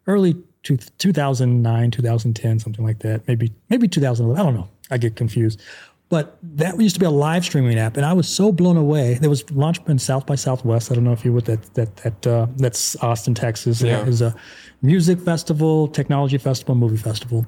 [0.07, 3.27] early two, 2009, 2010, something like that.
[3.27, 4.39] Maybe maybe 2011.
[4.39, 4.69] I don't know.
[4.91, 5.61] I get confused.
[6.09, 9.13] But that used to be a live streaming app, and I was so blown away.
[9.15, 10.91] There was launched in South by Southwest.
[10.91, 13.81] I don't know if you would that that that uh, that's Austin, Texas.
[13.81, 14.01] Yeah.
[14.01, 14.35] It was a
[14.81, 17.45] music festival, technology festival, movie festival.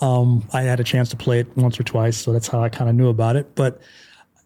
[0.00, 2.68] Um, I had a chance to play it once or twice, so that's how I
[2.68, 3.52] kind of knew about it.
[3.56, 3.80] But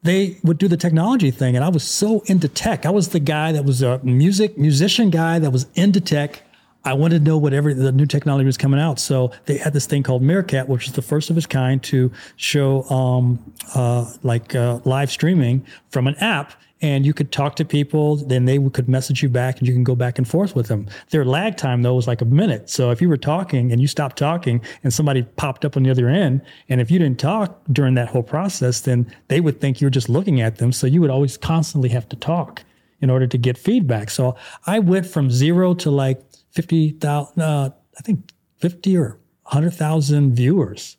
[0.03, 2.87] they would do the technology thing, and I was so into tech.
[2.87, 6.43] I was the guy that was a music musician guy that was into tech.
[6.85, 8.99] I wanted to know whatever the new technology was coming out.
[8.99, 12.11] So they had this thing called Meerkat, which is the first of its kind to
[12.37, 16.53] show um, uh, like uh, live streaming from an app.
[16.81, 19.83] And you could talk to people, then they could message you back, and you can
[19.83, 20.87] go back and forth with them.
[21.11, 22.71] Their lag time though was like a minute.
[22.71, 25.91] So if you were talking and you stopped talking, and somebody popped up on the
[25.91, 29.81] other end, and if you didn't talk during that whole process, then they would think
[29.81, 30.71] you were just looking at them.
[30.71, 32.63] So you would always constantly have to talk
[33.01, 34.11] in order to get feedback.
[34.11, 34.37] So
[34.67, 36.23] I went from zero to like
[36.59, 40.97] 50,000, uh, I think 50 or 100,000 viewers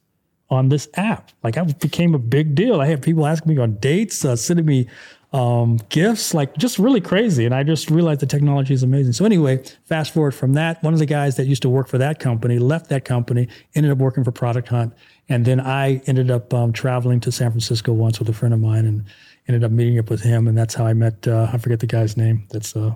[0.49, 1.31] on this app.
[1.43, 2.79] Like I became a big deal.
[2.79, 4.87] I had people asking me on dates, uh, sending me
[5.33, 7.43] um, gifts, like just really crazy.
[7.43, 9.11] And I just realized the technology is amazing.
[9.11, 11.97] So anyway, fast forward from that, one of the guys that used to work for
[11.97, 14.93] that company left that company, ended up working for Product Hunt.
[15.27, 18.61] And then I ended up um, traveling to San Francisco once with a friend of
[18.61, 19.03] mine and
[19.49, 20.47] ended up meeting up with him.
[20.47, 22.47] And that's how I met, uh, I forget the guy's name.
[22.49, 22.95] That's uh,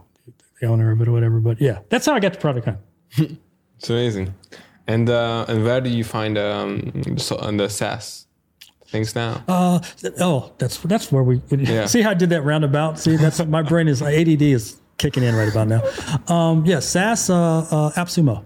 [0.64, 1.40] the owner of it or whatever.
[1.40, 2.80] But yeah, that's how I got to Product Hunt.
[3.80, 4.34] It's amazing.
[4.88, 8.28] And uh, and where do you find um the, so- uh, the SaaS
[8.88, 9.44] things now?
[9.48, 9.80] Uh,
[10.22, 11.86] oh, that's that's where we Yeah.
[11.88, 12.98] see how I did that roundabout.
[13.00, 15.82] See, that's my brain is ADD is kicking in right about now.
[16.34, 17.36] Um, yeah, SaaS uh,
[17.70, 18.46] uh, AppSumo.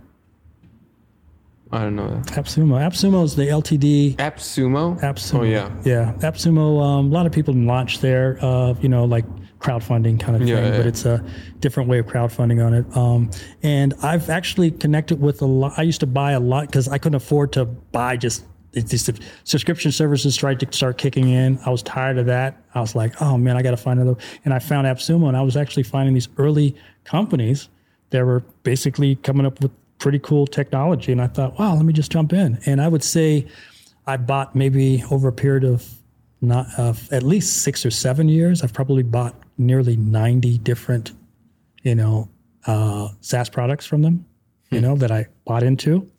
[1.71, 2.09] I don't know.
[2.09, 2.27] That.
[2.45, 2.79] AppSumo.
[2.79, 4.15] AppSumo is the LTD.
[4.15, 4.99] AppSumo.
[5.01, 5.39] AppSumo.
[5.39, 5.69] Oh yeah.
[5.83, 6.81] Yeah, AppSumo.
[6.81, 8.39] Um, a lot of people launch there.
[8.41, 9.25] Uh, you know, like
[9.67, 10.77] crowdfunding kind of thing, Yeah, yeah.
[10.77, 11.23] but it's a
[11.59, 12.85] different way of crowdfunding on it.
[12.95, 13.29] Um,
[13.63, 15.73] and I've actually connected with a lot.
[15.77, 18.45] I used to buy a lot because I couldn't afford to buy just.
[18.71, 19.09] these
[19.43, 21.57] subscription services tried to start kicking in.
[21.65, 22.61] I was tired of that.
[22.75, 24.19] I was like, oh man, I got to find another.
[24.45, 27.69] And I found AppSumo, and I was actually finding these early companies
[28.11, 31.11] that were basically coming up with pretty cool technology.
[31.11, 32.59] And I thought, wow, let me just jump in.
[32.65, 33.47] And I would say
[34.05, 35.89] I bought maybe over a period of
[36.39, 38.61] not uh, at least six or seven years.
[38.63, 41.11] I've probably bought nearly ninety different,
[41.83, 42.29] you know,
[42.65, 44.25] uh, SaaS products from them.
[44.69, 46.09] You know that I bought into.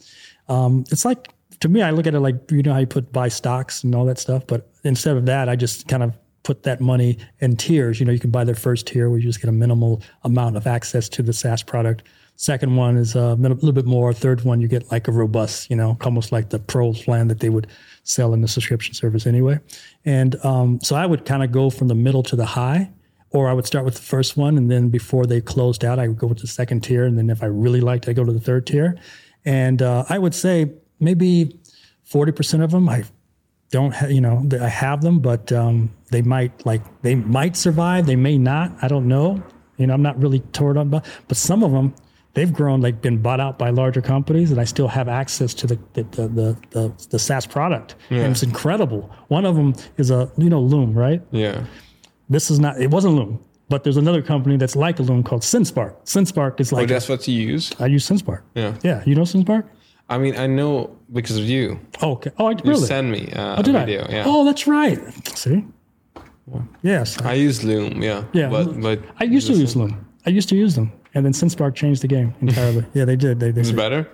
[0.48, 1.28] Um, it's like
[1.60, 3.94] to me, I look at it like you know how you put buy stocks and
[3.94, 7.56] all that stuff, but instead of that, I just kind of put that money in
[7.56, 8.01] tiers.
[8.01, 10.56] You know, you can buy their first tier where you just get a minimal amount
[10.56, 12.05] of access to the SaaS product.
[12.36, 14.12] Second one is a little bit more.
[14.12, 17.40] Third one, you get like a robust, you know, almost like the pro plan that
[17.40, 17.66] they would
[18.05, 19.59] sell in the subscription service anyway.
[20.05, 22.90] And um, so I would kind of go from the middle to the high,
[23.30, 26.09] or I would start with the first one, and then before they closed out, I
[26.09, 28.32] would go with the second tier, and then if I really liked, I go to
[28.32, 28.96] the third tier.
[29.44, 31.59] And uh, I would say maybe
[32.05, 33.05] forty percent of them I
[33.70, 38.06] don't have, you know, I have them, but um, they might like they might survive,
[38.06, 38.72] they may not.
[38.82, 39.42] I don't know.
[39.76, 41.94] You know, I'm not really torn on, but but some of them
[42.34, 45.66] they've grown like been bought out by larger companies, and I still have access to
[45.66, 49.10] the the the the, the, the SaaS product, and it's incredible.
[49.28, 51.22] One of them is a you know Loom, right?
[51.30, 51.64] Yeah.
[52.28, 52.80] This is not.
[52.80, 55.94] It wasn't Loom, but there's another company that's like a Loom called Sendspark.
[56.05, 56.78] Sendspark is like.
[56.78, 57.72] Oh, like that's what you use.
[57.80, 58.42] I use Sendspark.
[58.55, 58.74] Yeah.
[58.82, 59.64] Yeah, you know Sendspark?
[60.10, 61.78] I mean, I know because of you.
[62.02, 62.30] Oh, okay.
[62.38, 62.86] Oh, I You really?
[62.86, 64.05] send me uh, oh, did a video.
[64.06, 64.12] I?
[64.12, 64.24] Yeah.
[64.26, 64.98] Oh, that's right.
[65.36, 65.64] See.
[66.82, 67.20] Yes.
[67.20, 68.02] I use Loom.
[68.02, 68.24] Yeah.
[68.32, 70.06] Yeah, But but I used to use Loom.
[70.26, 72.84] I used to use them, and then Sendspark changed the game entirely.
[72.94, 73.38] yeah, they did.
[73.40, 73.76] They, they It's did.
[73.76, 74.09] better.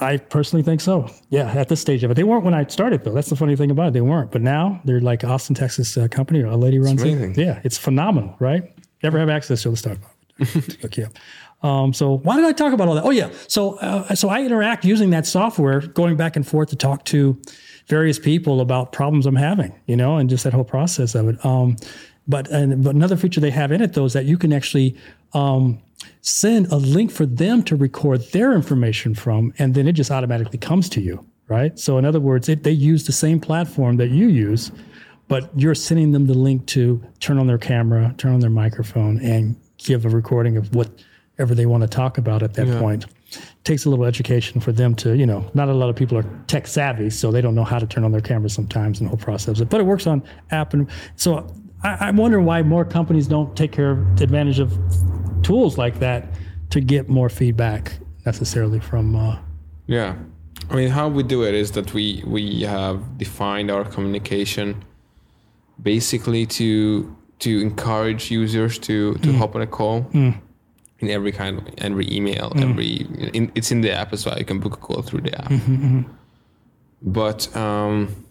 [0.00, 1.10] I personally think so.
[1.30, 3.12] Yeah, at this stage of it, they weren't when I started though.
[3.12, 3.92] That's the funny thing about it.
[3.94, 6.40] They weren't, but now they're like Austin, Texas uh, company.
[6.42, 7.36] A lady runs it.
[7.36, 8.72] Yeah, it's phenomenal, right?
[9.02, 9.70] Never have access to.
[9.70, 10.10] Let's talk about.
[10.56, 10.84] it.
[10.84, 11.06] okay.
[11.62, 13.04] Um, so why did I talk about all that?
[13.04, 13.30] Oh yeah.
[13.48, 17.40] So uh, so I interact using that software, going back and forth to talk to
[17.86, 21.44] various people about problems I'm having, you know, and just that whole process of it.
[21.44, 21.76] Um,
[22.28, 24.96] but and but another feature they have in it though is that you can actually
[25.32, 25.80] um,
[26.20, 30.58] send a link for them to record their information from, and then it just automatically
[30.58, 31.78] comes to you, right?
[31.78, 34.70] So in other words, it, they use the same platform that you use,
[35.28, 39.20] but you're sending them the link to turn on their camera, turn on their microphone,
[39.20, 43.06] and give a recording of whatever they want to talk about at that point.
[43.64, 46.24] Takes a little education for them to, you know, not a lot of people are
[46.46, 49.10] tech savvy, so they don't know how to turn on their camera sometimes and the
[49.10, 49.60] whole process.
[49.60, 51.46] But it works on app, and so
[51.82, 54.76] I, I wonder why more companies don't take care of advantage of
[55.42, 56.26] tools like that
[56.70, 59.16] to get more feedback necessarily from.
[59.16, 59.38] Uh,
[59.86, 60.16] Yeah.
[60.70, 64.84] I mean, how we do it is that we we have defined our communication
[65.80, 69.38] basically to to encourage users to to mm.
[69.38, 70.34] hop on a call mm.
[70.98, 72.70] in every kind of every email, mm.
[72.70, 74.36] every in, it's in the app as well.
[74.38, 75.50] You can book a call through the app.
[75.50, 76.12] Mm-hmm, mm-hmm.
[77.02, 78.27] But um,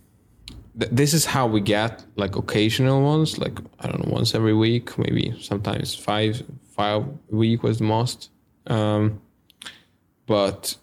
[0.79, 4.53] th- this is how we get like occasional ones, like I don't know, once every
[4.53, 6.41] week, maybe sometimes five
[6.75, 8.29] five a week was the most.
[8.67, 9.21] Um,
[10.25, 10.75] but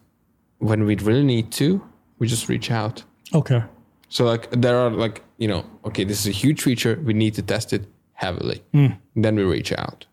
[0.58, 1.82] when we really need to,
[2.18, 3.04] we just reach out.
[3.34, 3.62] okay.
[4.08, 7.34] So like there are like you know okay this is a huge feature we need
[7.34, 8.62] to test it heavily.
[9.16, 10.06] Then we reach out.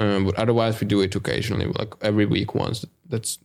[0.00, 2.84] Um, but otherwise we do it occasionally like every week once.
[3.08, 3.38] That's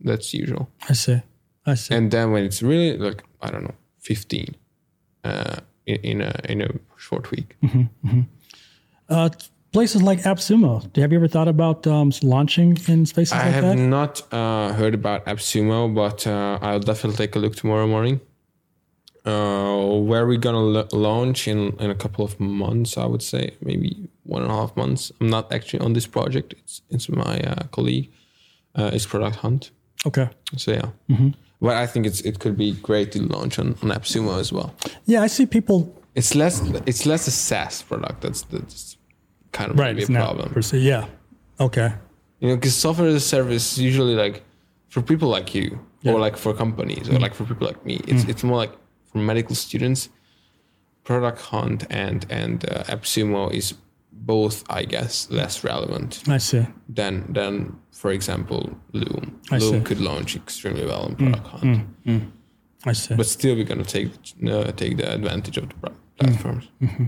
[0.00, 0.70] that's usual.
[0.88, 1.20] I see.
[1.66, 1.94] I see.
[1.94, 4.56] And then when it's really like I don't know fifteen
[5.26, 6.70] uh, in, in a in a
[7.06, 7.48] short week.
[9.08, 9.28] uh,
[9.72, 10.70] places like AppSumo.
[10.96, 14.94] Have you ever thought about um, launching in spaces I like have not uh, heard
[14.94, 18.20] about AppSumo, but uh, I'll definitely take a look tomorrow morning.
[19.24, 24.08] Uh, where we're gonna launch in in a couple of months, I would say maybe
[24.22, 25.12] one and a half months.
[25.20, 26.54] I'm not actually on this project.
[26.60, 28.08] It's it's my uh, colleague.
[28.78, 29.72] Uh, it's Product Hunt.
[30.06, 30.28] Okay.
[30.56, 30.90] So yeah,
[31.60, 34.74] but I think it's it could be great to launch on, on AppSumo as well.
[35.06, 35.92] Yeah, I see people.
[36.14, 38.20] It's less it's less a SaaS product.
[38.22, 38.96] That's that's
[39.52, 39.94] kind of Right.
[39.96, 40.50] maybe a problem.
[40.52, 40.78] per se.
[40.78, 41.06] Yeah.
[41.60, 41.92] Okay.
[42.40, 44.42] You know, because software as a service is usually like
[44.88, 48.00] for people like you, or like for companies, or like for people like me.
[48.06, 48.72] It's it's more like
[49.12, 50.08] for medical students.
[51.04, 53.74] Product Hunt and and uh, AppSumo is
[54.24, 56.66] both, I guess, less relevant I see.
[56.88, 59.40] than than for example Loom.
[59.50, 59.80] I Loom see.
[59.84, 62.30] could launch extremely well in mm, Product mm, Hunt, mm.
[62.84, 63.14] I see.
[63.14, 64.08] but still we're gonna take
[64.48, 66.68] uh, take the advantage of the pro- platforms.
[66.82, 67.06] Mm-hmm.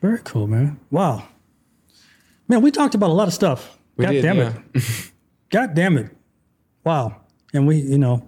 [0.00, 0.78] Very cool, man.
[0.90, 1.22] Wow.
[2.48, 3.78] Man, we talked about a lot of stuff.
[3.96, 4.52] We God did, damn yeah.
[4.74, 5.12] it.
[5.50, 6.10] God damn it.
[6.84, 7.16] Wow.
[7.54, 8.22] And we, you know,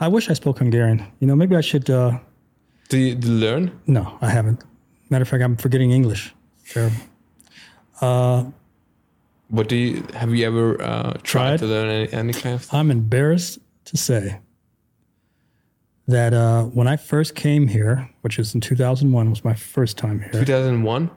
[0.00, 1.06] I wish I spoke Hungarian.
[1.20, 1.88] You know, maybe I should.
[1.88, 2.18] Uh,
[2.88, 3.70] Do you, do you learn?
[3.86, 4.64] no, I haven't.
[5.10, 6.34] Matter of fact, I'm forgetting English.
[6.68, 6.96] Terrible.
[8.00, 11.58] What do you have you ever uh, tried, Tried?
[11.60, 12.78] to learn any, any kind of thing?
[12.80, 14.40] I'm embarrassed to say
[16.08, 20.20] that uh, when I first came here, which is in 2001, was my first time
[20.20, 20.30] here.
[20.32, 21.10] 2001?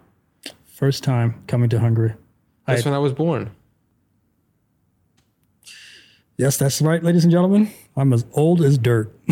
[0.65, 2.13] First time coming to Hungary.
[2.65, 3.51] That's I- when I was born.
[6.37, 7.71] Yes, that's right, ladies and gentlemen.
[7.95, 9.11] I'm as old as dirt.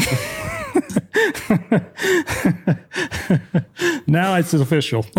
[4.08, 5.06] now it's official.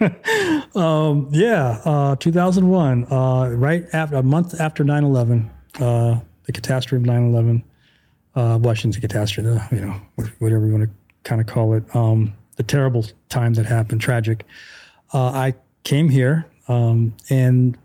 [0.74, 5.50] um, yeah, uh, 2001, uh, right after a month after 9 11,
[5.80, 7.64] uh, the catastrophe of 9 11.
[8.34, 8.58] Uh,
[9.00, 10.00] catastrophe, you know,
[10.38, 10.90] whatever you want to
[11.24, 11.84] kind of call it.
[11.94, 14.44] Um, the terrible time that happened, tragic.
[15.12, 17.76] Uh, I came here um, and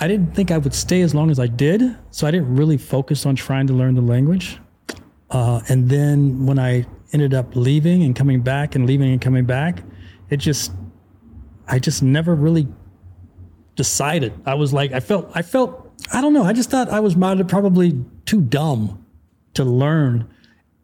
[0.00, 2.78] I didn't think I would stay as long as I did, so I didn't really
[2.78, 4.58] focus on trying to learn the language.
[5.30, 9.44] Uh, and then when I ended up leaving and coming back and leaving and coming
[9.44, 9.82] back,
[10.30, 10.72] it just,
[11.66, 12.66] I just never really
[13.76, 14.32] decided.
[14.46, 16.42] I was like, I felt, I felt, I don't know.
[16.44, 19.04] I just thought I was probably too dumb
[19.54, 20.28] to learn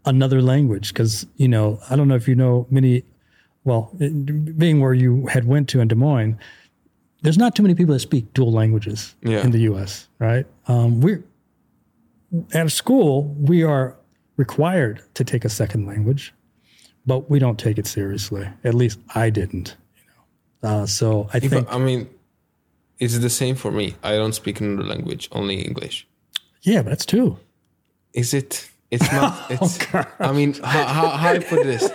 [0.07, 3.05] another language because you know I don't know if you know many.
[3.65, 6.37] Well, it- being where you had went to in Des Moines,
[7.23, 9.43] there's not too many people that speak dual languages Yeah.
[9.43, 10.09] in the U.S.
[10.19, 10.47] Right?
[10.69, 11.25] Um, we're
[12.53, 13.97] at school we are
[14.37, 16.33] required to take a second language,
[17.07, 18.49] but we don't take it seriously.
[18.65, 19.77] At least I didn't.
[19.97, 22.09] You know, uh, so I If think I, I mean,
[22.99, 23.95] it's the same for me.
[24.03, 26.07] I don't speak another language, only English.
[26.63, 27.39] yeah, but that's two.
[28.13, 28.71] Is it?
[28.91, 29.33] It's not.
[29.51, 29.79] It's.
[30.21, 31.91] I mean, how, how, how I put this?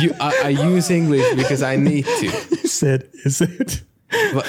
[0.00, 3.82] You, I, I use English because I need to, You said, is it?
[4.34, 4.46] but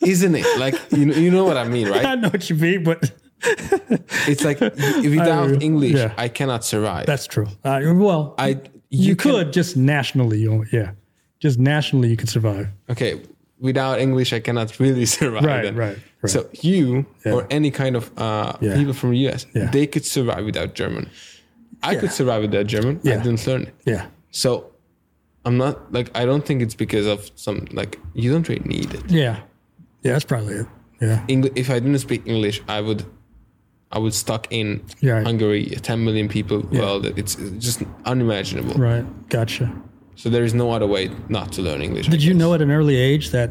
[0.00, 0.46] isn't it?
[0.58, 2.04] Like you you know what I mean, right?
[2.04, 3.10] I know what you mean, but
[3.42, 6.12] It's like without I- English, yeah.
[6.16, 7.06] I cannot survive.
[7.06, 7.46] that's true.
[7.64, 8.60] Uh, well, I
[8.90, 10.92] you, can- could just nationally, you yeah,
[11.40, 12.68] just nationally you could survive.
[12.90, 13.20] okay.
[13.60, 15.42] Without English, I cannot really survive.
[15.42, 16.30] Right, right, right.
[16.30, 17.32] So you Yeah.
[17.32, 18.76] or any kind of uh, Yeah.
[18.76, 21.10] people from the US, they could survive without German.
[21.82, 23.00] I could survive without German.
[23.04, 23.74] I didn't learn it.
[23.84, 24.70] Yeah, So
[25.44, 28.94] I'm not like I don't think it's because of some like you don't really need
[28.94, 29.02] it.
[29.10, 29.40] yeah,
[30.04, 30.12] yeah.
[30.12, 30.66] That's probably it.
[31.00, 33.04] Yeah, English, if I didn't speak English, I would
[33.90, 35.22] I was stuck in Yeah.
[35.22, 36.62] Hungary, 10 million people.
[36.70, 38.74] Well, it's, just unimaginable.
[38.74, 39.04] right.
[39.30, 39.72] Gotcha.
[40.16, 42.08] So there is no other way not to learn English.
[42.08, 43.50] Did you know at an early age that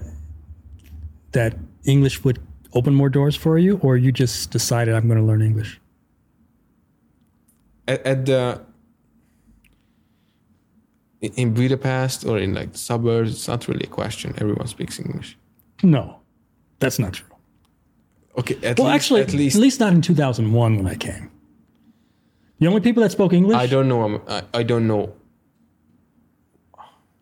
[1.31, 1.55] that
[1.85, 2.39] English would
[2.73, 5.79] open more doors for you, or you just decided I'm going to learn English?
[7.87, 8.61] at, at the
[11.21, 14.33] in- in Budapest or in like suburbs, it's not really a question.
[14.37, 15.37] Everyone speaks English.
[15.83, 16.19] No,
[16.79, 17.36] that's not true.
[18.37, 21.29] Okay, at Well, least, actually, at least at least not in 2001 when I came.
[22.59, 23.57] The only people that spoke English.
[23.57, 24.01] I don't know.
[24.03, 25.13] um, I, I don't know.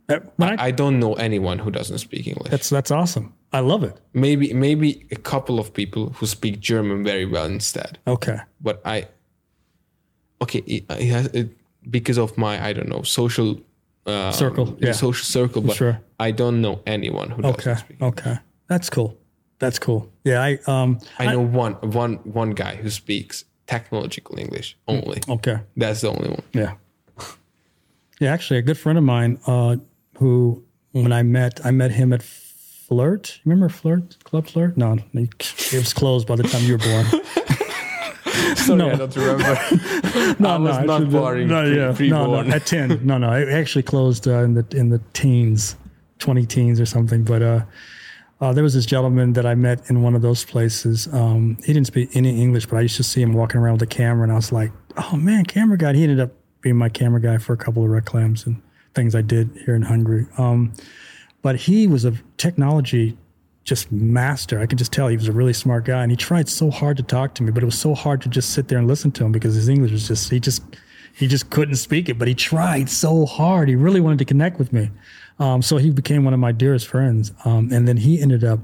[0.10, 2.52] uh, I- I don't know anyone who doesn't speak English.
[2.52, 3.34] that's that's awesome.
[3.54, 4.00] I love it.
[4.14, 7.98] maybe maybe a couple of people who speak German very well instead.
[8.06, 8.38] Okay.
[8.62, 9.08] But I
[10.42, 11.50] okay, it, it has it,
[11.90, 13.58] because of my I don't know social
[14.06, 14.92] uh, Circle, yeah.
[14.92, 15.62] social circle.
[15.62, 16.00] But Sure.
[16.20, 17.82] I don't know anyone who doesn't Okay.
[18.02, 18.36] Okay.
[18.68, 19.18] That's cool.
[19.60, 20.12] That's cool.
[20.24, 20.42] Yeah.
[20.42, 21.00] I um.
[21.20, 25.22] I know one one one guy who speaks technological English only.
[25.28, 25.60] Okay.
[25.78, 26.44] That's the only one.
[26.54, 26.74] Yeah.
[28.20, 28.34] Yeah.
[28.34, 29.78] Actually, a good friend of mine, uh,
[30.18, 33.40] who when I met, I met him at Flirt.
[33.46, 34.78] Remember Flirt Club Flirt?
[34.78, 37.06] No, it was closed by the time you were born.
[38.56, 38.92] Sorry, No.
[38.92, 39.44] I don't remember.
[40.40, 43.06] no, I was no, not born No, pre- yeah, no, no, at ten.
[43.06, 45.76] No, no, it actually closed uh, in the in the teens,
[46.20, 47.24] twenty teens or something.
[47.24, 47.62] But uh,
[48.42, 51.08] uh, there was this gentleman that I met in one of those places.
[51.14, 53.84] Um, he didn't speak any English, but I used to see him walking around with
[53.84, 56.32] a camera, and I was like, "Oh man, camera guy!" He ended up
[56.62, 58.62] being my camera guy for a couple of reclams and
[58.94, 60.26] things I did here in Hungary.
[60.38, 60.74] Um,
[61.42, 63.18] but he was a technology
[63.64, 64.60] just master.
[64.60, 66.98] I could just tell he was a really smart guy, and he tried so hard
[66.98, 69.12] to talk to me, but it was so hard to just sit there and listen
[69.14, 70.62] to him because his English was just he just
[71.14, 72.20] he just couldn't speak it.
[72.20, 73.70] But he tried so hard.
[73.70, 74.92] He really wanted to connect with me.
[75.40, 77.32] Um, so he became one of my dearest friends.
[77.44, 78.60] Um, and then he ended up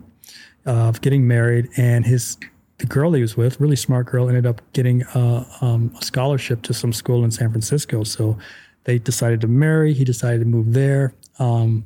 [0.66, 2.38] uh, getting married, and his
[2.78, 6.64] the girl he was with, really smart girl, ended up getting uh, um, a scholarship
[6.64, 8.04] to some school in San Francisco.
[8.04, 8.38] So
[8.86, 9.94] they decided to marry.
[9.94, 11.14] He decided to move there.
[11.38, 11.86] Um,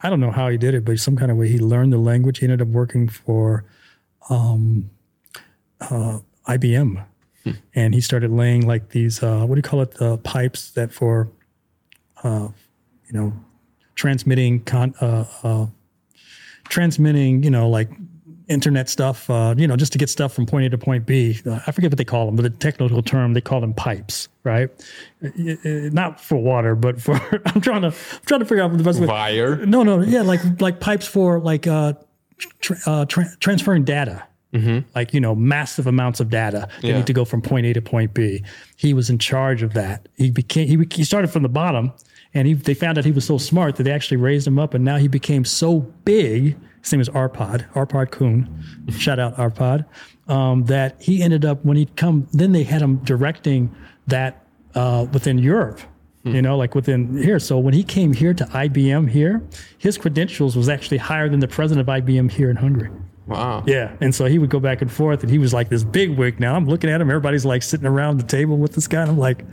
[0.00, 1.98] I don't know how he did it, but some kind of way he learned the
[1.98, 2.38] language.
[2.38, 3.64] He ended up working for
[4.30, 4.90] um,
[5.80, 7.04] uh, IBM,
[7.74, 9.92] and he started laying like these uh, what do you call it?
[9.92, 11.28] The pipes that for
[12.22, 12.48] uh,
[13.06, 13.32] you know
[13.94, 15.66] transmitting con- uh, uh,
[16.68, 17.90] transmitting, you know, like
[18.48, 21.38] internet stuff, uh, you know, just to get stuff from point A to point B.
[21.46, 24.28] Uh, I forget what they call them, but the technical term they call them pipes,
[24.44, 24.68] right?
[25.24, 25.28] Uh,
[25.64, 27.14] uh, not for water, but for
[27.46, 29.06] I'm trying to I'm trying to figure out the best way.
[29.06, 29.64] Wire.
[29.66, 31.92] No, no, yeah, like like pipes for like uh,
[32.60, 34.24] tra- uh tra- transferring data.
[34.96, 36.96] Like you know, massive amounts of data that Yeah.
[36.96, 38.42] need to go from point A to point B.
[38.76, 40.08] He was in charge of that.
[40.16, 41.92] He became he, he started from the bottom,
[42.34, 44.74] and he they found out he was so smart that they actually raised him up,
[44.74, 46.56] and now he became so big.
[46.82, 48.48] His name is Arpad, Arpad Kuhn.
[48.90, 49.84] Shout out Arpad.
[50.28, 53.74] Um, that he ended up when he'd come, then they had him directing
[54.06, 54.44] that
[54.74, 55.80] uh, within Europe.
[56.22, 57.38] You know, like within here.
[57.38, 59.42] So when he came here to IBM here,
[59.78, 62.90] his credentials was actually higher than the president of IBM here in Hungary.
[63.30, 63.62] Wow.
[63.64, 63.96] Yeah.
[64.00, 66.40] And so he would go back and forth and he was like this big wig.
[66.40, 67.08] Now I'm looking at him.
[67.08, 69.02] Everybody's like sitting around the table with this guy.
[69.02, 69.44] And I'm like,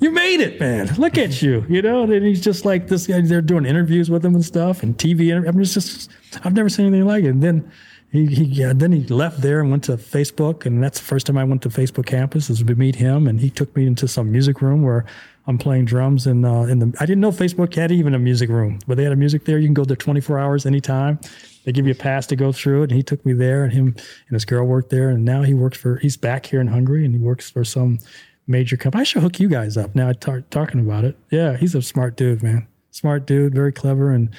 [0.00, 0.92] you made it, man.
[0.96, 2.02] Look at you, you know?
[2.02, 3.20] And he's just like this guy.
[3.20, 5.30] They're doing interviews with him and stuff and TV.
[5.30, 6.10] inter- I mean, it's just,
[6.44, 7.28] I've never seen anything like it.
[7.28, 7.70] And then
[8.10, 10.66] he, he yeah, then he left there and went to Facebook.
[10.66, 13.28] And that's the first time I went to Facebook campus is to meet him.
[13.28, 15.06] And he took me into some music room where
[15.46, 18.50] I'm playing drums and uh, in the I didn't know Facebook had even a music
[18.50, 19.58] room, but they had a music there.
[19.58, 21.18] You can go there 24 hours anytime.
[21.64, 22.90] They give you a pass to go through it.
[22.90, 25.10] And he took me there, and him and his girl worked there.
[25.10, 27.98] And now he works for he's back here in Hungary, and he works for some
[28.46, 29.00] major company.
[29.02, 30.08] I should hook you guys up now.
[30.08, 31.16] I tar- talking about it.
[31.30, 32.66] Yeah, he's a smart dude, man.
[32.92, 34.30] Smart dude, very clever, and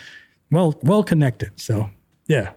[0.52, 1.52] well well connected.
[1.60, 1.90] So
[2.28, 2.52] yeah,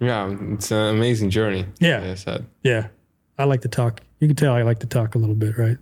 [0.00, 1.66] Yeah, it's an amazing journey.
[1.80, 1.98] Yeah.
[2.00, 2.46] like I said.
[2.62, 2.88] yeah.
[3.38, 4.02] I like to talk.
[4.18, 5.78] You can tell I like to talk a little bit, right?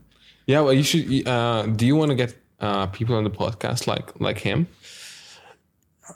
[0.46, 1.26] Yeah, well, you should.
[1.26, 4.68] Uh, do you want to get uh, people on the podcast like like him?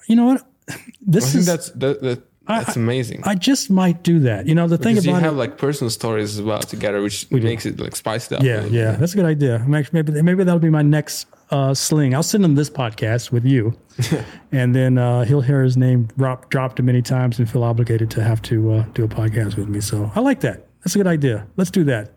[0.09, 0.47] You know what?
[0.73, 3.23] I This think is that's that, that that's amazing.
[3.25, 4.47] I just might do that.
[4.47, 7.31] You know, the thing because you have it, like personal stories as well together, which
[7.31, 8.43] makes it like spiced up.
[8.43, 9.65] Yeah, yeah, that's a good idea.
[9.67, 12.15] Maybe maybe, maybe that'll be my next uh, sling.
[12.15, 13.77] I'll send him this podcast with you,
[14.53, 18.23] and then uh, he'll hear his name drop, dropped many times and feel obligated to
[18.25, 19.81] have to uh, do a podcast with me.
[19.81, 20.67] So I like that.
[20.81, 21.47] That's a good idea.
[21.57, 22.13] Let's do that.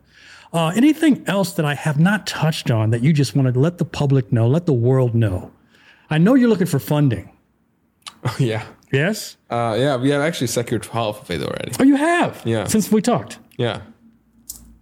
[0.52, 3.78] Uh, anything else that I have not touched on that you just want to let
[3.78, 5.52] the public know, let the world know?
[6.08, 7.30] I know you're looking for funding.
[8.38, 9.36] yeah, Yes.
[9.50, 9.96] uh, yeah.
[9.96, 11.72] We have actually secured it already.
[11.80, 12.42] Oh, you have.
[12.44, 12.64] Yeah.
[12.66, 13.38] Since we talked.
[13.58, 13.80] Yeah,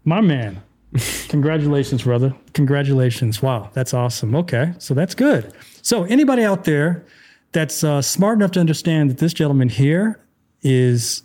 [0.05, 0.63] My man.
[1.29, 2.35] Congratulations, brother.
[2.53, 3.43] Congratulations.
[3.43, 4.35] Wow, that's awesome.
[4.37, 5.53] Okay, so that's good.
[5.83, 7.05] So, anybody out there
[7.53, 10.21] that's uh, smart enough to understand that this gentleman here
[10.63, 11.23] is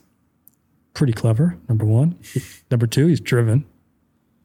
[0.93, 2.17] pretty clever, number one.
[2.71, 3.65] Number two, he's driven.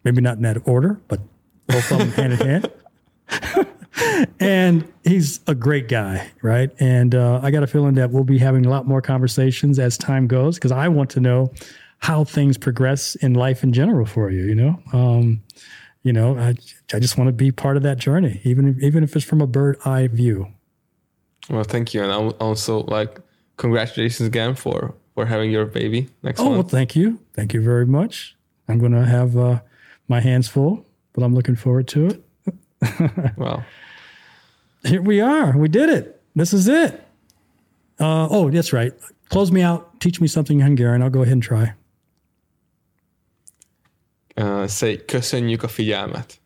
[0.04, 1.20] Maybe not in that order, but
[1.66, 3.66] both of them hand in hand.
[4.40, 6.70] And he's a great guy, right?
[6.80, 9.96] And uh, I got a feeling that we'll be having a lot more conversations as
[9.96, 11.52] time goes because I want to know
[11.98, 14.44] how things progress in life in general for you.
[14.44, 15.42] You know, um,
[16.02, 16.54] you know, I,
[16.92, 19.40] I just want to be part of that journey, even if, even if it's from
[19.40, 20.48] a bird eye view.
[21.48, 23.20] well, thank you, and I'll also like
[23.56, 27.86] congratulations again for for having your baby next Oh, well, thank you, thank you very
[27.86, 28.36] much.
[28.68, 29.60] I'm going to have uh,
[30.08, 32.20] my hands full, but I'm looking forward to it.
[33.38, 33.64] Well,
[34.88, 35.56] Here we are.
[35.58, 36.20] We did it.
[36.36, 36.92] This is it.
[38.00, 38.92] Uh, oh, that's right.
[39.28, 40.00] Close me out.
[40.00, 41.02] Teach me something Hungarian.
[41.02, 41.74] I'll go ahead and try.
[44.36, 46.40] uh, say köszönjük a figyelmet.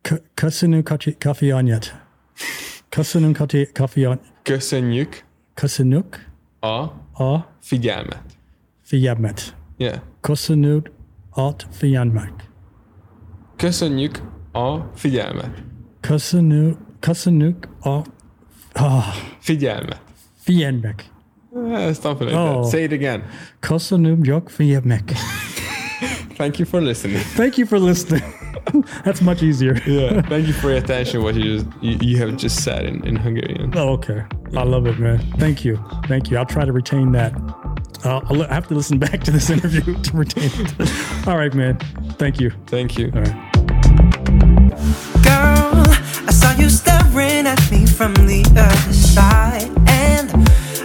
[0.00, 1.94] K- Köszönöm kati- kaffiányat.
[2.88, 5.24] Köszönöm kati- kaffián- Köszönjük
[5.54, 6.26] Köszönök
[6.60, 6.68] a
[7.24, 8.22] a figyelmet.
[8.82, 9.56] figyelmet.
[9.76, 10.00] Yeah.
[10.20, 10.90] Köszönök
[11.30, 12.48] a figyelmet.
[13.56, 14.20] Köszönjük
[14.52, 15.62] a figyelmet.
[16.00, 18.02] Köszönök, köszönök a
[18.72, 20.00] ah, Figyelmet.
[20.38, 21.04] figyelmek.
[21.50, 22.64] Uh, something like Oh.
[22.68, 23.22] Say it again.
[23.60, 25.12] Köszönöm jog figyelmek.
[26.36, 27.18] Thank you for listening.
[27.36, 28.22] Thank you for listening.
[29.04, 29.82] That's much easier.
[29.86, 30.22] Yeah.
[30.28, 31.22] Thank you for your attention.
[31.22, 33.72] What you just you, you have just said in, in Hungarian.
[33.74, 34.22] Oh, okay.
[34.56, 35.18] I love it, man.
[35.38, 35.78] Thank you.
[36.06, 36.38] Thank you.
[36.38, 37.32] I'll try to retain that.
[38.04, 41.26] Uh, I'll, I have to listen back to this interview to retain it.
[41.26, 41.78] All right, man.
[42.18, 42.50] Thank you.
[42.66, 43.10] Thank you.
[43.14, 45.17] All right.
[46.28, 49.70] Girl, I saw you staring at me from the other side.
[49.88, 50.30] And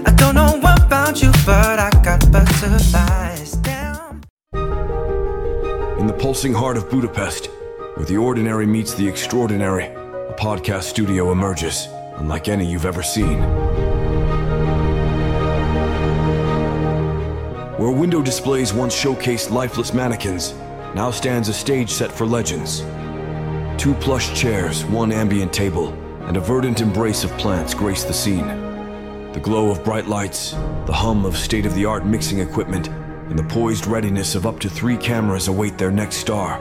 [0.07, 4.23] I don't know about you, but I got butterflies down.
[5.99, 7.47] In the pulsing heart of Budapest,
[7.95, 11.87] where the ordinary meets the extraordinary, a podcast studio emerges,
[12.17, 13.39] unlike any you've ever seen.
[17.77, 20.53] Where window displays once showcased lifeless mannequins,
[20.95, 22.83] now stands a stage set for legends.
[23.83, 25.89] Two plush chairs, one ambient table,
[26.21, 28.47] and a verdant embrace of plants grace the scene.
[29.33, 30.51] The glow of bright lights,
[30.85, 34.61] the hum of state of the art mixing equipment, and the poised readiness of up
[34.61, 36.59] to three cameras await their next star.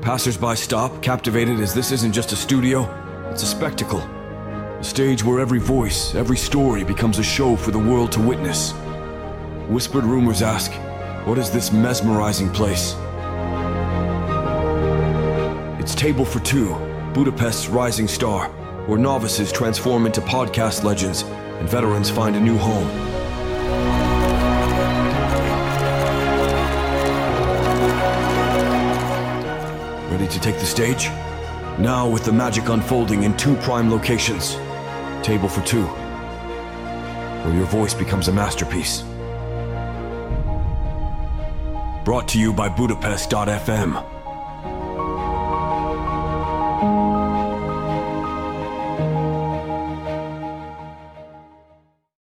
[0.00, 2.88] Passersby stop, captivated as this isn't just a studio,
[3.30, 4.00] it's a spectacle.
[4.00, 8.72] A stage where every voice, every story becomes a show for the world to witness.
[9.68, 10.72] Whispered rumors ask,
[11.24, 12.96] what is this mesmerizing place?
[15.80, 16.70] It's Table for Two,
[17.14, 18.48] Budapest's rising star,
[18.86, 22.88] where novices transform into podcast legends and veterans find a new home.
[30.10, 31.06] Ready to take the stage?
[31.78, 34.56] Now, with the magic unfolding in two prime locations
[35.22, 35.84] Table for Two,
[37.44, 39.04] where your voice becomes a masterpiece.
[42.04, 44.21] Brought to you by Budapest.fm.